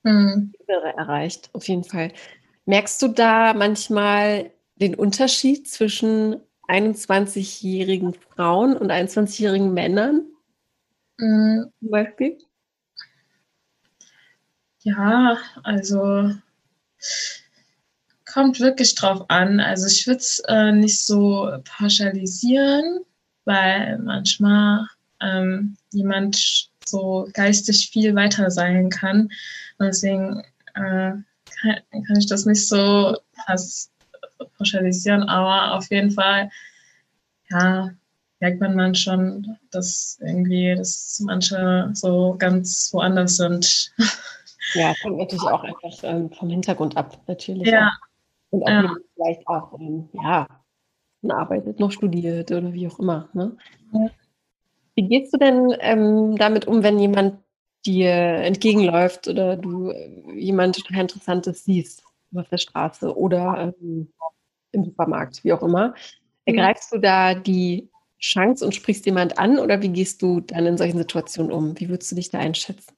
mhm. 0.02 0.52
erreicht, 0.66 1.48
auf 1.52 1.66
jeden 1.68 1.84
Fall. 1.84 2.12
Merkst 2.66 3.00
du 3.00 3.08
da 3.08 3.54
manchmal 3.54 4.50
den 4.76 4.94
Unterschied 4.96 5.68
zwischen 5.68 6.36
21-jährigen 6.68 8.14
Frauen 8.14 8.76
und 8.76 8.90
21-jährigen 8.90 9.72
Männern? 9.72 10.26
Mhm. 11.18 11.70
Zum 11.78 11.90
Beispiel? 11.90 12.38
Ja, 14.80 15.38
also 15.62 16.32
kommt 18.32 18.58
wirklich 18.58 18.96
drauf 18.96 19.24
an. 19.28 19.60
Also 19.60 19.86
ich 19.86 20.06
würde 20.06 20.18
es 20.18 20.40
äh, 20.48 20.72
nicht 20.72 21.04
so 21.04 21.48
pauschalisieren, 21.64 23.04
weil 23.44 23.98
manchmal 23.98 24.88
ähm, 25.20 25.76
jemand 25.92 26.71
so 26.88 27.28
geistig 27.32 27.90
viel 27.90 28.14
weiter 28.14 28.50
sein 28.50 28.90
kann. 28.90 29.28
Und 29.78 29.86
deswegen 29.86 30.42
äh, 30.74 31.12
kann, 31.12 31.24
kann, 31.90 32.16
ich 32.18 32.26
das 32.26 32.46
nicht 32.46 32.68
so 32.68 33.16
pauschalisieren, 34.58 35.22
aber 35.24 35.76
auf 35.76 35.90
jeden 35.90 36.10
Fall, 36.10 36.50
ja, 37.50 37.90
merkt 38.40 38.60
man 38.60 38.76
dann 38.76 38.94
schon, 38.94 39.56
dass 39.70 40.18
irgendwie, 40.20 40.74
dass 40.74 41.20
manche 41.24 41.90
so 41.94 42.34
ganz 42.38 42.90
woanders 42.92 43.36
sind. 43.36 43.92
Ja, 44.74 44.94
kommt 45.02 45.18
natürlich 45.18 45.42
auch 45.42 45.64
einfach 45.64 45.98
ähm, 46.04 46.30
vom 46.30 46.48
Hintergrund 46.48 46.96
ab, 46.96 47.20
natürlich. 47.26 47.68
Ja. 47.68 47.92
Und 48.50 48.62
auch 48.62 48.68
ja. 48.68 48.94
vielleicht 49.14 49.46
auch, 49.46 49.78
ähm, 49.78 50.08
ja, 50.12 50.46
arbeitet, 51.28 51.78
noch 51.78 51.92
studiert 51.92 52.50
oder 52.50 52.72
wie 52.72 52.86
auch 52.88 52.98
immer. 52.98 53.28
Ne? 53.34 53.56
Ja. 53.92 54.10
Wie 54.94 55.08
gehst 55.08 55.32
du 55.32 55.38
denn 55.38 55.74
ähm, 55.80 56.36
damit 56.36 56.66
um, 56.66 56.82
wenn 56.82 56.98
jemand 56.98 57.38
dir 57.84 58.10
entgegenläuft 58.10 59.28
oder 59.28 59.56
du 59.56 59.90
äh, 59.90 60.32
jemand 60.34 60.76
total 60.76 61.02
Interessantes 61.02 61.64
siehst 61.64 62.04
auf 62.34 62.48
der 62.48 62.58
Straße 62.58 63.16
oder 63.16 63.74
ähm, 63.80 64.12
im 64.72 64.84
Supermarkt, 64.84 65.44
wie 65.44 65.52
auch 65.52 65.62
immer? 65.62 65.94
Ergreifst 66.44 66.92
du 66.92 66.98
da 66.98 67.34
die 67.34 67.88
Chance 68.20 68.64
und 68.64 68.74
sprichst 68.74 69.04
jemand 69.06 69.38
an 69.38 69.58
oder 69.58 69.82
wie 69.82 69.88
gehst 69.88 70.22
du 70.22 70.40
dann 70.40 70.66
in 70.66 70.78
solchen 70.78 70.98
Situationen 70.98 71.52
um? 71.52 71.78
Wie 71.78 71.88
würdest 71.88 72.10
du 72.10 72.16
dich 72.16 72.30
da 72.30 72.38
einschätzen? 72.38 72.94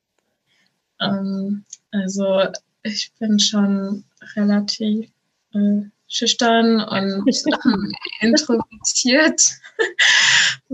Ähm, 1.01 1.65
also 1.91 2.49
ich 2.83 3.13
bin 3.19 3.39
schon 3.39 4.05
relativ 4.37 5.11
äh, 5.55 5.83
schüchtern 6.09 6.81
und 6.81 7.25
introvertiert. 8.21 9.43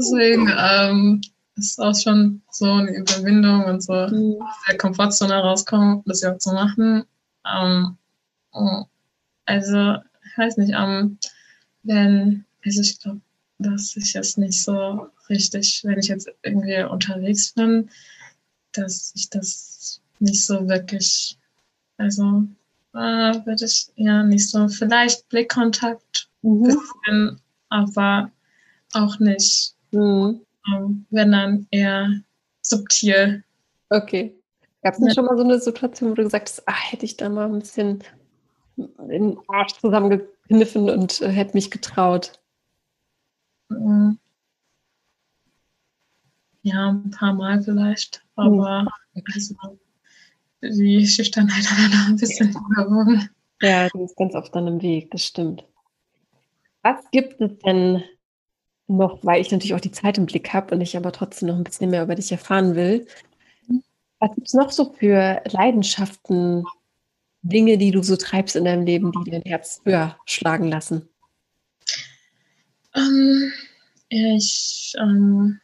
Deswegen 0.00 0.50
ähm, 0.56 1.20
ist 1.56 1.78
auch 1.78 1.94
schon 1.94 2.40
so 2.50 2.64
eine 2.72 2.96
Überwindung 2.96 3.66
und 3.66 3.82
so 3.82 3.92
mhm. 3.92 4.40
aus 4.40 4.54
der 4.66 4.78
Komfortzone 4.78 5.34
rauskommen, 5.34 6.02
das 6.06 6.22
ja 6.22 6.32
auch 6.32 6.38
zu 6.38 6.52
machen. 6.52 7.04
Ähm, 7.46 7.98
oh, 8.52 8.84
also, 9.44 9.96
ich 10.24 10.38
weiß 10.38 10.56
nicht, 10.56 10.72
ähm, 10.74 11.18
wenn, 11.82 12.46
also 12.64 12.80
ich 12.80 12.98
glaube, 12.98 13.20
dass 13.58 13.94
ich 13.94 14.14
jetzt 14.14 14.38
nicht 14.38 14.62
so 14.62 15.08
richtig, 15.28 15.82
wenn 15.84 15.98
ich 15.98 16.08
jetzt 16.08 16.30
irgendwie 16.42 16.82
unterwegs 16.82 17.52
bin, 17.52 17.90
dass 18.72 19.12
ich 19.14 19.28
das 19.28 20.00
nicht 20.18 20.46
so 20.46 20.66
wirklich, 20.66 21.36
also 21.98 22.44
äh, 22.94 23.44
würde 23.44 23.66
ich 23.66 23.88
ja 23.96 24.22
nicht 24.22 24.48
so, 24.48 24.66
vielleicht 24.68 25.28
Blickkontakt, 25.28 26.28
mhm. 26.40 26.62
bisschen, 26.62 27.40
aber 27.68 28.30
auch 28.94 29.18
nicht. 29.18 29.74
Mhm. 29.92 30.46
Wenn 31.10 31.32
dann 31.32 31.66
eher 31.70 32.10
subtil. 32.62 33.44
Okay. 33.88 34.36
Gab 34.82 34.94
es 34.94 35.00
ja. 35.00 35.14
schon 35.14 35.24
mal 35.26 35.36
so 35.36 35.44
eine 35.44 35.58
Situation, 35.58 36.10
wo 36.10 36.14
du 36.14 36.22
gesagt 36.22 36.48
hast, 36.48 36.62
ach, 36.66 36.92
hätte 36.92 37.04
ich 37.04 37.16
da 37.16 37.28
mal 37.28 37.46
ein 37.46 37.58
bisschen 37.58 38.02
den 38.76 39.38
Arsch 39.48 39.74
zusammengekniffen 39.74 40.88
und 40.88 41.20
äh, 41.20 41.28
hätte 41.28 41.54
mich 41.54 41.70
getraut? 41.70 42.40
Mhm. 43.68 44.18
Ja, 46.62 46.90
ein 46.90 47.10
paar 47.10 47.34
Mal 47.34 47.62
vielleicht, 47.62 48.22
aber 48.36 48.82
mhm. 48.82 48.88
also, 49.24 49.54
die 50.62 51.06
Schüchternheit 51.06 51.70
hat 51.70 51.78
dann 51.78 51.90
noch 51.90 52.08
ein 52.08 52.16
bisschen 52.16 52.50
überwogen. 52.50 53.30
Ja, 53.62 53.88
die 53.88 54.02
ist 54.02 54.16
ganz 54.16 54.34
oft 54.34 54.54
dann 54.54 54.66
im 54.66 54.82
Weg, 54.82 55.10
das 55.10 55.24
stimmt. 55.24 55.64
Was 56.82 57.10
gibt 57.10 57.40
es 57.40 57.58
denn 57.58 58.02
noch, 58.96 59.18
weil 59.22 59.40
ich 59.40 59.50
natürlich 59.50 59.74
auch 59.74 59.80
die 59.80 59.92
Zeit 59.92 60.18
im 60.18 60.26
Blick 60.26 60.52
habe 60.52 60.74
und 60.74 60.80
ich 60.80 60.96
aber 60.96 61.12
trotzdem 61.12 61.48
noch 61.48 61.56
ein 61.56 61.64
bisschen 61.64 61.90
mehr 61.90 62.02
über 62.02 62.14
dich 62.14 62.30
erfahren 62.32 62.74
will. 62.74 63.06
Was 64.18 64.34
gibt 64.34 64.46
es 64.48 64.54
noch 64.54 64.70
so 64.70 64.92
für 64.92 65.42
Leidenschaften, 65.46 66.64
Dinge, 67.42 67.78
die 67.78 67.90
du 67.90 68.02
so 68.02 68.16
treibst 68.16 68.54
in 68.56 68.64
deinem 68.64 68.84
Leben, 68.84 69.12
die 69.24 69.30
dein 69.30 69.42
Herz 69.42 69.80
höher 69.84 70.18
schlagen 70.26 70.68
lassen? 70.68 71.08
Ähm, 72.94 73.52
ich 74.08 74.92
ähm, 74.98 75.60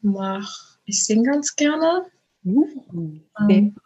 mach, 0.00 0.78
ich 0.84 1.04
singe 1.04 1.30
ganz 1.30 1.54
gerne. 1.54 2.06
Mhm. 2.44 3.22
Okay. 3.34 3.58
Ähm, 3.58 3.76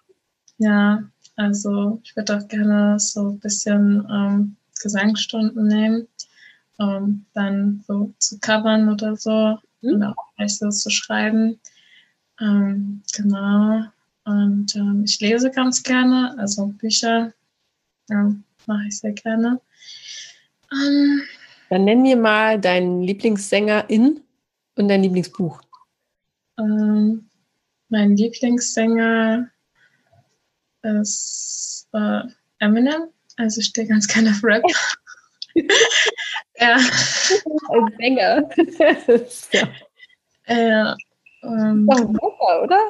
ja, 0.59 1.03
also 1.37 2.01
ich 2.05 2.15
würde 2.15 2.37
auch 2.37 2.47
gerne 2.49 3.01
so 3.01 3.31
ein 3.31 3.41
bisschen 3.41 4.07
ähm, 4.11 4.57
Gesangsstunden 4.81 5.67
nehmen 5.67 6.07
ähm, 6.81 7.27
dann 7.35 7.85
so 7.87 8.13
zu 8.19 8.39
covern 8.41 8.89
oder 8.89 9.17
so 9.17 9.59
mhm. 9.83 9.95
und 9.95 10.03
auch 10.05 10.17
so 10.47 10.71
zu 10.71 10.91
schreiben. 10.91 11.61
Ähm, 12.41 13.03
genau. 13.15 13.85
Und 14.25 14.75
ähm, 14.77 15.05
ich 15.05 15.21
lese 15.21 15.51
ganz 15.51 15.83
gerne, 15.83 16.35
also 16.39 16.67
Bücher 16.67 17.33
ja, 18.09 18.35
mache 18.67 18.87
ich 18.89 18.99
sehr 18.99 19.13
gerne. 19.13 19.61
Ähm, 20.73 21.23
dann 21.69 21.85
nenn 21.85 22.03
mir 22.03 22.17
mal 22.17 22.61
deinen 22.61 23.03
Lieblingssängerin 23.03 24.21
und 24.77 24.89
dein 24.89 25.03
Lieblingsbuch. 25.03 25.61
Ähm, 26.59 27.29
mein 27.89 28.17
Lieblingssänger 28.17 29.49
ist 30.83 31.89
äh, 31.93 32.23
Eminem. 32.59 33.09
Also 33.37 33.61
ich 33.61 33.67
stehe 33.67 33.87
ganz 33.87 34.07
gerne 34.07 34.31
auf 34.31 34.43
Rap. 34.43 34.63
ja. 36.61 36.77
Als 37.69 37.97
Sänger. 37.97 38.49
ja. 39.53 39.69
Ja. 40.47 40.97
Ähm, 41.43 41.87
das 41.87 42.01
ist 42.01 42.09
doch 42.09 42.39
besser, 42.39 42.63
oder? 42.63 42.81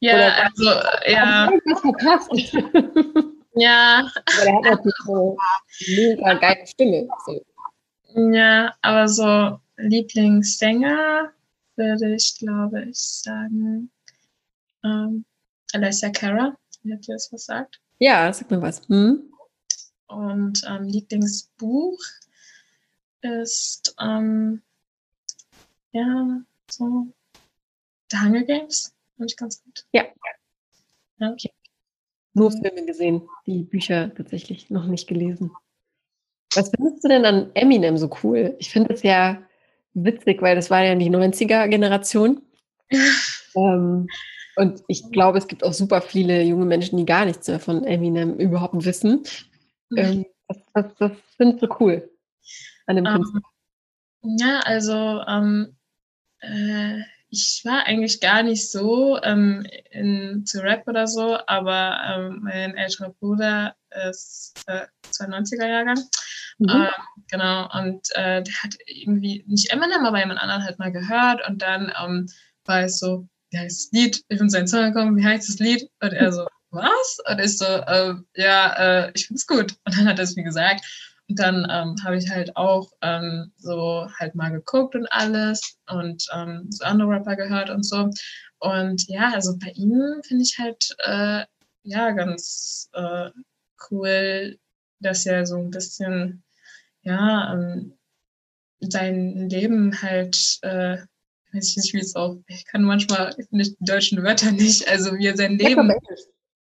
Ja, 0.00 0.14
oder 0.14 0.44
also, 0.44 0.64
ja. 1.10 1.50
ja. 3.54 4.10
Aber 4.14 4.44
der 4.44 4.54
hat 4.54 4.62
natürlich 4.64 4.96
so 5.04 5.36
eine 5.86 6.16
mega 6.16 6.34
geile 6.34 6.66
Stimme. 6.66 7.08
So. 7.26 7.44
Ja, 8.14 8.74
aber 8.82 9.08
so 9.08 9.58
Lieblingssänger 9.76 11.30
würde 11.76 12.14
ich, 12.14 12.36
glaube 12.38 12.84
ich, 12.90 12.98
sagen, 12.98 13.90
ähm, 14.84 15.24
Alessia 15.72 16.10
Cara. 16.10 16.56
Hat 16.90 17.08
ihr 17.08 17.14
das 17.14 17.32
was 17.32 17.44
sagt? 17.44 17.80
Ja, 17.98 18.32
sag 18.32 18.50
mir 18.50 18.60
was. 18.60 18.86
Hm? 18.88 19.32
Und 20.08 20.62
ähm, 20.68 20.84
Lieblingsbuch 20.84 21.98
ist 23.22 23.94
ähm, 24.00 24.62
ja 25.92 26.42
so 26.70 27.06
The 28.10 28.18
Hunger 28.18 28.42
Games. 28.42 28.94
Fand 29.16 29.30
ich 29.30 29.36
ganz 29.36 29.62
gut. 29.62 29.84
Ja. 29.92 30.04
ja. 31.18 31.32
Okay. 31.32 31.50
Nur 32.34 32.50
Filme 32.50 32.86
gesehen, 32.86 33.22
die 33.46 33.62
Bücher 33.62 34.14
tatsächlich 34.14 34.70
noch 34.70 34.86
nicht 34.86 35.06
gelesen. 35.06 35.52
Was 36.54 36.70
findest 36.70 37.04
du 37.04 37.08
denn 37.08 37.24
an 37.24 37.50
Eminem 37.54 37.96
so 37.96 38.10
cool? 38.22 38.56
Ich 38.58 38.70
finde 38.70 38.94
es 38.94 39.02
ja 39.02 39.42
witzig, 39.94 40.40
weil 40.42 40.56
das 40.56 40.70
war 40.70 40.82
ja 40.82 40.94
die 40.94 41.10
90er-Generation. 41.10 42.42
ähm, 43.54 44.06
und 44.56 44.82
ich 44.88 45.10
glaube, 45.12 45.38
es 45.38 45.46
gibt 45.46 45.64
auch 45.64 45.72
super 45.72 46.00
viele 46.00 46.42
junge 46.42 46.66
Menschen, 46.66 46.98
die 46.98 47.06
gar 47.06 47.24
nichts 47.24 47.48
mehr 47.48 47.60
von 47.60 47.84
Eminem 47.84 48.38
überhaupt 48.38 48.84
wissen. 48.84 49.24
Ähm, 49.96 50.26
was, 50.46 50.58
was, 50.72 50.84
was 50.98 51.12
findest 51.36 51.62
du 51.62 51.68
cool 51.80 52.10
an 52.86 52.96
dem 52.96 53.04
Künstler? 53.04 53.40
Um, 54.20 54.36
ja, 54.38 54.60
also 54.60 55.22
ähm, 55.26 55.76
äh, 56.40 57.00
ich 57.32 57.62
war 57.64 57.86
eigentlich 57.86 58.20
gar 58.20 58.42
nicht 58.42 58.70
so 58.70 59.18
ähm, 59.22 59.66
in, 59.90 60.44
zu 60.44 60.62
Rap 60.62 60.86
oder 60.86 61.06
so, 61.06 61.38
aber 61.46 61.98
ähm, 62.06 62.40
mein 62.42 62.76
älterer 62.76 63.10
Bruder 63.18 63.74
ist 64.08 64.52
äh, 64.66 64.86
92er 65.06 65.66
Jahrgang. 65.66 65.98
Mhm. 66.58 66.68
Ähm, 66.68 66.88
genau, 67.30 67.70
und 67.78 68.06
äh, 68.14 68.42
der 68.42 68.54
hat 68.62 68.74
irgendwie 68.86 69.44
nicht 69.46 69.72
Eminem, 69.72 70.04
aber 70.04 70.18
jemand 70.18 70.40
anderen 70.40 70.62
halt 70.62 70.78
mal 70.78 70.92
gehört 70.92 71.46
und 71.48 71.62
dann 71.62 71.90
ähm, 72.02 72.28
war 72.66 72.82
es 72.82 72.98
so, 72.98 73.26
wie 73.50 73.58
heißt 73.58 73.86
das 73.86 73.98
Lied? 73.98 74.24
Ich 74.28 74.38
bin 74.38 74.50
zu 74.50 74.56
seinen 74.56 74.68
Song 74.68 74.92
gekommen, 74.92 75.16
wie 75.16 75.24
heißt 75.24 75.48
das 75.48 75.58
Lied? 75.58 75.88
Und 76.00 76.12
er 76.12 76.32
so, 76.32 76.46
was? 76.70 77.18
Und 77.28 77.38
ich 77.38 77.56
so, 77.56 77.64
äh, 77.64 78.14
ja, 78.34 78.74
äh, 79.06 79.12
ich 79.14 79.26
find's 79.26 79.46
gut. 79.46 79.74
Und 79.84 79.96
dann 79.96 80.06
hat 80.06 80.18
er 80.18 80.24
es 80.24 80.36
mir 80.36 80.44
gesagt. 80.44 80.84
Und 81.28 81.38
dann 81.38 81.66
ähm, 81.70 81.96
habe 82.04 82.16
ich 82.16 82.30
halt 82.30 82.56
auch 82.56 82.90
ähm, 83.00 83.52
so 83.56 84.08
halt 84.18 84.34
mal 84.34 84.50
geguckt 84.50 84.94
und 84.94 85.06
alles 85.10 85.78
und 85.90 86.26
ähm, 86.34 86.66
so 86.70 86.84
andere 86.84 87.08
Rapper 87.08 87.36
gehört 87.36 87.70
und 87.70 87.84
so. 87.84 88.10
Und 88.58 89.08
ja, 89.08 89.32
also 89.32 89.56
bei 89.58 89.70
ihm 89.74 90.20
finde 90.24 90.42
ich 90.42 90.58
halt 90.58 90.94
äh, 91.04 91.44
ja 91.84 92.10
ganz 92.10 92.88
äh, 92.92 93.30
cool, 93.90 94.58
dass 95.00 95.26
er 95.26 95.46
so 95.46 95.56
ein 95.56 95.70
bisschen 95.70 96.42
ja 97.02 97.54
ähm, 97.54 97.98
sein 98.80 99.48
Leben 99.48 100.02
halt 100.02 100.58
äh, 100.62 100.98
weiß 101.52 101.68
ich 101.68 101.76
nicht, 101.76 101.94
wie 101.94 102.00
es 102.00 102.16
auch, 102.16 102.38
ich 102.46 102.64
kann 102.64 102.82
manchmal 102.82 103.34
nicht 103.50 103.76
die 103.78 103.84
deutschen 103.84 104.22
Wörter 104.22 104.52
nicht, 104.52 104.88
also 104.88 105.16
wie 105.16 105.26
er 105.26 105.36
sein 105.36 105.58
Leben 105.58 105.92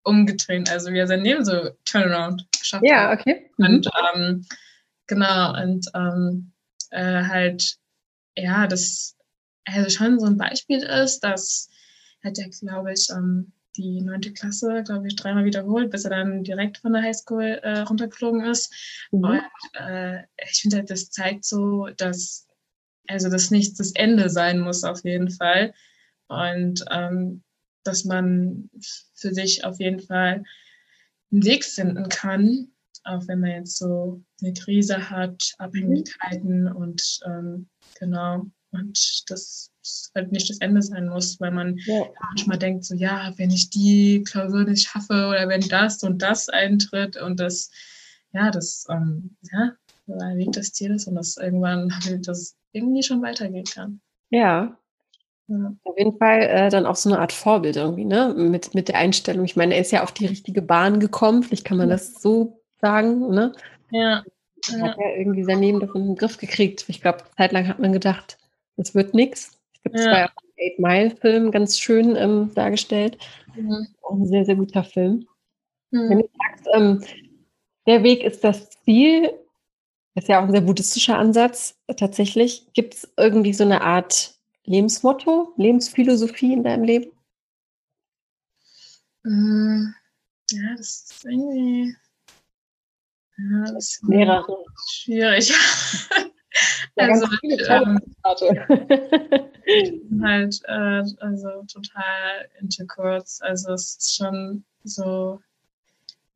umgedreht, 0.05 0.71
also 0.71 0.93
wie 0.93 0.99
er 0.99 1.07
sein 1.07 1.25
Leben 1.25 1.45
so 1.45 1.71
Turnaround 1.85 2.47
geschafft. 2.59 2.85
Ja, 2.87 3.13
okay. 3.13 3.51
Mhm. 3.57 3.67
Und 3.67 3.91
ähm, 4.15 4.47
genau, 5.07 5.61
und 5.61 5.87
ähm, 5.95 6.53
äh, 6.91 7.25
halt, 7.25 7.77
ja, 8.37 8.67
das 8.67 9.17
also 9.67 9.91
schon 9.91 10.21
so 10.21 10.27
ein 10.27 10.37
Beispiel 10.37 10.83
ist, 10.83 11.21
dass 11.21 11.71
hat 12.23 12.39
er, 12.39 12.49
glaube 12.49 12.93
ich, 12.93 13.09
ähm, 13.11 13.53
die 13.77 14.01
neunte 14.01 14.33
Klasse, 14.33 14.83
glaube 14.85 15.09
ich, 15.09 15.17
dreimal 15.17 15.45
wiederholt, 15.45 15.91
bis 15.91 16.05
er 16.05 16.11
dann 16.11 16.45
direkt 16.45 16.79
von 16.79 16.93
der 16.93 17.03
Highschool 17.03 17.61
äh, 17.63 17.81
runtergeflogen 17.81 18.45
ist. 18.45 18.73
Mhm. 19.11 19.25
Und 19.25 19.43
äh, 19.75 20.23
ich 20.51 20.63
finde 20.63 20.79
halt, 20.79 20.91
das 20.91 21.11
zeigt 21.11 21.45
so, 21.45 21.89
dass 21.97 22.47
also 23.09 23.29
das 23.29 23.51
nicht 23.51 23.79
das 23.79 23.93
Ende 23.93 24.31
sein 24.31 24.61
muss 24.61 24.85
auf 24.85 25.05
jeden 25.05 25.31
Fall. 25.31 25.75
Und 26.29 26.85
ähm, 26.91 27.43
dass 27.85 28.05
man 28.05 28.71
für 29.15 29.33
sich 29.33 29.65
auf 29.65 29.79
jeden 29.81 30.01
Fall 30.01 30.45
einen 31.33 31.45
Weg 31.45 31.65
finden 31.65 32.09
kann, 32.09 32.69
auch 33.05 33.27
wenn 33.29 33.41
man 33.41 33.51
jetzt 33.51 33.79
so 33.79 34.23
eine 34.43 34.53
Krise 34.53 35.11
hat, 35.11 35.55
Abhängigkeiten 35.59 36.69
und 36.69 37.21
ähm, 37.27 37.69
genau, 37.99 38.47
und 38.71 39.31
das 39.31 39.71
halt 40.15 40.33
nicht 40.33 40.51
das 40.51 40.59
Ende 40.59 40.83
sein 40.83 41.09
muss, 41.09 41.39
weil 41.41 41.53
man 41.53 41.77
ja. 41.87 42.05
manchmal 42.29 42.59
denkt, 42.59 42.85
so 42.85 42.95
ja, 42.95 43.33
wenn 43.37 43.51
ich 43.51 43.71
die 43.71 44.25
Klausur 44.27 44.65
nicht 44.65 44.89
schaffe 44.89 45.29
oder 45.29 45.49
wenn 45.49 45.61
das 45.61 46.03
und 46.03 46.23
das 46.23 46.49
eintritt 46.49 47.17
und 47.17 47.39
das, 47.39 47.71
ja, 48.33 48.51
das, 48.51 48.87
ähm, 48.91 49.37
ja, 49.53 49.73
der 50.07 50.37
Weg 50.37 50.53
des 50.53 50.73
Zieles 50.73 51.07
und 51.07 51.15
das 51.15 51.37
irgendwann 51.37 51.93
das 52.23 52.57
irgendwie 52.73 53.03
schon 53.03 53.23
weitergehen 53.23 53.65
kann. 53.65 54.01
Ja. 54.31 54.79
Ja. 55.49 55.75
Auf 55.85 55.99
jeden 55.99 56.17
Fall 56.17 56.43
äh, 56.43 56.71
dann 56.71 56.87
auch 56.87 56.97
so 56.97 57.11
eine 57.11 57.19
Art 57.19 57.33
Vorbild 57.33 57.77
irgendwie, 57.77 58.05
ne? 58.05 58.35
Mit, 58.37 58.75
mit 58.75 58.89
der 58.89 58.97
Einstellung. 58.97 59.45
Ich 59.45 59.57
meine, 59.57 59.75
er 59.75 59.81
ist 59.81 59.93
ja 59.93 60.03
auf 60.03 60.13
die 60.13 60.27
richtige 60.27 60.63
Bahn 60.63 61.01
gekommen, 61.01 61.43
vielleicht 61.43 61.65
kann 61.65 61.77
man 61.77 61.89
das 61.89 62.21
so 62.21 62.61
sagen, 62.81 63.29
ne? 63.31 63.53
Ja. 63.91 64.25
Er 64.73 64.81
hat 64.81 64.97
ja 64.99 65.11
irgendwie 65.17 65.45
sein 65.45 65.61
Leben 65.61 65.81
davon 65.81 66.03
in 66.03 66.07
den 66.09 66.17
Griff 66.17 66.39
gekriegt. 66.39 66.87
Ich 66.89 67.03
glaube, 67.03 67.19
zeitlang 67.37 67.69
hat 67.69 67.79
man 67.79 67.93
gedacht, 67.93 68.39
das 68.77 68.95
wird 68.95 69.13
nichts. 69.13 69.59
Es 69.75 69.83
gibt 69.83 69.97
ja. 69.97 70.03
zwei 70.05 70.29
Eight 70.59 70.79
Mile 70.79 71.11
Film 71.17 71.51
ganz 71.51 71.79
schön 71.79 72.17
ähm, 72.17 72.51
dargestellt. 72.55 73.19
Mhm. 73.55 73.87
ein 74.11 74.27
sehr, 74.27 74.45
sehr 74.45 74.57
guter 74.57 74.85
Film. 74.85 75.27
Mhm. 75.91 76.11
Wenn 76.11 76.19
du 76.21 76.29
sagst, 76.49 76.69
ähm, 76.75 77.05
der 77.87 78.03
Weg 78.03 78.23
ist 78.25 78.43
das 78.43 78.71
Ziel, 78.85 79.33
ist 80.15 80.29
ja 80.29 80.41
auch 80.41 80.45
ein 80.45 80.53
sehr 80.53 80.61
buddhistischer 80.61 81.19
Ansatz 81.19 81.77
tatsächlich. 81.97 82.73
Gibt 82.73 82.95
es 82.95 83.13
irgendwie 83.17 83.53
so 83.53 83.65
eine 83.65 83.83
Art 83.83 84.34
Lebensmotto, 84.65 85.55
Lebensphilosophie 85.57 86.53
in 86.53 86.65
deinem 86.65 86.85
Leben? 86.85 87.13
Mhm. 89.25 89.95
Ja, 90.51 90.75
das 90.77 91.11
ist 91.11 91.25
irgendwie. 91.25 91.97
Ja, 93.37 93.73
das 93.73 93.95
ist 93.95 94.05
mehrere. 94.05 94.65
Schwierig. 94.91 95.53
also, 96.97 97.27
ähm, 97.69 97.99
halt, 100.23 100.61
äh, 100.65 101.03
also 101.21 101.65
total 101.73 102.49
into 102.61 102.87
kurz. 102.87 103.41
Also 103.43 103.73
es 103.73 103.97
ist 103.97 104.17
schon 104.17 104.65
so 104.85 105.41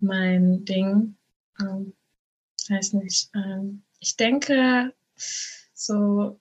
mein 0.00 0.64
Ding. 0.64 1.16
Ähm, 1.60 1.92
weiß 2.68 2.94
nicht. 2.94 3.30
Ähm, 3.34 3.82
ich 4.00 4.16
denke, 4.16 4.92
so 5.74 6.40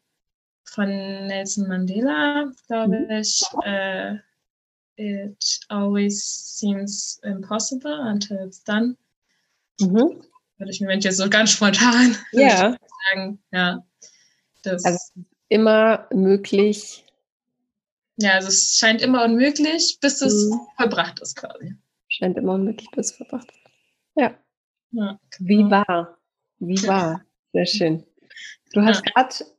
von 0.78 0.90
Nelson 1.26 1.68
Mandela, 1.68 2.52
glaube 2.68 3.00
mhm. 3.00 3.10
ich, 3.10 3.42
äh, 3.66 4.14
it 4.98 5.60
always 5.70 6.24
seems 6.60 7.20
impossible 7.24 8.00
until 8.00 8.38
it's 8.46 8.64
done. 8.64 8.96
Mhm. 9.82 10.22
Würde 10.60 10.72
ich 10.72 10.80
mir 10.80 10.96
jetzt 11.00 11.18
so 11.18 11.28
ganz 11.30 11.54
spontan 11.54 12.16
ja. 12.32 12.78
sagen, 13.10 13.40
ja. 13.52 13.84
Das 14.62 14.86
also 14.86 15.00
immer 15.50 16.08
möglich. 16.14 17.04
Ja, 18.18 18.34
also 18.34 18.50
es 18.50 18.78
scheint 18.78 19.02
immer 19.02 19.26
unmöglich, 19.26 19.98
bis 20.00 20.22
es 20.22 20.52
mhm. 20.52 20.60
vollbracht 20.78 21.20
ist 21.22 21.38
quasi. 21.38 21.76
Scheint 22.08 22.38
immer 22.38 22.54
unmöglich, 22.54 22.88
bis 22.92 23.10
es 23.10 23.18
vollbracht 23.18 23.50
ist. 23.50 23.72
Ja. 24.14 24.38
ja 24.92 25.20
genau. 25.32 25.50
Wie 25.50 25.72
war? 25.72 26.18
Wie 26.60 26.88
war? 26.88 27.24
Sehr 27.54 27.66
schön. 27.66 28.04
Du 28.74 28.82
hast 28.84 29.04
ja. 29.04 29.12
gerade 29.12 29.57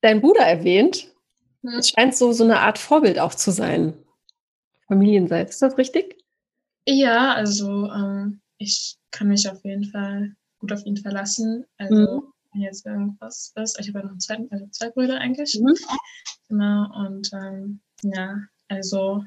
deinen 0.00 0.20
Bruder 0.20 0.42
erwähnt. 0.42 1.12
Mhm. 1.62 1.78
Es 1.78 1.90
scheint 1.90 2.16
so, 2.16 2.32
so 2.32 2.44
eine 2.44 2.60
Art 2.60 2.78
Vorbild 2.78 3.18
auch 3.18 3.34
zu 3.34 3.50
sein. 3.50 3.94
Familienseits. 4.86 5.54
Ist 5.54 5.62
das 5.62 5.78
richtig? 5.78 6.22
Ja, 6.86 7.34
also 7.34 7.90
ähm, 7.90 8.40
ich 8.56 8.96
kann 9.10 9.28
mich 9.28 9.48
auf 9.48 9.62
jeden 9.64 9.84
Fall 9.84 10.34
gut 10.58 10.72
auf 10.72 10.84
ihn 10.86 10.96
verlassen. 10.96 11.66
Also 11.76 11.94
mhm 11.94 12.32
wenn 12.52 12.62
jetzt 12.62 12.86
irgendwas 12.86 13.52
ist. 13.56 13.78
Ich 13.80 13.88
habe 13.88 13.98
ja 13.98 14.04
noch 14.04 14.12
einen 14.12 14.20
zweiten, 14.20 14.48
also 14.50 14.66
zwei 14.68 14.90
Brüder 14.90 15.18
eigentlich. 15.18 15.58
Mhm. 15.60 15.74
Genau, 16.48 17.06
und 17.06 17.30
ähm, 17.32 17.80
ja, 18.02 18.38
also 18.68 19.24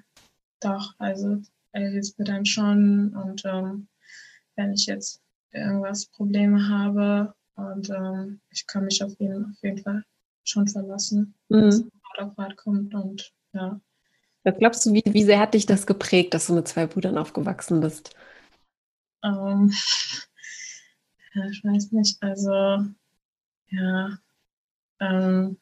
doch, 0.59 0.93
also 0.97 1.41
er 1.71 1.89
hilft 1.89 2.17
mir 2.19 2.25
dann 2.25 2.45
schon 2.45 3.15
und 3.15 3.43
ähm, 3.45 3.87
wenn 4.55 4.73
ich 4.73 4.85
jetzt 4.85 5.21
irgendwas 5.51 6.05
Probleme 6.07 6.67
habe 6.67 7.33
und 7.55 7.89
ähm, 7.89 8.41
ich 8.49 8.65
kann 8.67 8.85
mich 8.85 9.03
auf 9.03 9.19
ihn 9.19 9.45
auf 9.51 9.63
jeden 9.63 9.77
Fall 9.79 10.03
schon 10.43 10.67
verlassen, 10.67 11.33
mhm. 11.49 11.61
dass 11.61 11.83
er 12.17 12.27
auf 12.27 12.37
Rat 12.37 12.57
kommt 12.57 12.93
und 12.93 13.33
ja. 13.53 13.79
Was 14.43 14.57
glaubst 14.57 14.85
du, 14.85 14.93
wie, 14.93 15.03
wie 15.05 15.23
sehr 15.23 15.39
hat 15.39 15.53
dich 15.53 15.65
das 15.65 15.85
geprägt, 15.85 16.33
dass 16.33 16.47
du 16.47 16.53
mit 16.53 16.67
zwei 16.67 16.87
Brüdern 16.87 17.17
aufgewachsen 17.17 17.79
bist? 17.79 18.15
Ähm, 19.23 19.71
ja, 21.35 21.45
ich 21.45 21.63
weiß 21.63 21.91
nicht, 21.91 22.21
also 22.21 22.85
ja. 23.69 24.17
Ähm, 24.99 25.57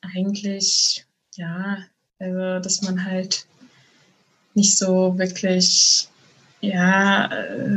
eigentlich, 0.00 1.06
ja, 1.34 1.78
also 2.18 2.60
dass 2.60 2.82
man 2.82 3.04
halt 3.04 3.46
nicht 4.54 4.76
so 4.76 5.18
wirklich 5.18 6.08
ja, 6.60 7.30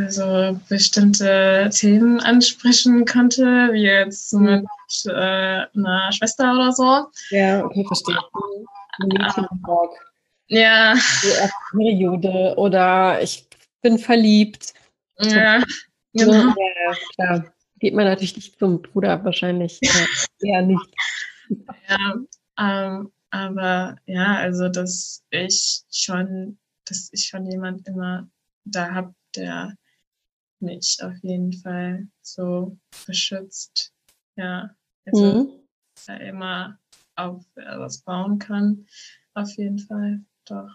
so 0.10 0.60
bestimmte 0.70 1.70
Themen 1.72 2.20
ansprechen 2.20 3.06
konnte, 3.06 3.70
wie 3.74 3.84
jetzt 3.84 4.34
mhm. 4.34 4.44
mit 4.44 5.06
äh, 5.06 5.66
einer 5.76 6.12
Schwester 6.12 6.54
oder 6.54 6.72
so. 6.72 7.08
Ja, 7.30 7.64
okay, 7.64 7.86
verstehe. 7.86 8.18
Mädchentalk. 9.00 9.92
Ja. 10.48 10.96
Periode 11.72 12.56
oder 12.58 13.22
ich 13.22 13.48
bin 13.82 13.98
verliebt. 13.98 14.74
Ja. 15.20 15.64
Genau. 16.14 16.34
Ja, 16.34 16.96
klar. 17.16 17.54
Geht 17.80 17.94
man 17.94 18.06
natürlich 18.06 18.36
nicht 18.36 18.60
zum 18.60 18.82
Bruder 18.82 19.24
wahrscheinlich. 19.24 19.80
eher 20.42 20.62
nicht. 20.62 20.94
Ja, 21.88 22.16
ähm, 22.60 23.12
aber 23.30 23.96
ja, 24.06 24.36
also 24.36 24.68
dass 24.68 25.24
ich 25.30 25.84
schon, 25.92 26.60
dass 26.86 27.10
ich 27.14 27.28
schon 27.28 27.50
jemand 27.50 27.88
immer 27.88 28.30
da 28.66 28.94
habe, 28.94 29.14
der 29.36 29.76
mich 30.60 31.00
auf 31.02 31.16
jeden 31.22 31.54
Fall 31.54 32.08
so 32.22 32.78
beschützt. 33.08 33.94
Ja, 34.36 34.72
also 35.06 35.26
mhm. 35.26 35.50
da 36.08 36.16
immer 36.16 36.78
auf 37.16 37.44
was 37.56 38.00
bauen 38.00 38.40
kann. 38.40 38.86
Auf 39.34 39.52
jeden 39.58 39.80
Fall, 39.80 40.22
doch. 40.46 40.70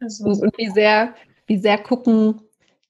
Also, 0.00 0.24
und, 0.24 0.42
und 0.42 0.58
wie 0.58 0.70
sehr, 0.70 1.14
wie 1.46 1.58
sehr 1.58 1.78
gucken 1.78 2.40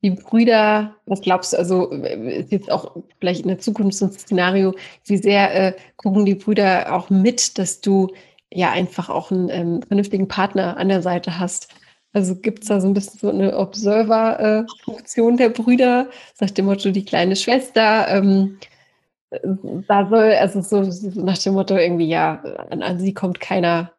die 0.03 0.11
Brüder, 0.11 0.97
was 1.07 1.21
glaubst 1.21 1.53
du, 1.53 1.59
also 1.59 1.91
ist 1.91 2.53
jetzt 2.53 2.71
auch 2.71 2.97
vielleicht 3.19 3.43
in 3.43 3.49
der 3.49 3.59
Zukunft 3.59 3.99
so 3.99 4.07
ein 4.07 4.13
Szenario, 4.13 4.75
wie 5.05 5.19
sehr 5.19 5.55
äh, 5.55 5.77
gucken 5.97 6.25
die 6.25 6.37
Brüder 6.37 6.95
auch 6.95 7.11
mit, 7.11 7.59
dass 7.59 7.81
du 7.81 8.09
ja 8.51 8.71
einfach 8.71 9.11
auch 9.11 9.31
einen 9.31 9.51
ähm, 9.51 9.83
vernünftigen 9.83 10.27
Partner 10.27 10.77
an 10.79 10.89
der 10.89 11.03
Seite 11.03 11.39
hast? 11.39 11.69
Also 12.13 12.35
gibt 12.37 12.63
es 12.63 12.69
da 12.69 12.81
so 12.81 12.89
ein 12.89 12.95
bisschen 12.95 13.21
so 13.21 13.31
eine 13.31 13.57
Observer-Funktion 13.57 15.37
der 15.37 15.51
Brüder, 15.51 16.09
sagt 16.35 16.59
dem 16.59 16.65
Motto, 16.67 16.91
die 16.91 17.05
kleine 17.05 17.37
Schwester, 17.37 18.09
ähm, 18.09 18.59
da 19.87 20.09
soll, 20.09 20.33
also 20.33 20.61
so, 20.61 20.91
so, 20.91 21.21
nach 21.21 21.39
dem 21.39 21.55
Motto 21.55 21.77
irgendwie, 21.77 22.09
ja, 22.09 22.43
an, 22.71 22.83
an 22.83 22.99
sie 22.99 23.15
kommt 23.15 23.39
keiner, 23.39 23.93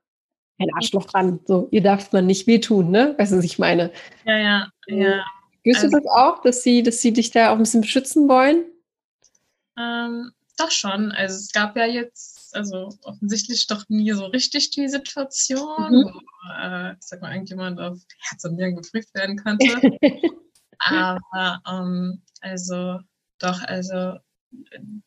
kein 0.60 0.68
Arschloch 0.76 1.14
ran. 1.14 1.40
So, 1.46 1.70
ihr 1.72 1.82
darf 1.82 2.12
man 2.12 2.26
nicht 2.26 2.48
wehtun, 2.48 2.92
ne? 2.92 3.16
Weißt 3.18 3.32
du, 3.32 3.38
was 3.38 3.46
ich 3.46 3.58
meine? 3.58 3.92
Ja, 4.26 4.38
ja, 4.38 4.68
ja. 4.88 5.24
Spürst 5.60 5.84
also, 5.84 5.98
du 5.98 6.04
das 6.04 6.12
auch, 6.12 6.42
dass 6.42 6.64
sie, 6.64 6.84
dass 6.84 7.02
sie 7.02 7.14
dich 7.14 7.32
da 7.32 7.50
auch 7.50 7.54
ein 7.54 7.60
bisschen 7.60 7.82
beschützen 7.82 8.28
wollen? 8.28 8.66
Ähm, 9.80 10.32
doch 10.58 10.72
schon. 10.72 11.12
Also 11.12 11.36
es 11.36 11.52
gab 11.52 11.78
ja 11.78 11.86
jetzt, 11.86 12.41
also 12.54 12.90
offensichtlich 13.04 13.68
doch 13.68 13.88
nie 13.90 14.12
so 14.12 14.26
richtig 14.26 14.72
die 14.72 14.88
Situation, 14.88 15.92
mhm. 15.92 16.04
wo, 16.06 16.20
äh, 16.62 16.94
ich 16.94 17.02
sag 17.02 17.22
mal, 17.22 17.32
irgendjemand 17.32 17.80
auf 17.80 18.00
Herz 18.20 18.44
und 18.44 18.56
Nieren 18.56 18.76
geprüft 18.76 19.14
werden 19.14 19.38
konnte. 19.38 19.66
Aber 20.80 21.62
ähm, 21.68 22.22
also 22.42 23.00
doch, 23.40 23.62
also 23.64 24.18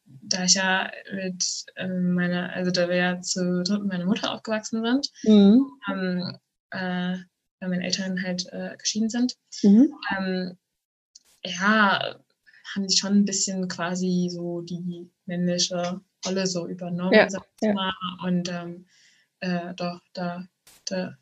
da 0.02 0.44
ich 0.44 0.54
ja 0.54 0.90
mit 1.12 1.44
äh, 1.76 1.88
meiner, 1.88 2.52
also 2.52 2.70
da 2.70 2.88
wir 2.88 2.96
ja 2.96 3.20
zu 3.20 3.62
dritt 3.62 3.80
mit 3.80 3.88
meiner 3.88 4.06
Mutter 4.06 4.32
aufgewachsen 4.32 4.82
sind, 4.82 5.10
mhm. 5.24 5.66
ähm, 5.90 6.38
äh, 6.70 7.18
weil 7.60 7.68
meine 7.68 7.84
Eltern 7.84 8.22
halt 8.22 8.46
äh, 8.52 8.76
geschieden 8.78 9.10
sind, 9.10 9.34
mhm. 9.62 9.92
ähm, 10.16 10.58
ja, 11.44 12.16
haben 12.74 12.86
die 12.86 12.96
schon 12.96 13.12
ein 13.12 13.24
bisschen 13.24 13.68
quasi 13.68 14.28
so 14.30 14.62
die 14.62 15.10
männliche 15.26 16.00
Rolle 16.26 16.46
so 16.46 16.66
übernommen, 16.66 17.12
ja, 17.12 17.28
sag 17.28 17.46
ich 17.60 17.68
ja. 17.68 17.74
mal. 17.74 17.92
Und 18.24 18.48
ähm, 18.50 18.86
äh, 19.40 19.74
doch, 19.74 20.00
da, 20.12 20.46
da 20.86 21.16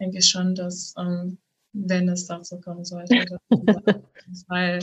denke 0.00 0.18
ich 0.18 0.28
schon, 0.28 0.54
dass 0.54 0.94
ähm, 0.98 1.38
wenn 1.72 2.08
es 2.08 2.26
dazu 2.26 2.60
kommen 2.60 2.84
sollte, 2.84 3.38
weil 4.48 4.80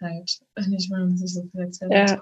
halt 0.00 0.40
nicht 0.66 0.90
mehr 0.90 1.08
sich 1.16 1.34
so 1.34 1.42
viel 1.50 1.60
erzählt. 1.60 1.92
Ja. 1.92 2.20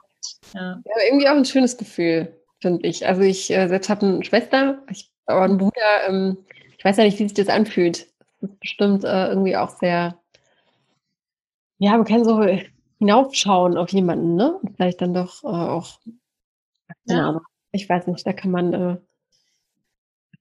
Ja. 0.55 0.82
ja, 0.84 0.95
irgendwie 1.07 1.28
auch 1.28 1.36
ein 1.36 1.45
schönes 1.45 1.76
Gefühl, 1.76 2.34
finde 2.61 2.89
ich. 2.89 3.07
Also 3.07 3.22
ich 3.22 3.51
äh, 3.51 3.68
selbst 3.68 3.89
habe 3.89 4.07
eine 4.07 4.24
Schwester, 4.24 4.82
ich 4.91 5.11
aber 5.28 5.43
einen 5.43 5.59
Bruder, 5.59 6.09
ähm, 6.09 6.39
ich 6.76 6.84
weiß 6.84 6.97
ja 6.97 7.05
nicht, 7.05 7.18
wie 7.18 7.24
sich 7.24 7.34
das 7.34 7.49
anfühlt. 7.49 8.07
Das 8.41 8.51
ist 8.51 8.61
bestimmt 8.61 9.05
äh, 9.05 9.28
irgendwie 9.28 9.57
auch 9.57 9.70
sehr, 9.78 10.18
ja, 11.78 11.93
man 11.93 12.05
kann 12.05 12.24
so 12.24 12.45
hinaufschauen 12.99 13.76
auf 13.76 13.91
jemanden, 13.91 14.36
ne? 14.36 14.55
Und 14.55 14.76
vielleicht 14.76 15.01
dann 15.01 15.14
doch 15.14 15.45
äh, 15.45 15.49
auch, 15.49 16.01
keine 17.09 17.21
ja. 17.21 17.29
Ahnung, 17.29 17.43
ich 17.73 17.89
weiß 17.89 18.07
nicht, 18.07 18.27
da 18.27 18.33
kann 18.33 18.51
man, 18.51 18.73
äh, 18.75 18.97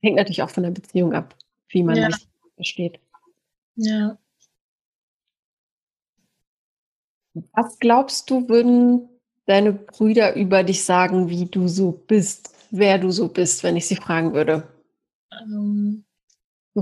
hängt 0.02 0.16
natürlich 0.16 0.42
auch 0.42 0.50
von 0.50 0.62
der 0.62 0.70
Beziehung 0.70 1.14
ab, 1.14 1.34
wie 1.68 1.82
man 1.82 1.96
ja. 1.96 2.10
sich 2.10 2.28
versteht. 2.56 3.00
Ja. 3.76 4.18
Was 7.52 7.78
glaubst 7.78 8.30
du, 8.30 8.48
würden 8.48 9.08
deine 9.46 9.72
Brüder 9.72 10.34
über 10.34 10.62
dich 10.62 10.84
sagen, 10.84 11.28
wie 11.30 11.46
du 11.46 11.68
so 11.68 11.92
bist, 11.92 12.54
wer 12.70 12.98
du 12.98 13.10
so 13.10 13.28
bist, 13.28 13.62
wenn 13.62 13.76
ich 13.76 13.86
sie 13.86 13.96
fragen 13.96 14.34
würde? 14.34 14.68
Ähm, 15.32 16.04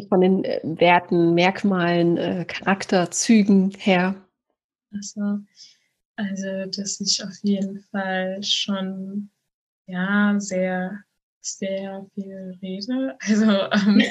von 0.09 0.21
den 0.21 0.45
äh, 0.45 0.61
Werten, 0.63 1.35
Merkmalen, 1.35 2.17
äh, 2.17 2.45
Charakterzügen 2.47 3.71
her. 3.71 4.15
Also, 4.93 5.41
also, 6.17 6.71
dass 6.71 7.01
ich 7.01 7.23
auf 7.23 7.37
jeden 7.43 7.81
Fall 7.91 8.43
schon 8.43 9.31
ja 9.87 10.35
sehr, 10.39 11.01
sehr 11.41 12.07
viel 12.15 12.59
rede. 12.63 13.17
Also 13.29 13.51
ähm, 13.73 14.03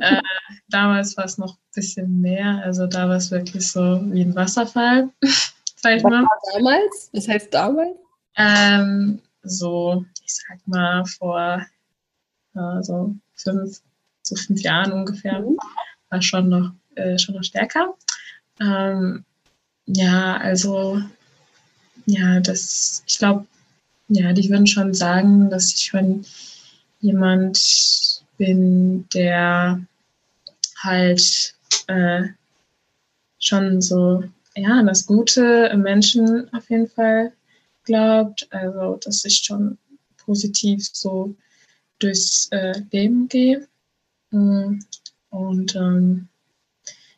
äh, 0.00 0.20
damals 0.68 1.16
war 1.16 1.24
es 1.24 1.38
noch 1.38 1.54
ein 1.54 1.72
bisschen 1.74 2.20
mehr. 2.20 2.62
Also 2.64 2.86
da 2.86 3.08
war 3.08 3.16
es 3.16 3.30
wirklich 3.30 3.70
so 3.70 4.00
wie 4.12 4.22
ein 4.22 4.34
Wasserfall, 4.34 5.10
sag 5.76 5.96
ich 5.96 6.02
mal. 6.02 6.26
damals? 6.52 7.10
Was 7.12 7.28
heißt 7.28 7.52
damals? 7.52 7.96
Ähm, 8.36 9.20
so, 9.42 10.04
ich 10.24 10.34
sag 10.34 10.58
mal, 10.66 11.04
vor 11.04 11.64
äh, 12.54 12.82
so 12.82 13.14
fünf, 13.34 13.80
so 14.22 14.36
fünf 14.36 14.60
Jahren 14.62 14.92
ungefähr, 14.92 15.40
mhm. 15.40 15.56
war 16.10 16.22
schon 16.22 16.48
noch, 16.48 16.72
äh, 16.94 17.18
schon 17.18 17.34
noch 17.34 17.44
stärker. 17.44 17.94
Ähm, 18.60 19.24
ja, 19.86 20.36
also, 20.36 21.02
ja, 22.06 22.40
das, 22.40 23.02
ich 23.06 23.18
glaube, 23.18 23.46
ja, 24.14 24.32
die 24.32 24.48
würden 24.50 24.66
schon 24.66 24.92
sagen, 24.94 25.48
dass 25.48 25.72
ich 25.72 25.84
schon 25.84 26.24
jemand 27.00 28.22
bin, 28.36 29.08
der 29.14 29.80
halt 30.82 31.54
äh, 31.86 32.24
schon 33.38 33.80
so, 33.80 34.24
ja, 34.54 34.82
das 34.82 35.06
Gute 35.06 35.70
im 35.72 35.82
Menschen 35.82 36.52
auf 36.52 36.68
jeden 36.68 36.88
Fall 36.88 37.32
glaubt. 37.84 38.46
Also, 38.50 38.98
dass 39.02 39.24
ich 39.24 39.38
schon 39.38 39.78
positiv 40.18 40.86
so 40.92 41.34
durchs 41.98 42.48
äh, 42.50 42.82
Leben 42.90 43.28
gehe. 43.28 43.66
Mm, 44.30 44.78
und 45.30 45.74
ähm, 45.74 46.28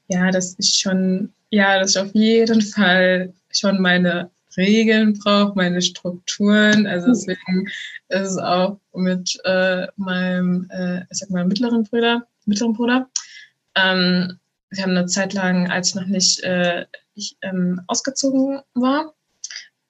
ja, 0.08 0.30
dass 0.30 0.56
ich 0.58 0.74
schon, 0.74 1.32
ja, 1.50 1.78
dass 1.80 1.90
ich 1.90 1.98
auf 1.98 2.14
jeden 2.14 2.62
Fall 2.62 3.32
schon 3.50 3.80
meine 3.80 4.30
Regeln 4.56 5.18
brauche, 5.18 5.54
meine 5.54 5.82
Strukturen. 5.82 6.86
Also 6.86 7.08
deswegen 7.08 7.66
ist 8.08 8.30
es 8.30 8.38
auch 8.38 8.78
mit 8.94 9.38
äh, 9.44 9.86
meinem, 9.96 10.68
äh, 10.70 11.00
ich 11.10 11.18
sag 11.18 11.30
mal, 11.30 11.46
mittleren 11.46 11.84
Bruder, 11.84 12.26
mittleren 12.46 12.74
Bruder. 12.74 13.10
Ähm, 13.74 14.38
wir 14.70 14.82
haben 14.82 14.96
eine 14.96 15.06
Zeit 15.06 15.32
lang, 15.32 15.70
als 15.70 15.90
ich 15.90 15.94
noch 15.94 16.06
nicht 16.06 16.42
äh, 16.42 16.86
ich, 17.14 17.36
ähm, 17.42 17.80
ausgezogen 17.86 18.60
war, 18.74 19.14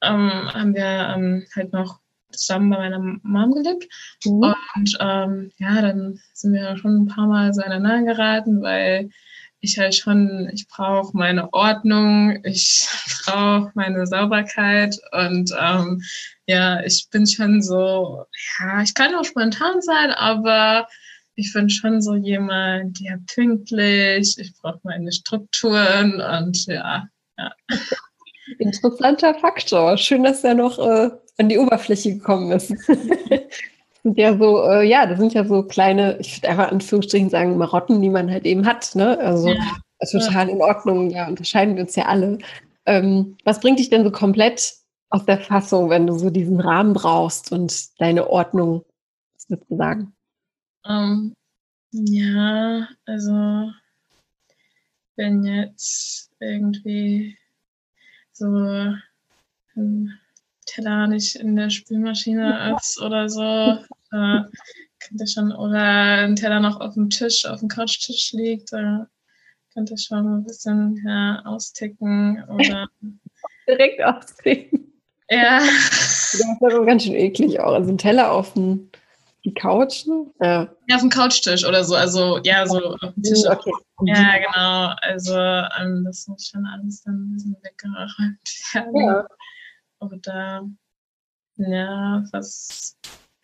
ähm, 0.03 0.53
haben 0.53 0.75
wir 0.75 1.15
ähm, 1.15 1.47
halt 1.55 1.73
noch 1.73 2.01
zusammen 2.31 2.71
bei 2.71 2.79
meiner 2.79 3.19
Mom 3.23 3.53
gelebt. 3.53 3.87
Mhm. 4.25 4.55
Und 4.75 4.99
ähm, 5.01 5.53
ja, 5.59 5.81
dann 5.81 6.21
sind 6.33 6.53
wir 6.53 6.77
schon 6.77 7.05
ein 7.05 7.07
paar 7.07 7.27
Mal 7.27 7.55
so 7.55 7.63
aneinander 7.63 8.15
geraten, 8.15 8.63
weil 8.63 9.11
ich 9.65 9.79
halt 9.79 9.95
schon, 9.95 10.49
ich 10.53 10.69
brauche 10.69 11.17
meine 11.17 11.53
Ordnung, 11.53 12.39
ich 12.45 12.87
brauche 13.25 13.73
meine 13.75 14.07
Sauberkeit 14.07 14.97
und 15.13 15.53
ähm, 15.59 16.03
ja, 16.47 16.81
ich 16.85 17.09
bin 17.11 17.27
schon 17.27 17.63
so, 17.63 18.25
ja, 18.61 18.83
ich 18.83 18.95
kann 18.95 19.15
auch 19.15 19.25
spontan 19.25 19.81
sein, 19.81 20.11
aber 20.11 20.87
ich 21.35 21.53
bin 21.53 21.69
schon 21.69 22.01
so 22.01 22.15
jemand, 22.15 23.01
der 23.01 23.19
pünktlich, 23.35 24.39
ich 24.39 24.55
brauche 24.61 24.81
meine 24.85 25.11
Strukturen 25.11 26.21
und 26.21 26.67
ja, 26.67 27.09
ja. 27.39 27.53
Interessanter 28.59 29.35
Faktor. 29.35 29.97
Schön, 29.97 30.23
dass 30.23 30.45
er 30.45 30.55
noch 30.55 30.79
äh, 30.79 31.11
an 31.39 31.49
die 31.49 31.59
Oberfläche 31.59 32.15
gekommen 32.15 32.53
ist. 32.53 32.75
sind 34.05 34.19
ja 34.19 34.37
so, 34.37 34.63
äh, 34.63 34.87
ja, 34.87 35.07
das 35.07 35.19
sind 35.19 35.33
ja 35.33 35.45
so 35.45 35.63
kleine, 35.63 36.19
ich 36.19 36.37
würde 36.37 36.51
einfach 36.51 36.67
in 36.69 36.75
Anführungsstrichen 36.75 37.31
sagen, 37.31 37.57
Marotten, 37.57 38.03
die 38.03 38.11
man 38.11 38.31
halt 38.31 38.45
eben 38.45 38.67
hat. 38.67 38.95
Ne? 38.95 39.19
Also 39.19 39.49
ja. 39.49 39.77
total 40.13 40.51
in 40.51 40.61
Ordnung, 40.61 41.11
ja, 41.11 41.27
unterscheiden 41.27 41.75
wir 41.75 41.83
uns 41.83 41.97
ja 41.97 42.05
alle. 42.05 42.39
Ähm, 42.85 43.37
was 43.45 43.61
bringt 43.61 43.79
dich 43.79 43.89
denn 43.89 44.05
so 44.05 44.11
komplett 44.11 44.75
aus 45.09 45.25
der 45.25 45.39
Fassung, 45.39 45.89
wenn 45.89 46.07
du 46.07 46.19
so 46.19 46.29
diesen 46.29 46.61
Rahmen 46.61 46.93
brauchst 46.93 47.51
und 47.51 47.99
deine 47.99 48.29
Ordnung 48.29 48.85
sozusagen? 49.39 50.13
Um, 50.85 50.93
ähm, 50.93 51.35
ja, 51.93 52.89
also 53.07 53.71
wenn 55.17 55.45
jetzt 55.45 56.31
irgendwie 56.41 57.39
so 58.33 58.47
ein 59.77 60.19
Teller 60.75 61.07
nicht 61.07 61.37
in 61.37 61.57
der 61.57 61.71
Spülmaschine 61.71 62.77
ist 62.77 63.01
oder 63.01 63.29
so, 63.29 63.43
äh, 63.43 64.41
könnte 65.01 65.27
schon, 65.27 65.53
oder 65.53 66.25
ein 66.25 66.37
Teller 66.37 66.61
noch 66.61 66.81
auf 66.81 66.95
dem 66.95 67.11
Tisch, 67.11 67.45
auf 67.45 67.61
dem 67.61 67.69
Couchtisch 67.69 68.33
liegt, 68.33 68.73
da 68.73 69.07
könnte 69.73 69.97
schon 69.99 70.27
ein 70.27 70.45
bisschen 70.45 71.03
ja, 71.07 71.43
austicken 71.45 72.45
oder 72.49 72.89
direkt 73.69 74.03
austicken. 74.03 74.93
Ja. 75.31 75.61
Das 76.37 76.43
ist 76.51 76.63
aber 76.65 76.85
ganz 76.85 77.05
schön 77.05 77.15
eklig 77.15 77.61
auch. 77.61 77.75
Also 77.75 77.93
ein 77.93 77.99
Teller 77.99 78.33
auf 78.33 78.55
dem 78.55 78.91
die 79.45 79.55
Couch? 79.55 80.05
Ja. 80.41 80.69
ja, 80.89 80.97
auf 80.97 81.01
dem 81.01 81.11
Couchtisch 81.11 81.65
oder 81.65 81.85
so. 81.85 81.95
Also 81.95 82.41
ja, 82.43 82.67
so 82.67 82.79
auf 82.79 83.15
dem 83.15 83.23
Tisch. 83.23 83.45
Okay. 83.49 83.73
Ja, 84.07 84.39
genau. 84.39 84.95
Also 85.03 85.37
ähm, 85.37 86.03
das 86.05 86.27
muss 86.27 86.49
schon 86.49 86.67
alles 86.67 87.03
dann 87.03 87.15
ein 87.15 87.33
bisschen 87.35 87.57
weggeräumt 87.63 88.39
werden. 88.73 89.07
Ja. 89.07 89.27
Oder 90.13 90.69
ja, 91.57 92.25
was 92.33 92.97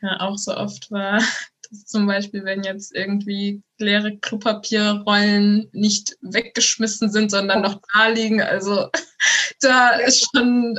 ja 0.02 0.20
auch 0.20 0.36
so 0.36 0.56
oft 0.56 0.90
war, 0.90 1.18
dass 1.70 1.84
zum 1.84 2.06
Beispiel, 2.06 2.44
wenn 2.44 2.62
jetzt 2.62 2.94
irgendwie 2.94 3.62
leere 3.78 4.16
Klopapierrollen 4.16 5.68
nicht 5.72 6.16
weggeschmissen 6.20 7.10
sind, 7.10 7.30
sondern 7.30 7.62
noch 7.62 7.80
da 7.94 8.08
liegen. 8.08 8.40
Also 8.40 8.88
da 9.60 9.90
ist 9.90 10.28
schon. 10.32 10.78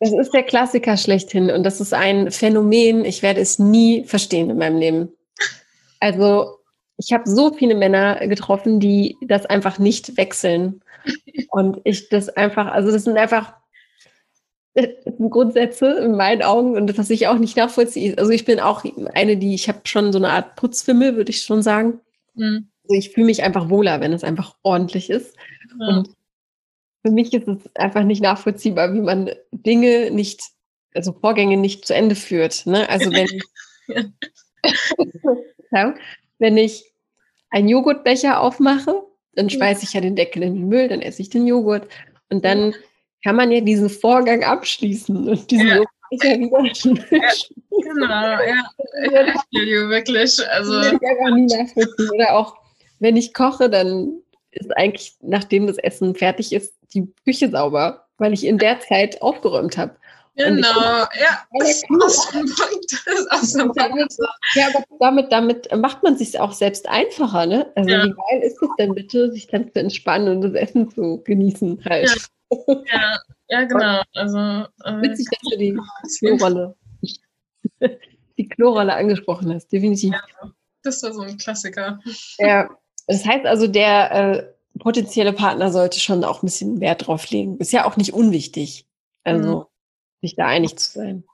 Das 0.00 0.12
ist 0.12 0.32
der 0.32 0.44
Klassiker 0.44 0.96
schlechthin 0.96 1.50
und 1.50 1.64
das 1.64 1.80
ist 1.80 1.92
ein 1.92 2.30
Phänomen, 2.30 3.04
ich 3.04 3.22
werde 3.22 3.40
es 3.40 3.58
nie 3.58 4.04
verstehen 4.04 4.50
in 4.50 4.58
meinem 4.58 4.78
Leben. 4.78 5.08
Also 6.00 6.58
ich 6.96 7.12
habe 7.12 7.28
so 7.28 7.52
viele 7.52 7.74
Männer 7.74 8.26
getroffen, 8.28 8.80
die 8.80 9.16
das 9.22 9.46
einfach 9.46 9.78
nicht 9.78 10.16
wechseln. 10.16 10.80
Und 11.50 11.80
ich 11.84 12.08
das 12.08 12.28
einfach, 12.28 12.66
also 12.66 12.90
das 12.90 13.04
sind 13.04 13.16
einfach 13.16 13.54
Grundsätze 15.30 15.98
in 15.98 16.16
meinen 16.16 16.42
Augen 16.42 16.76
und 16.76 16.86
das, 16.88 16.98
was 16.98 17.10
ich 17.10 17.26
auch 17.26 17.38
nicht 17.38 17.56
nachvollziehe. 17.56 18.18
Also 18.18 18.30
ich 18.30 18.44
bin 18.44 18.60
auch 18.60 18.84
eine, 19.14 19.36
die, 19.36 19.54
ich 19.54 19.68
habe 19.68 19.80
schon 19.84 20.12
so 20.12 20.18
eine 20.18 20.30
Art 20.30 20.56
Putzfimmel, 20.56 21.16
würde 21.16 21.30
ich 21.30 21.42
schon 21.42 21.62
sagen. 21.62 22.00
Mhm. 22.34 22.68
Also 22.84 22.98
ich 22.98 23.10
fühle 23.10 23.26
mich 23.26 23.42
einfach 23.42 23.70
wohler, 23.70 24.00
wenn 24.00 24.12
es 24.12 24.24
einfach 24.24 24.56
ordentlich 24.62 25.10
ist. 25.10 25.36
Ja. 25.78 25.88
Und 25.88 26.08
für 27.04 27.12
mich 27.12 27.32
ist 27.32 27.48
es 27.48 27.58
einfach 27.76 28.02
nicht 28.02 28.22
nachvollziehbar, 28.22 28.92
wie 28.94 29.00
man 29.00 29.30
Dinge 29.52 30.10
nicht, 30.10 30.42
also 30.94 31.12
Vorgänge 31.12 31.56
nicht 31.56 31.86
zu 31.86 31.94
Ende 31.94 32.14
führt. 32.14 32.66
Ne? 32.66 32.88
Also 32.88 33.12
wenn, 33.12 33.28
ja, 35.70 35.94
wenn 36.38 36.56
ich 36.56 36.92
einen 37.50 37.68
Joghurtbecher 37.68 38.40
aufmache, 38.40 39.02
dann 39.34 39.50
schmeiße 39.50 39.84
ich 39.84 39.92
ja 39.92 40.00
den 40.00 40.16
Deckel 40.16 40.42
in 40.42 40.54
den 40.54 40.68
Müll, 40.68 40.88
dann 40.88 41.02
esse 41.02 41.22
ich 41.22 41.30
den 41.30 41.46
Joghurt 41.46 41.88
und 42.30 42.44
dann 42.44 42.74
kann 43.24 43.36
man 43.36 43.50
ja 43.50 43.60
diesen 43.60 43.88
Vorgang 43.88 44.44
abschließen 44.44 45.28
und 45.28 45.50
diesen 45.50 45.66
ja. 45.66 45.82
Becher 46.10 46.38
wieder 46.38 46.62
ja, 46.62 47.32
Genau, 47.70 48.04
ja. 48.04 48.62
ja. 49.10 49.88
wirklich. 49.88 50.38
Also. 50.50 50.80
Nie 51.34 51.46
nachvollziehen. 51.46 52.10
Oder 52.14 52.34
auch 52.34 52.56
wenn 53.00 53.16
ich 53.16 53.34
koche, 53.34 53.68
dann 53.70 54.20
ist 54.52 54.76
eigentlich, 54.76 55.16
nachdem 55.22 55.66
das 55.66 55.78
Essen 55.78 56.14
fertig 56.14 56.52
ist, 56.52 56.74
die 56.92 57.12
Küche 57.24 57.50
sauber, 57.50 58.06
weil 58.18 58.32
ich 58.32 58.44
in 58.44 58.58
der 58.58 58.78
Zeit 58.80 59.20
aufgeräumt 59.22 59.76
habe. 59.76 59.96
Genau, 60.36 60.66
ja. 60.66 61.44
Punkt. 63.68 64.14
Ja, 64.54 64.66
aber 64.68 64.84
damit, 64.98 65.32
damit 65.32 65.76
macht 65.76 66.02
man 66.02 66.16
sich 66.16 66.38
auch 66.40 66.52
selbst 66.52 66.88
einfacher, 66.88 67.46
ne? 67.46 67.70
Also 67.76 67.90
ja. 67.90 68.04
wie 68.04 68.10
geil 68.10 68.42
ist 68.42 68.60
es 68.60 68.68
denn 68.78 68.94
bitte, 68.94 69.30
sich 69.30 69.46
dann 69.46 69.72
zu 69.72 69.78
entspannen 69.78 70.28
und 70.28 70.40
das 70.42 70.54
Essen 70.54 70.90
zu 70.90 71.22
genießen 71.24 71.84
halt. 71.84 72.08
Ja, 72.08 72.14
ja, 72.92 73.18
ja 73.48 73.64
genau. 73.64 74.02
Also, 74.14 74.38
äh, 74.38 75.02
Witzig, 75.02 75.28
dass 75.30 75.50
du 75.50 75.58
die 75.58 75.78
Klorolle, 76.18 76.76
die 78.38 78.48
Klorolle 78.48 78.94
angesprochen 78.94 79.52
hast, 79.52 79.68
definitiv. 79.68 80.12
Ja, 80.12 80.50
das 80.82 81.02
war 81.02 81.12
so 81.12 81.22
ein 81.22 81.36
Klassiker. 81.36 82.00
Ja, 82.38 82.70
das 83.06 83.24
heißt 83.24 83.46
also, 83.46 83.66
der 83.66 84.12
äh, 84.12 84.78
potenzielle 84.78 85.32
Partner 85.32 85.70
sollte 85.70 86.00
schon 86.00 86.24
auch 86.24 86.42
ein 86.42 86.46
bisschen 86.46 86.80
Wert 86.80 87.06
drauf 87.06 87.30
legen. 87.30 87.58
Ist 87.58 87.72
ja 87.72 87.84
auch 87.84 87.96
nicht 87.96 88.12
unwichtig. 88.12 88.86
Also. 89.24 89.60
Mhm 89.60 89.64
sich 90.24 90.36
da 90.36 90.46
einig 90.46 90.78
zu 90.78 90.92
sein. 90.92 91.24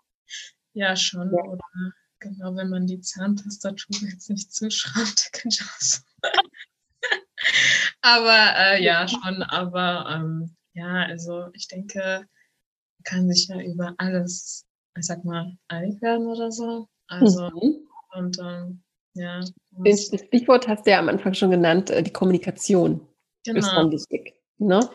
Ja, 0.73 0.97
schon. 0.97 1.33
Ja. 1.33 1.43
Oder 1.45 1.93
genau, 2.19 2.57
wenn 2.57 2.71
man 2.71 2.87
die 2.87 3.01
Zahntastatur 3.01 3.97
jetzt 4.09 4.29
nicht 4.29 4.53
zuschraubt, 4.53 5.31
kann 5.33 5.51
ich 5.51 5.63
auch 5.63 5.81
so. 5.81 5.99
aber 8.03 8.57
äh, 8.57 8.83
ja, 8.83 9.07
schon. 9.07 9.43
Aber 9.45 10.07
ähm, 10.11 10.57
ja, 10.81 11.07
also 11.07 11.49
ich 11.53 11.69
denke, 11.69 11.99
man 12.01 13.05
kann 13.05 13.31
sich 13.31 13.49
ja 13.49 13.61
über 13.61 13.95
alles, 13.99 14.67
ich 14.97 15.07
sag 15.07 15.25
mal, 15.25 15.57
einig 15.69 16.01
werden 16.01 16.27
oder 16.27 16.51
so. 16.51 16.89
Also, 17.07 17.51
mhm. 17.51 17.89
und 18.15 18.39
ähm, 18.39 18.83
ja. 19.15 19.41
Das 19.85 20.07
Stichwort 20.07 20.69
hast 20.69 20.87
du 20.87 20.91
ja 20.91 20.99
am 20.99 21.09
Anfang 21.09 21.35
schon 21.35 21.51
genannt, 21.51 21.91
äh, 21.91 22.03
die 22.03 22.13
Kommunikation. 22.13 23.07
Genau. 23.45 23.59
Ist 23.59 23.73
dann 23.73 23.91
wichtig. 23.91 24.35
Ne? 24.59 24.89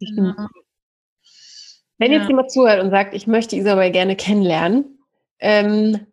Genau. 0.00 0.46
Wenn 1.98 2.12
ja. 2.12 2.18
jetzt 2.18 2.28
jemand 2.28 2.50
zuhört 2.50 2.82
und 2.82 2.90
sagt, 2.90 3.14
ich 3.14 3.26
möchte 3.26 3.56
Isabel 3.56 3.90
gerne 3.90 4.14
kennenlernen, 4.14 4.98
ähm, 5.40 6.06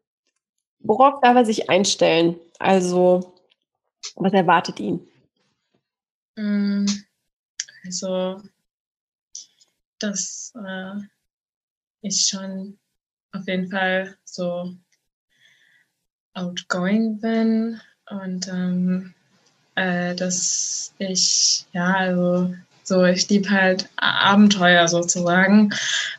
worauf 0.80 1.22
darf 1.22 1.36
er 1.36 1.46
sich 1.46 1.70
einstellen? 1.70 2.40
Also, 2.60 3.36
was 4.16 4.34
erwartet 4.34 4.80
ihn? 4.80 5.08
Mm, 6.36 6.86
also, 7.86 8.42
dass 10.00 10.54
äh, 10.56 11.02
ich 12.02 12.28
schon 12.28 12.78
auf 13.32 13.48
jeden 13.48 13.70
Fall 13.70 14.16
so 14.24 14.76
outgoing 16.34 17.20
bin 17.20 17.80
und 18.10 18.48
ähm, 18.48 19.14
äh, 19.76 20.16
dass 20.16 20.94
ich 21.00 21.66
ja 21.74 21.94
also 21.94 22.54
so, 22.86 23.04
ich 23.04 23.28
liebe 23.30 23.50
halt 23.50 23.90
Abenteuer 23.96 24.88
sozusagen. 24.88 25.72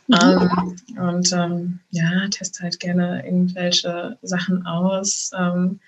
Mhm. 0.08 0.16
Ähm, 0.20 0.76
und 0.98 1.32
ähm, 1.32 1.78
ja, 1.90 2.28
teste 2.28 2.64
halt 2.64 2.80
gerne 2.80 3.24
irgendwelche 3.24 4.18
Sachen 4.22 4.66
aus. 4.66 5.30
Ähm, 5.38 5.78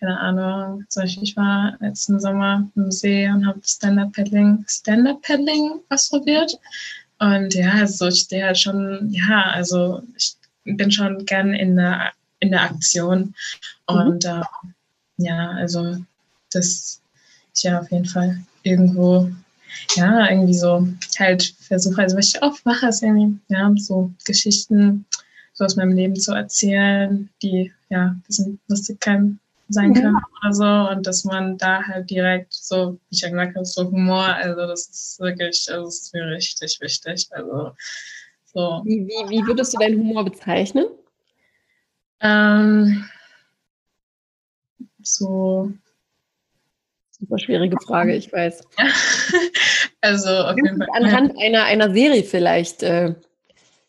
keine 0.00 0.18
Ahnung, 0.18 0.84
zum 0.88 1.02
Beispiel, 1.02 1.22
ich 1.22 1.36
war 1.36 1.76
letzten 1.80 2.18
Sommer 2.18 2.68
im 2.74 2.90
See 2.90 3.28
und 3.28 3.46
habe 3.46 3.60
Stand-Up-Paddling 3.64 4.64
Stand 4.68 5.22
Paddling 5.22 5.80
ausprobiert. 5.88 6.58
Und 7.24 7.54
ja, 7.54 7.72
also 7.72 8.08
ich 8.08 8.20
stehe 8.20 8.44
halt 8.44 8.58
schon, 8.58 9.08
ja, 9.10 9.44
also 9.52 10.02
ich 10.14 10.34
bin 10.64 10.90
schon 10.90 11.24
gern 11.24 11.54
in 11.54 11.76
der, 11.76 12.12
in 12.40 12.50
der 12.50 12.62
Aktion. 12.62 13.34
Mhm. 13.88 13.96
Und 13.96 14.24
äh, 14.26 14.42
ja, 15.16 15.50
also 15.52 15.96
das 16.52 17.00
ist 17.52 17.62
ja 17.62 17.80
auf 17.80 17.90
jeden 17.90 18.04
Fall 18.04 18.38
irgendwo 18.62 19.30
ja, 19.96 20.30
irgendwie 20.30 20.54
so 20.54 20.86
halt 21.18 21.54
versuche, 21.60 22.02
also 22.02 22.16
was 22.16 22.28
ich 22.28 22.42
oft 22.42 22.64
mache, 22.66 22.88
ist 22.88 23.02
irgendwie, 23.02 23.38
ja, 23.48 23.72
so 23.76 24.12
Geschichten 24.24 25.04
so 25.52 25.64
aus 25.64 25.76
meinem 25.76 25.92
Leben 25.92 26.16
zu 26.16 26.32
erzählen, 26.32 27.28
die 27.42 27.72
ja 27.88 28.08
ein 28.08 28.22
bisschen 28.26 28.60
lustig 28.68 29.00
kann, 29.00 29.38
sein 29.68 29.94
können 29.94 30.16
oder 30.42 30.52
so 30.52 30.90
und 30.90 31.06
dass 31.06 31.24
man 31.24 31.56
da 31.56 31.82
halt 31.82 32.10
direkt 32.10 32.52
so, 32.52 32.94
wie 32.94 33.14
ich 33.14 33.20
ja 33.22 33.30
gesagt 33.30 33.56
habe, 33.56 33.64
so 33.64 33.90
Humor, 33.90 34.24
also 34.24 34.66
das 34.66 34.88
ist 34.88 35.20
wirklich, 35.20 35.66
also 35.70 35.86
das 35.86 36.00
ist 36.00 36.14
mir 36.14 36.26
richtig 36.26 36.80
wichtig, 36.80 37.28
also 37.30 37.72
so. 38.44 38.82
Wie, 38.84 39.06
wie, 39.06 39.30
wie 39.30 39.46
würdest 39.46 39.74
du 39.74 39.78
deinen 39.78 39.98
Humor 39.98 40.24
bezeichnen? 40.24 40.86
Ähm, 42.20 43.04
so 45.02 45.72
Super 47.24 47.38
schwierige 47.38 47.76
Frage, 47.80 48.14
ich 48.14 48.32
weiß. 48.32 48.66
also 50.00 50.28
auf 50.28 50.56
jeden 50.56 50.78
Fall. 50.78 50.88
Anhand 50.94 51.38
einer, 51.38 51.64
einer 51.64 51.92
Serie 51.92 52.24
vielleicht. 52.24 52.82
Äh, 52.82 53.14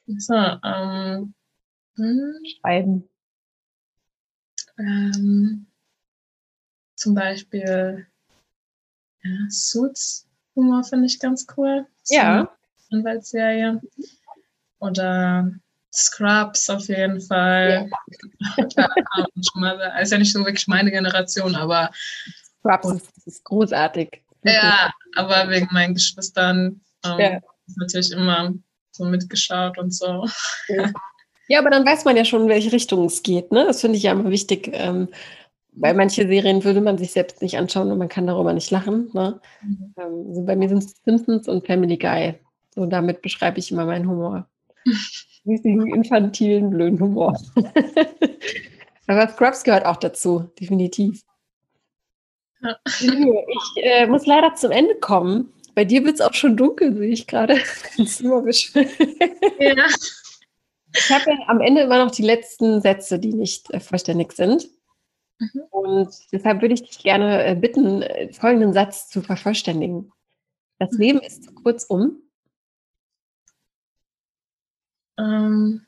so, 0.05 0.34
ähm, 0.34 1.34
hm, 1.95 2.34
schreiben. 2.45 3.09
Ähm, 4.78 5.67
zum 6.95 7.15
Beispiel 7.15 8.07
ja, 9.23 9.32
Suits 9.49 10.28
Humor 10.55 10.84
finde 10.84 11.07
ich 11.07 11.19
ganz 11.19 11.45
cool. 11.57 11.86
Ja. 12.07 12.49
Anwaltsserie. 12.91 13.82
Oder 14.80 15.51
Scrubs 15.93 16.69
auf 16.69 16.88
jeden 16.88 17.21
Fall. 17.21 17.89
Ja. 18.76 18.88
ist 20.01 20.11
ja 20.11 20.17
nicht 20.17 20.32
so 20.32 20.45
wirklich 20.45 20.67
meine 20.67 20.91
Generation, 20.91 21.55
aber 21.55 21.91
Scrubs 22.59 22.91
ist, 22.91 23.28
ist 23.28 23.43
großartig. 23.43 24.23
Ja, 24.43 24.93
aber 25.15 25.49
wegen 25.49 25.67
meinen 25.71 25.95
Geschwistern 25.95 26.82
ähm, 27.03 27.19
ja. 27.19 27.39
natürlich 27.78 28.11
immer 28.11 28.53
so 28.91 29.05
mitgeschaut 29.05 29.78
und 29.78 29.91
so. 29.91 30.28
Ja. 30.67 30.91
ja. 31.48 31.60
aber 31.60 31.70
dann 31.70 31.86
weiß 31.86 32.06
man 32.06 32.18
ja 32.18 32.26
schon, 32.26 32.43
in 32.43 32.50
welche 32.50 32.72
Richtung 32.72 33.06
es 33.06 33.24
geht. 33.24 33.52
Ne? 33.52 33.66
Das 33.66 33.82
finde 33.82 33.98
ich 33.98 34.04
ja 34.04 34.12
immer 34.12 34.30
wichtig. 34.30 34.70
Ähm, 34.74 35.10
weil 35.78 35.93
manche 35.93 36.28
Serien 36.28 36.64
würde 36.64 36.82
man 36.82 36.98
sich 36.98 37.12
selbst 37.12 37.41
nicht 37.41 37.58
anschauen 37.58 37.91
und 37.91 37.98
man 37.98 38.08
kann 38.08 38.28
darüber 38.28 38.54
nicht 38.54 38.72
lachen. 38.72 39.10
Ne? 39.14 39.39
Mhm. 39.62 39.93
Ähm, 39.98 40.26
also 40.30 40.46
bei 40.46 40.56
mir 40.56 40.70
sind 40.70 40.80
es 40.80 40.96
Simpsons 41.04 41.48
und 41.48 41.66
Family 41.66 41.98
Guy. 41.98 42.36
So 42.74 42.86
damit 42.86 43.22
beschreibe 43.22 43.60
ich 43.60 43.72
immer 43.72 43.86
meinen 43.86 44.10
Humor. 44.10 44.48
Diesen 45.43 45.93
infantilen, 45.93 46.72
blöden 46.72 47.00
Humor. 47.00 47.38
Aber 49.08 49.28
Scrubs 49.30 49.64
gehört 49.64 49.86
auch 49.86 49.98
dazu, 49.98 50.50
definitiv. 50.60 51.24
Ich 53.00 53.84
äh, 53.84 54.08
muss 54.08 54.26
leider 54.26 54.56
zum 54.56 54.72
Ende 54.72 54.96
kommen. 54.96 55.54
Bei 55.76 55.86
dir 55.86 56.04
wird 56.04 56.16
es 56.16 56.22
auch 56.22 56.34
schon 56.34 56.58
dunkel, 56.58 56.96
sehe 56.96 57.12
ich 57.12 57.28
gerade. 57.28 57.60
ja. 59.60 59.86
Ich 60.98 61.12
habe 61.12 61.30
ja 61.30 61.38
am 61.48 61.62
Ende 61.62 61.82
immer 61.82 62.04
noch 62.04 62.12
die 62.12 62.24
letzten 62.24 62.82
Sätze, 62.82 63.20
die 63.20 63.34
nicht 63.34 63.72
äh, 63.74 63.80
vollständig 63.80 64.32
sind. 64.34 64.68
Mhm. 65.39 65.62
Und 65.70 66.32
deshalb 66.32 66.62
würde 66.62 66.74
ich 66.74 66.84
dich 66.84 67.00
gerne 67.00 67.46
äh, 67.46 67.56
bitten, 67.56 68.02
äh, 68.02 68.32
folgenden 68.32 68.74
Satz 68.74 69.10
zu 69.10 69.22
vervollständigen. 69.22 70.12
Das 70.80 70.91
mhm. 70.93 71.00
Leben 71.00 71.20
ist 71.20 71.43
zu 71.43 71.54
kurz 71.54 71.86
um. 71.86 72.22
Ähm. 75.18 75.86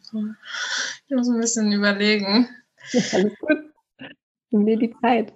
Ich 0.00 1.14
muss 1.14 1.28
ein 1.28 1.40
bisschen 1.40 1.70
überlegen. 1.72 2.48
Ja, 2.92 3.02
alles 3.12 3.38
gut. 3.38 3.58
Nimm 4.50 4.64
dir 4.64 4.78
die 4.78 4.94
Zeit. 5.02 5.34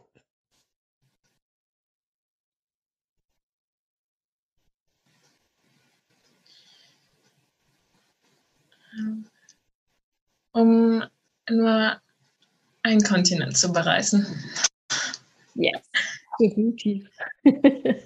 Um 10.53 11.03
nur 11.49 12.01
einen 12.83 13.03
Kontinent 13.03 13.57
zu 13.57 13.73
bereisen. 13.73 14.27
Yes, 15.55 15.83
definitiv. 16.41 17.09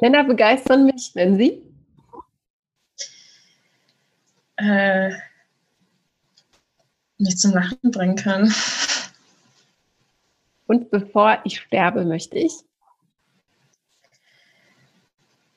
Männer 0.00 0.24
begeistern 0.24 0.86
mich, 0.86 1.10
wenn 1.14 1.36
sie? 1.36 1.62
Äh, 4.56 5.10
mich 7.18 7.36
zum 7.38 7.52
Lachen 7.52 7.90
bringen 7.90 8.16
können. 8.16 8.52
Und 10.66 10.90
bevor 10.90 11.40
ich 11.44 11.60
sterbe, 11.60 12.04
möchte 12.04 12.38
ich? 12.38 12.52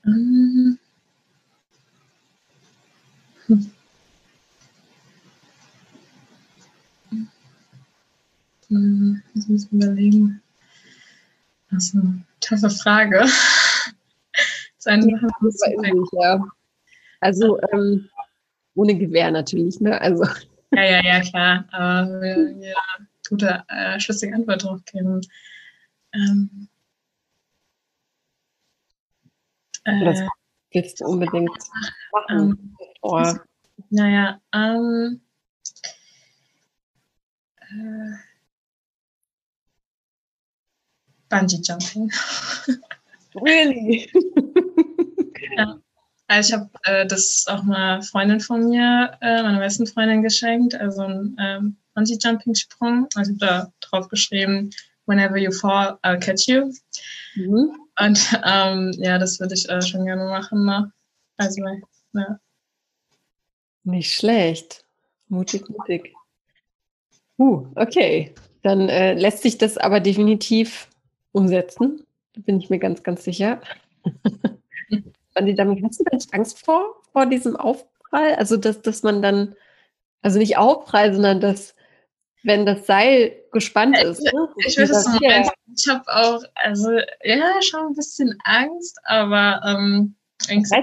Hm. 0.04 0.80
Hm, 3.48 3.72
ich 8.70 9.48
muss 9.48 9.66
überlegen. 9.72 10.42
Also, 11.72 12.00
taffe 12.40 12.70
Frage. 12.70 13.26
Seine 14.78 15.12
ja, 15.12 15.94
ja. 16.14 16.46
Also, 17.20 17.60
ähm, 17.74 18.10
ohne 18.76 18.98
Gewehr 18.98 19.32
natürlich, 19.32 19.80
ne? 19.80 20.00
Also. 20.00 20.26
Ja, 20.72 20.84
ja, 20.84 21.04
ja, 21.04 21.22
klar. 21.22 21.66
Aber 21.72 22.22
wir, 22.22 22.36
wir 22.60 22.76
gute, 23.28 23.64
äh, 23.70 24.00
schlüssige 24.00 24.36
Antwort 24.36 24.64
drauf 24.64 24.80
geben. 24.86 25.20
Ähm, 26.14 26.70
das 29.84 30.20
willst 30.72 31.02
du 31.02 31.06
unbedingt 31.06 31.50
machen. 32.12 32.76
Ähm, 33.12 33.36
naja, 33.90 34.40
ähm, 34.54 35.22
äh, 37.58 38.29
Bungee 41.30 41.62
Jumping. 41.64 42.12
Really? 43.36 44.12
ja. 45.56 45.80
Also 46.28 46.48
ich 46.48 46.60
habe 46.60 46.70
äh, 46.84 47.06
das 47.08 47.46
auch 47.48 47.64
mal 47.64 48.02
Freundin 48.02 48.40
von 48.40 48.70
mir, 48.70 49.18
äh, 49.22 49.44
meiner 49.44 49.60
besten 49.60 49.88
Freundin 49.88 50.24
geschenkt, 50.24 50.76
also 50.76 51.04
ein 51.04 51.36
ähm, 51.40 51.78
Bungee 51.94 52.18
Jumping 52.20 52.56
Sprung. 52.56 53.08
Also 53.16 53.32
ich 53.32 53.42
habe 53.42 53.52
da 53.62 53.74
drauf 53.82 54.10
geschrieben, 54.10 54.72
whenever 55.06 55.38
you 55.38 55.52
fall, 55.52 55.98
I'll 56.04 56.20
catch 56.20 56.48
you. 56.48 56.72
Mhm. 57.36 57.76
Und 58.00 58.40
ähm, 58.46 58.92
ja, 58.98 59.18
das 59.18 59.40
würde 59.40 59.54
ich 59.54 59.68
äh, 59.70 59.82
schon 59.82 60.06
gerne 60.06 60.26
machen. 60.26 60.66
Ne? 60.66 60.92
Also 61.38 61.62
ja. 62.14 62.40
Nicht 63.84 64.14
schlecht. 64.14 64.86
Mutig, 65.28 65.70
mutig. 65.70 66.14
Uh, 67.38 67.66
okay. 67.76 68.34
Dann 68.62 68.90
äh, 68.90 69.14
lässt 69.14 69.44
sich 69.44 69.58
das 69.58 69.78
aber 69.78 70.00
definitiv 70.00 70.89
umsetzen. 71.32 72.06
Da 72.34 72.42
bin 72.42 72.60
ich 72.60 72.70
mir 72.70 72.80
ganz, 72.80 73.04
ganz 73.04 73.24
sicher. 73.24 73.62
Und 75.36 75.56
damit 75.58 75.84
hast 75.84 76.00
du 76.00 76.04
da 76.06 76.18
Angst 76.32 76.66
vor, 76.66 77.02
vor 77.12 77.26
diesem 77.26 77.56
Aufprall? 77.56 78.36
Also, 78.36 78.58
dass, 78.58 78.82
dass 78.82 79.04
man 79.04 79.22
dann, 79.22 79.56
also 80.22 80.40
nicht 80.40 80.58
Aufprall, 80.58 81.14
sondern 81.14 81.40
dass, 81.40 81.76
wenn 82.44 82.66
das 82.66 82.86
Seil 82.86 83.36
gespannt 83.52 83.98
ist. 83.98 84.22
Ne? 84.22 84.50
Ich 84.66 84.78
weiß, 84.78 84.90
was 84.90 85.06
du 85.06 85.26
meinst. 85.26 85.52
Ich 85.78 85.88
habe 85.88 86.04
auch, 86.08 86.44
also, 86.56 86.92
ja, 87.24 87.62
schon 87.62 87.88
ein 87.88 87.96
bisschen 87.96 88.38
Angst, 88.44 88.98
aber 89.04 89.62
ähm, 89.66 90.16
Ängste. 90.48 90.82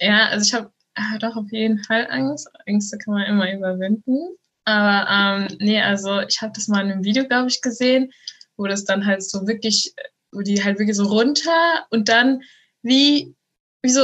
Ja, 0.00 0.28
also 0.28 0.44
ich 0.44 0.54
habe 0.54 0.72
äh, 0.94 1.18
doch 1.18 1.36
auf 1.36 1.50
jeden 1.50 1.82
Fall 1.84 2.06
Angst. 2.10 2.48
Ängste 2.66 2.98
kann 2.98 3.14
man 3.14 3.26
immer 3.26 3.52
überwinden. 3.52 4.36
Aber 4.64 5.10
ähm, 5.10 5.56
nee, 5.60 5.80
also 5.80 6.20
ich 6.20 6.40
habe 6.42 6.52
das 6.54 6.68
mal 6.68 6.84
in 6.84 6.92
einem 6.92 7.04
Video, 7.04 7.24
glaube 7.26 7.48
ich, 7.48 7.60
gesehen, 7.60 8.12
wo 8.60 8.66
das 8.66 8.84
dann 8.84 9.06
halt 9.06 9.22
so 9.22 9.46
wirklich, 9.46 9.94
wo 10.32 10.42
die 10.42 10.62
halt 10.62 10.78
wirklich 10.78 10.96
so 10.96 11.06
runter 11.06 11.86
und 11.90 12.08
dann 12.08 12.42
wie, 12.82 13.34
wie 13.82 13.90
so, 13.90 14.02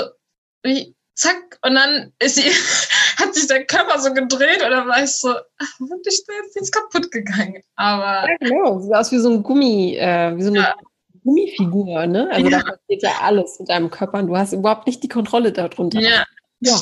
wie, 0.63 0.97
zack, 1.15 1.59
und 1.63 1.75
dann 1.75 2.13
ist 2.19 2.37
sie, 2.37 2.43
hat 3.19 3.35
sich 3.35 3.47
der 3.47 3.67
Körper 3.67 4.01
so 4.01 4.13
gedreht 4.13 4.65
oder 4.67 4.87
war 4.89 5.05
ich 5.05 5.13
so, 5.13 5.29
ach, 5.31 5.81
wirklich, 5.81 6.23
da 6.27 6.33
ist 6.47 6.57
nichts 6.57 6.73
kaputt 6.73 7.13
gegangen. 7.13 7.63
Aber. 7.77 8.29
Ja, 8.29 8.37
genau, 8.41 8.81
sieht 8.81 8.95
aus 8.95 9.13
wie 9.13 9.19
so 9.19 9.31
ein 9.31 9.43
Gummi, 9.43 9.97
äh, 9.97 10.37
wie 10.37 10.43
so 10.43 10.49
eine 10.49 10.61
ja. 10.61 10.75
Gummifigur, 11.23 12.07
ne? 12.07 12.31
Also 12.33 12.49
ja. 12.49 12.59
da 12.59 12.71
passiert 12.71 13.03
ja 13.03 13.11
alles 13.21 13.59
mit 13.59 13.69
deinem 13.69 13.91
Körper 13.91 14.19
und 14.19 14.29
du 14.29 14.37
hast 14.37 14.55
überhaupt 14.55 14.87
nicht 14.87 15.03
die 15.03 15.09
Kontrolle 15.09 15.53
darunter. 15.53 16.01
Ja. 16.01 16.25
Ja. 16.61 16.81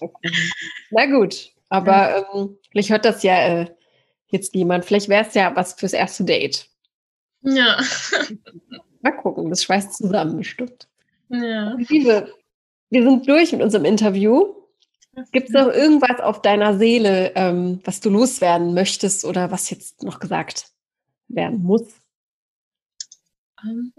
Na 0.90 1.06
gut, 1.06 1.50
aber 1.68 2.28
ähm, 2.32 2.56
vielleicht 2.70 2.90
hört 2.90 3.04
das 3.04 3.24
ja 3.24 3.62
äh, 3.62 3.66
jetzt 4.28 4.54
jemand. 4.54 4.84
Vielleicht 4.84 5.08
wäre 5.08 5.26
es 5.26 5.34
ja 5.34 5.54
was 5.56 5.74
fürs 5.74 5.92
erste 5.92 6.24
Date. 6.24 6.68
Ja. 7.42 7.80
Mal 9.02 9.12
gucken, 9.12 9.48
das 9.50 9.62
schweißt 9.62 9.94
zusammen 9.94 10.36
bestimmt. 10.36 10.88
Ja. 11.28 11.74
Liebe, 11.88 12.34
wir 12.90 13.02
sind 13.02 13.28
durch 13.28 13.52
mit 13.52 13.62
unserem 13.62 13.84
Interview. 13.84 14.54
Gibt 15.32 15.48
es 15.48 15.54
noch 15.54 15.68
irgendwas 15.68 16.20
auf 16.20 16.42
deiner 16.42 16.78
Seele, 16.78 17.32
ähm, 17.34 17.80
was 17.84 18.00
du 18.00 18.10
loswerden 18.10 18.72
möchtest 18.74 19.24
oder 19.24 19.50
was 19.50 19.68
jetzt 19.70 20.02
noch 20.02 20.20
gesagt 20.20 20.70
werden 21.28 21.62
muss? 21.62 22.00
Um, 23.62 23.92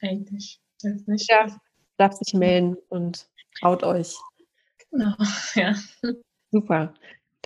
eigentlich. 0.00 0.60
Nicht. 0.82 1.30
Ja, 1.30 1.46
darf 1.96 2.12
sich 2.14 2.34
melden 2.34 2.76
und 2.90 3.28
traut 3.58 3.82
euch. 3.82 4.14
Genau, 4.90 5.14
ja. 5.54 5.74
Super. 6.50 6.94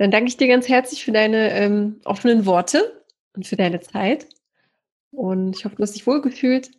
Dann 0.01 0.11
danke 0.11 0.29
ich 0.29 0.39
dir 0.39 0.49
ganz 0.49 0.67
herzlich 0.67 1.05
für 1.05 1.13
deine 1.13 1.51
ähm, 1.51 2.01
offenen 2.07 2.47
Worte 2.47 3.05
und 3.37 3.47
für 3.47 3.57
deine 3.57 3.81
Zeit. 3.81 4.27
Und 5.11 5.59
ich 5.59 5.67
hoffe, 5.67 5.77
du 5.77 5.83
hast 5.83 5.95
dich 5.95 6.07
wohlgefühlt. 6.07 6.71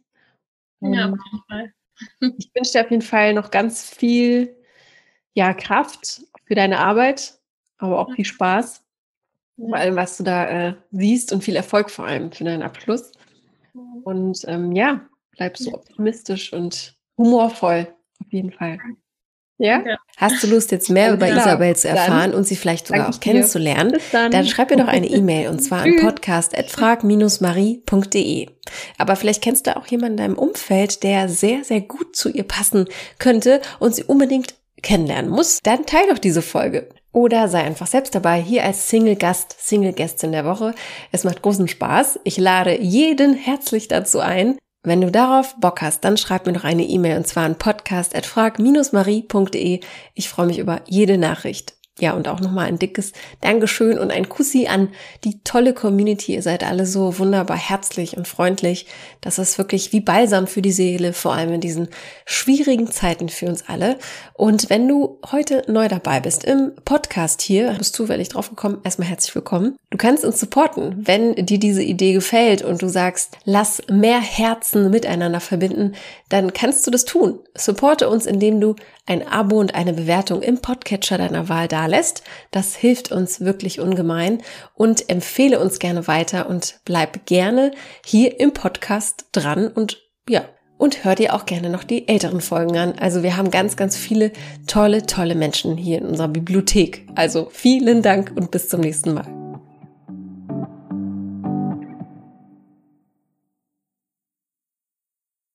Ja, 0.79 1.11
auf 1.11 1.19
jeden 1.31 1.43
Fall. 1.47 1.73
Ich 2.39 2.49
wünsche 2.55 2.71
dir 2.71 2.83
auf 2.83 2.89
jeden 2.89 3.03
Fall 3.03 3.35
noch 3.35 3.51
ganz 3.51 3.87
viel 3.87 4.57
ja, 5.35 5.53
Kraft 5.53 6.23
für 6.45 6.55
deine 6.55 6.79
Arbeit, 6.79 7.39
aber 7.77 7.99
auch 7.99 8.11
viel 8.15 8.25
Spaß 8.25 8.83
bei 9.57 9.81
allem, 9.81 9.97
was 9.97 10.17
du 10.17 10.23
da 10.23 10.69
äh, 10.69 10.75
siehst 10.89 11.31
und 11.31 11.43
viel 11.43 11.55
Erfolg 11.55 11.91
vor 11.91 12.05
allem 12.05 12.31
für 12.31 12.43
deinen 12.43 12.63
Abschluss. 12.63 13.11
Und 14.03 14.43
ähm, 14.47 14.71
ja, 14.71 15.07
bleib 15.29 15.59
so 15.59 15.75
optimistisch 15.75 16.53
und 16.53 16.97
humorvoll, 17.19 17.87
auf 18.19 18.33
jeden 18.33 18.51
Fall. 18.51 18.79
Ja? 19.61 19.81
ja? 19.85 19.97
Hast 20.17 20.41
du 20.41 20.47
Lust, 20.47 20.71
jetzt 20.71 20.89
mehr 20.89 21.13
über 21.13 21.27
klar. 21.27 21.45
Isabel 21.45 21.75
zu 21.75 21.87
erfahren 21.87 22.31
dann 22.31 22.39
und 22.39 22.47
sie 22.47 22.55
vielleicht 22.55 22.87
sogar 22.87 23.09
auch 23.09 23.19
kennenzulernen? 23.19 23.95
Dann. 24.11 24.31
dann. 24.31 24.47
schreib 24.47 24.71
mir 24.71 24.77
doch 24.77 24.87
eine 24.87 25.05
E-Mail 25.09 25.49
und 25.49 25.59
zwar 25.59 25.83
an 25.83 25.97
podcast.frag-marie.de. 26.01 28.47
Aber 28.97 29.15
vielleicht 29.15 29.43
kennst 29.43 29.67
du 29.67 29.77
auch 29.77 29.85
jemanden 29.85 30.13
in 30.13 30.17
deinem 30.17 30.37
Umfeld, 30.37 31.03
der 31.03 31.29
sehr, 31.29 31.63
sehr 31.63 31.81
gut 31.81 32.15
zu 32.15 32.29
ihr 32.29 32.41
passen 32.43 32.87
könnte 33.19 33.61
und 33.79 33.93
sie 33.93 34.03
unbedingt 34.03 34.55
kennenlernen 34.81 35.29
muss. 35.29 35.59
Dann 35.61 35.85
teil 35.85 36.07
doch 36.09 36.17
diese 36.17 36.41
Folge. 36.41 36.89
Oder 37.13 37.49
sei 37.49 37.61
einfach 37.61 37.87
selbst 37.87 38.15
dabei, 38.15 38.41
hier 38.41 38.63
als 38.63 38.89
Single-Gast, 38.89 39.57
Single-Gästin 39.59 40.31
der 40.31 40.45
Woche. 40.45 40.73
Es 41.11 41.23
macht 41.23 41.41
großen 41.41 41.67
Spaß. 41.67 42.21
Ich 42.23 42.37
lade 42.37 42.81
jeden 42.81 43.35
herzlich 43.35 43.89
dazu 43.89 44.21
ein, 44.21 44.57
wenn 44.83 45.01
du 45.01 45.11
darauf 45.11 45.55
Bock 45.59 45.81
hast, 45.81 46.03
dann 46.03 46.17
schreib 46.17 46.47
mir 46.47 46.53
doch 46.53 46.63
eine 46.63 46.83
E-Mail 46.83 47.17
und 47.17 47.27
zwar 47.27 47.45
an 47.45 47.57
podcast.frag-marie.de. 47.57 49.79
Ich 50.15 50.29
freue 50.29 50.47
mich 50.47 50.59
über 50.59 50.81
jede 50.87 51.17
Nachricht. 51.17 51.75
Ja, 51.99 52.13
und 52.13 52.29
auch 52.29 52.39
nochmal 52.39 52.67
ein 52.67 52.79
dickes 52.79 53.11
Dankeschön 53.41 53.99
und 53.99 54.11
ein 54.11 54.29
Kussi 54.29 54.67
an 54.67 54.89
die 55.25 55.43
tolle 55.43 55.73
Community. 55.73 56.33
Ihr 56.33 56.41
seid 56.41 56.63
alle 56.63 56.85
so 56.85 57.19
wunderbar 57.19 57.57
herzlich 57.57 58.15
und 58.15 58.29
freundlich. 58.29 58.85
Das 59.19 59.37
ist 59.37 59.57
wirklich 59.57 59.91
wie 59.91 59.99
Balsam 59.99 60.47
für 60.47 60.61
die 60.61 60.71
Seele, 60.71 61.11
vor 61.11 61.33
allem 61.33 61.51
in 61.51 61.61
diesen 61.61 61.89
schwierigen 62.25 62.89
Zeiten 62.89 63.27
für 63.27 63.47
uns 63.47 63.67
alle. 63.67 63.97
Und 64.33 64.69
wenn 64.69 64.87
du 64.87 65.19
heute 65.31 65.63
neu 65.67 65.89
dabei 65.89 66.21
bist 66.21 66.45
im 66.45 66.71
Podcast 66.85 67.41
hier, 67.41 67.73
bist 67.77 67.93
zufällig 67.93 68.29
drauf 68.29 68.49
gekommen, 68.49 68.79
erstmal 68.83 69.09
herzlich 69.09 69.35
willkommen. 69.35 69.75
Du 69.89 69.97
kannst 69.97 70.23
uns 70.23 70.39
supporten, 70.39 71.05
wenn 71.05 71.35
dir 71.35 71.59
diese 71.59 71.83
Idee 71.83 72.13
gefällt 72.13 72.63
und 72.63 72.81
du 72.81 72.87
sagst, 72.87 73.37
lass 73.43 73.81
mehr 73.91 74.21
Herzen 74.21 74.89
miteinander 74.89 75.41
verbinden, 75.41 75.93
dann 76.29 76.53
kannst 76.53 76.87
du 76.87 76.91
das 76.91 77.03
tun. 77.03 77.39
Supporte 77.53 78.07
uns, 78.09 78.25
indem 78.25 78.61
du 78.61 78.75
ein 79.05 79.27
Abo 79.27 79.59
und 79.59 79.75
eine 79.75 79.93
Bewertung 79.93 80.41
im 80.41 80.59
Podcatcher 80.59 81.17
deiner 81.17 81.49
Wahl 81.49 81.67
dalässt. 81.81 82.23
Das 82.51 82.75
hilft 82.75 83.11
uns 83.11 83.41
wirklich 83.41 83.79
ungemein 83.79 84.41
und 84.75 85.09
empfehle 85.09 85.59
uns 85.59 85.79
gerne 85.79 86.07
weiter 86.07 86.49
und 86.49 86.79
bleib 86.85 87.25
gerne 87.25 87.71
hier 88.05 88.39
im 88.39 88.53
Podcast 88.53 89.25
dran 89.31 89.67
und 89.67 90.01
ja, 90.29 90.43
und 90.77 91.03
hör 91.03 91.13
dir 91.13 91.35
auch 91.35 91.45
gerne 91.45 91.69
noch 91.69 91.83
die 91.83 92.07
älteren 92.07 92.41
Folgen 92.41 92.77
an. 92.77 92.93
Also 92.97 93.21
wir 93.21 93.37
haben 93.37 93.51
ganz, 93.51 93.75
ganz 93.75 93.95
viele 93.95 94.31
tolle, 94.65 95.05
tolle 95.05 95.35
Menschen 95.35 95.77
hier 95.77 95.99
in 95.99 96.05
unserer 96.05 96.27
Bibliothek. 96.27 97.05
Also 97.13 97.49
vielen 97.51 98.01
Dank 98.01 98.33
und 98.35 98.49
bis 98.49 98.67
zum 98.67 98.81
nächsten 98.81 99.13
Mal. 99.13 99.40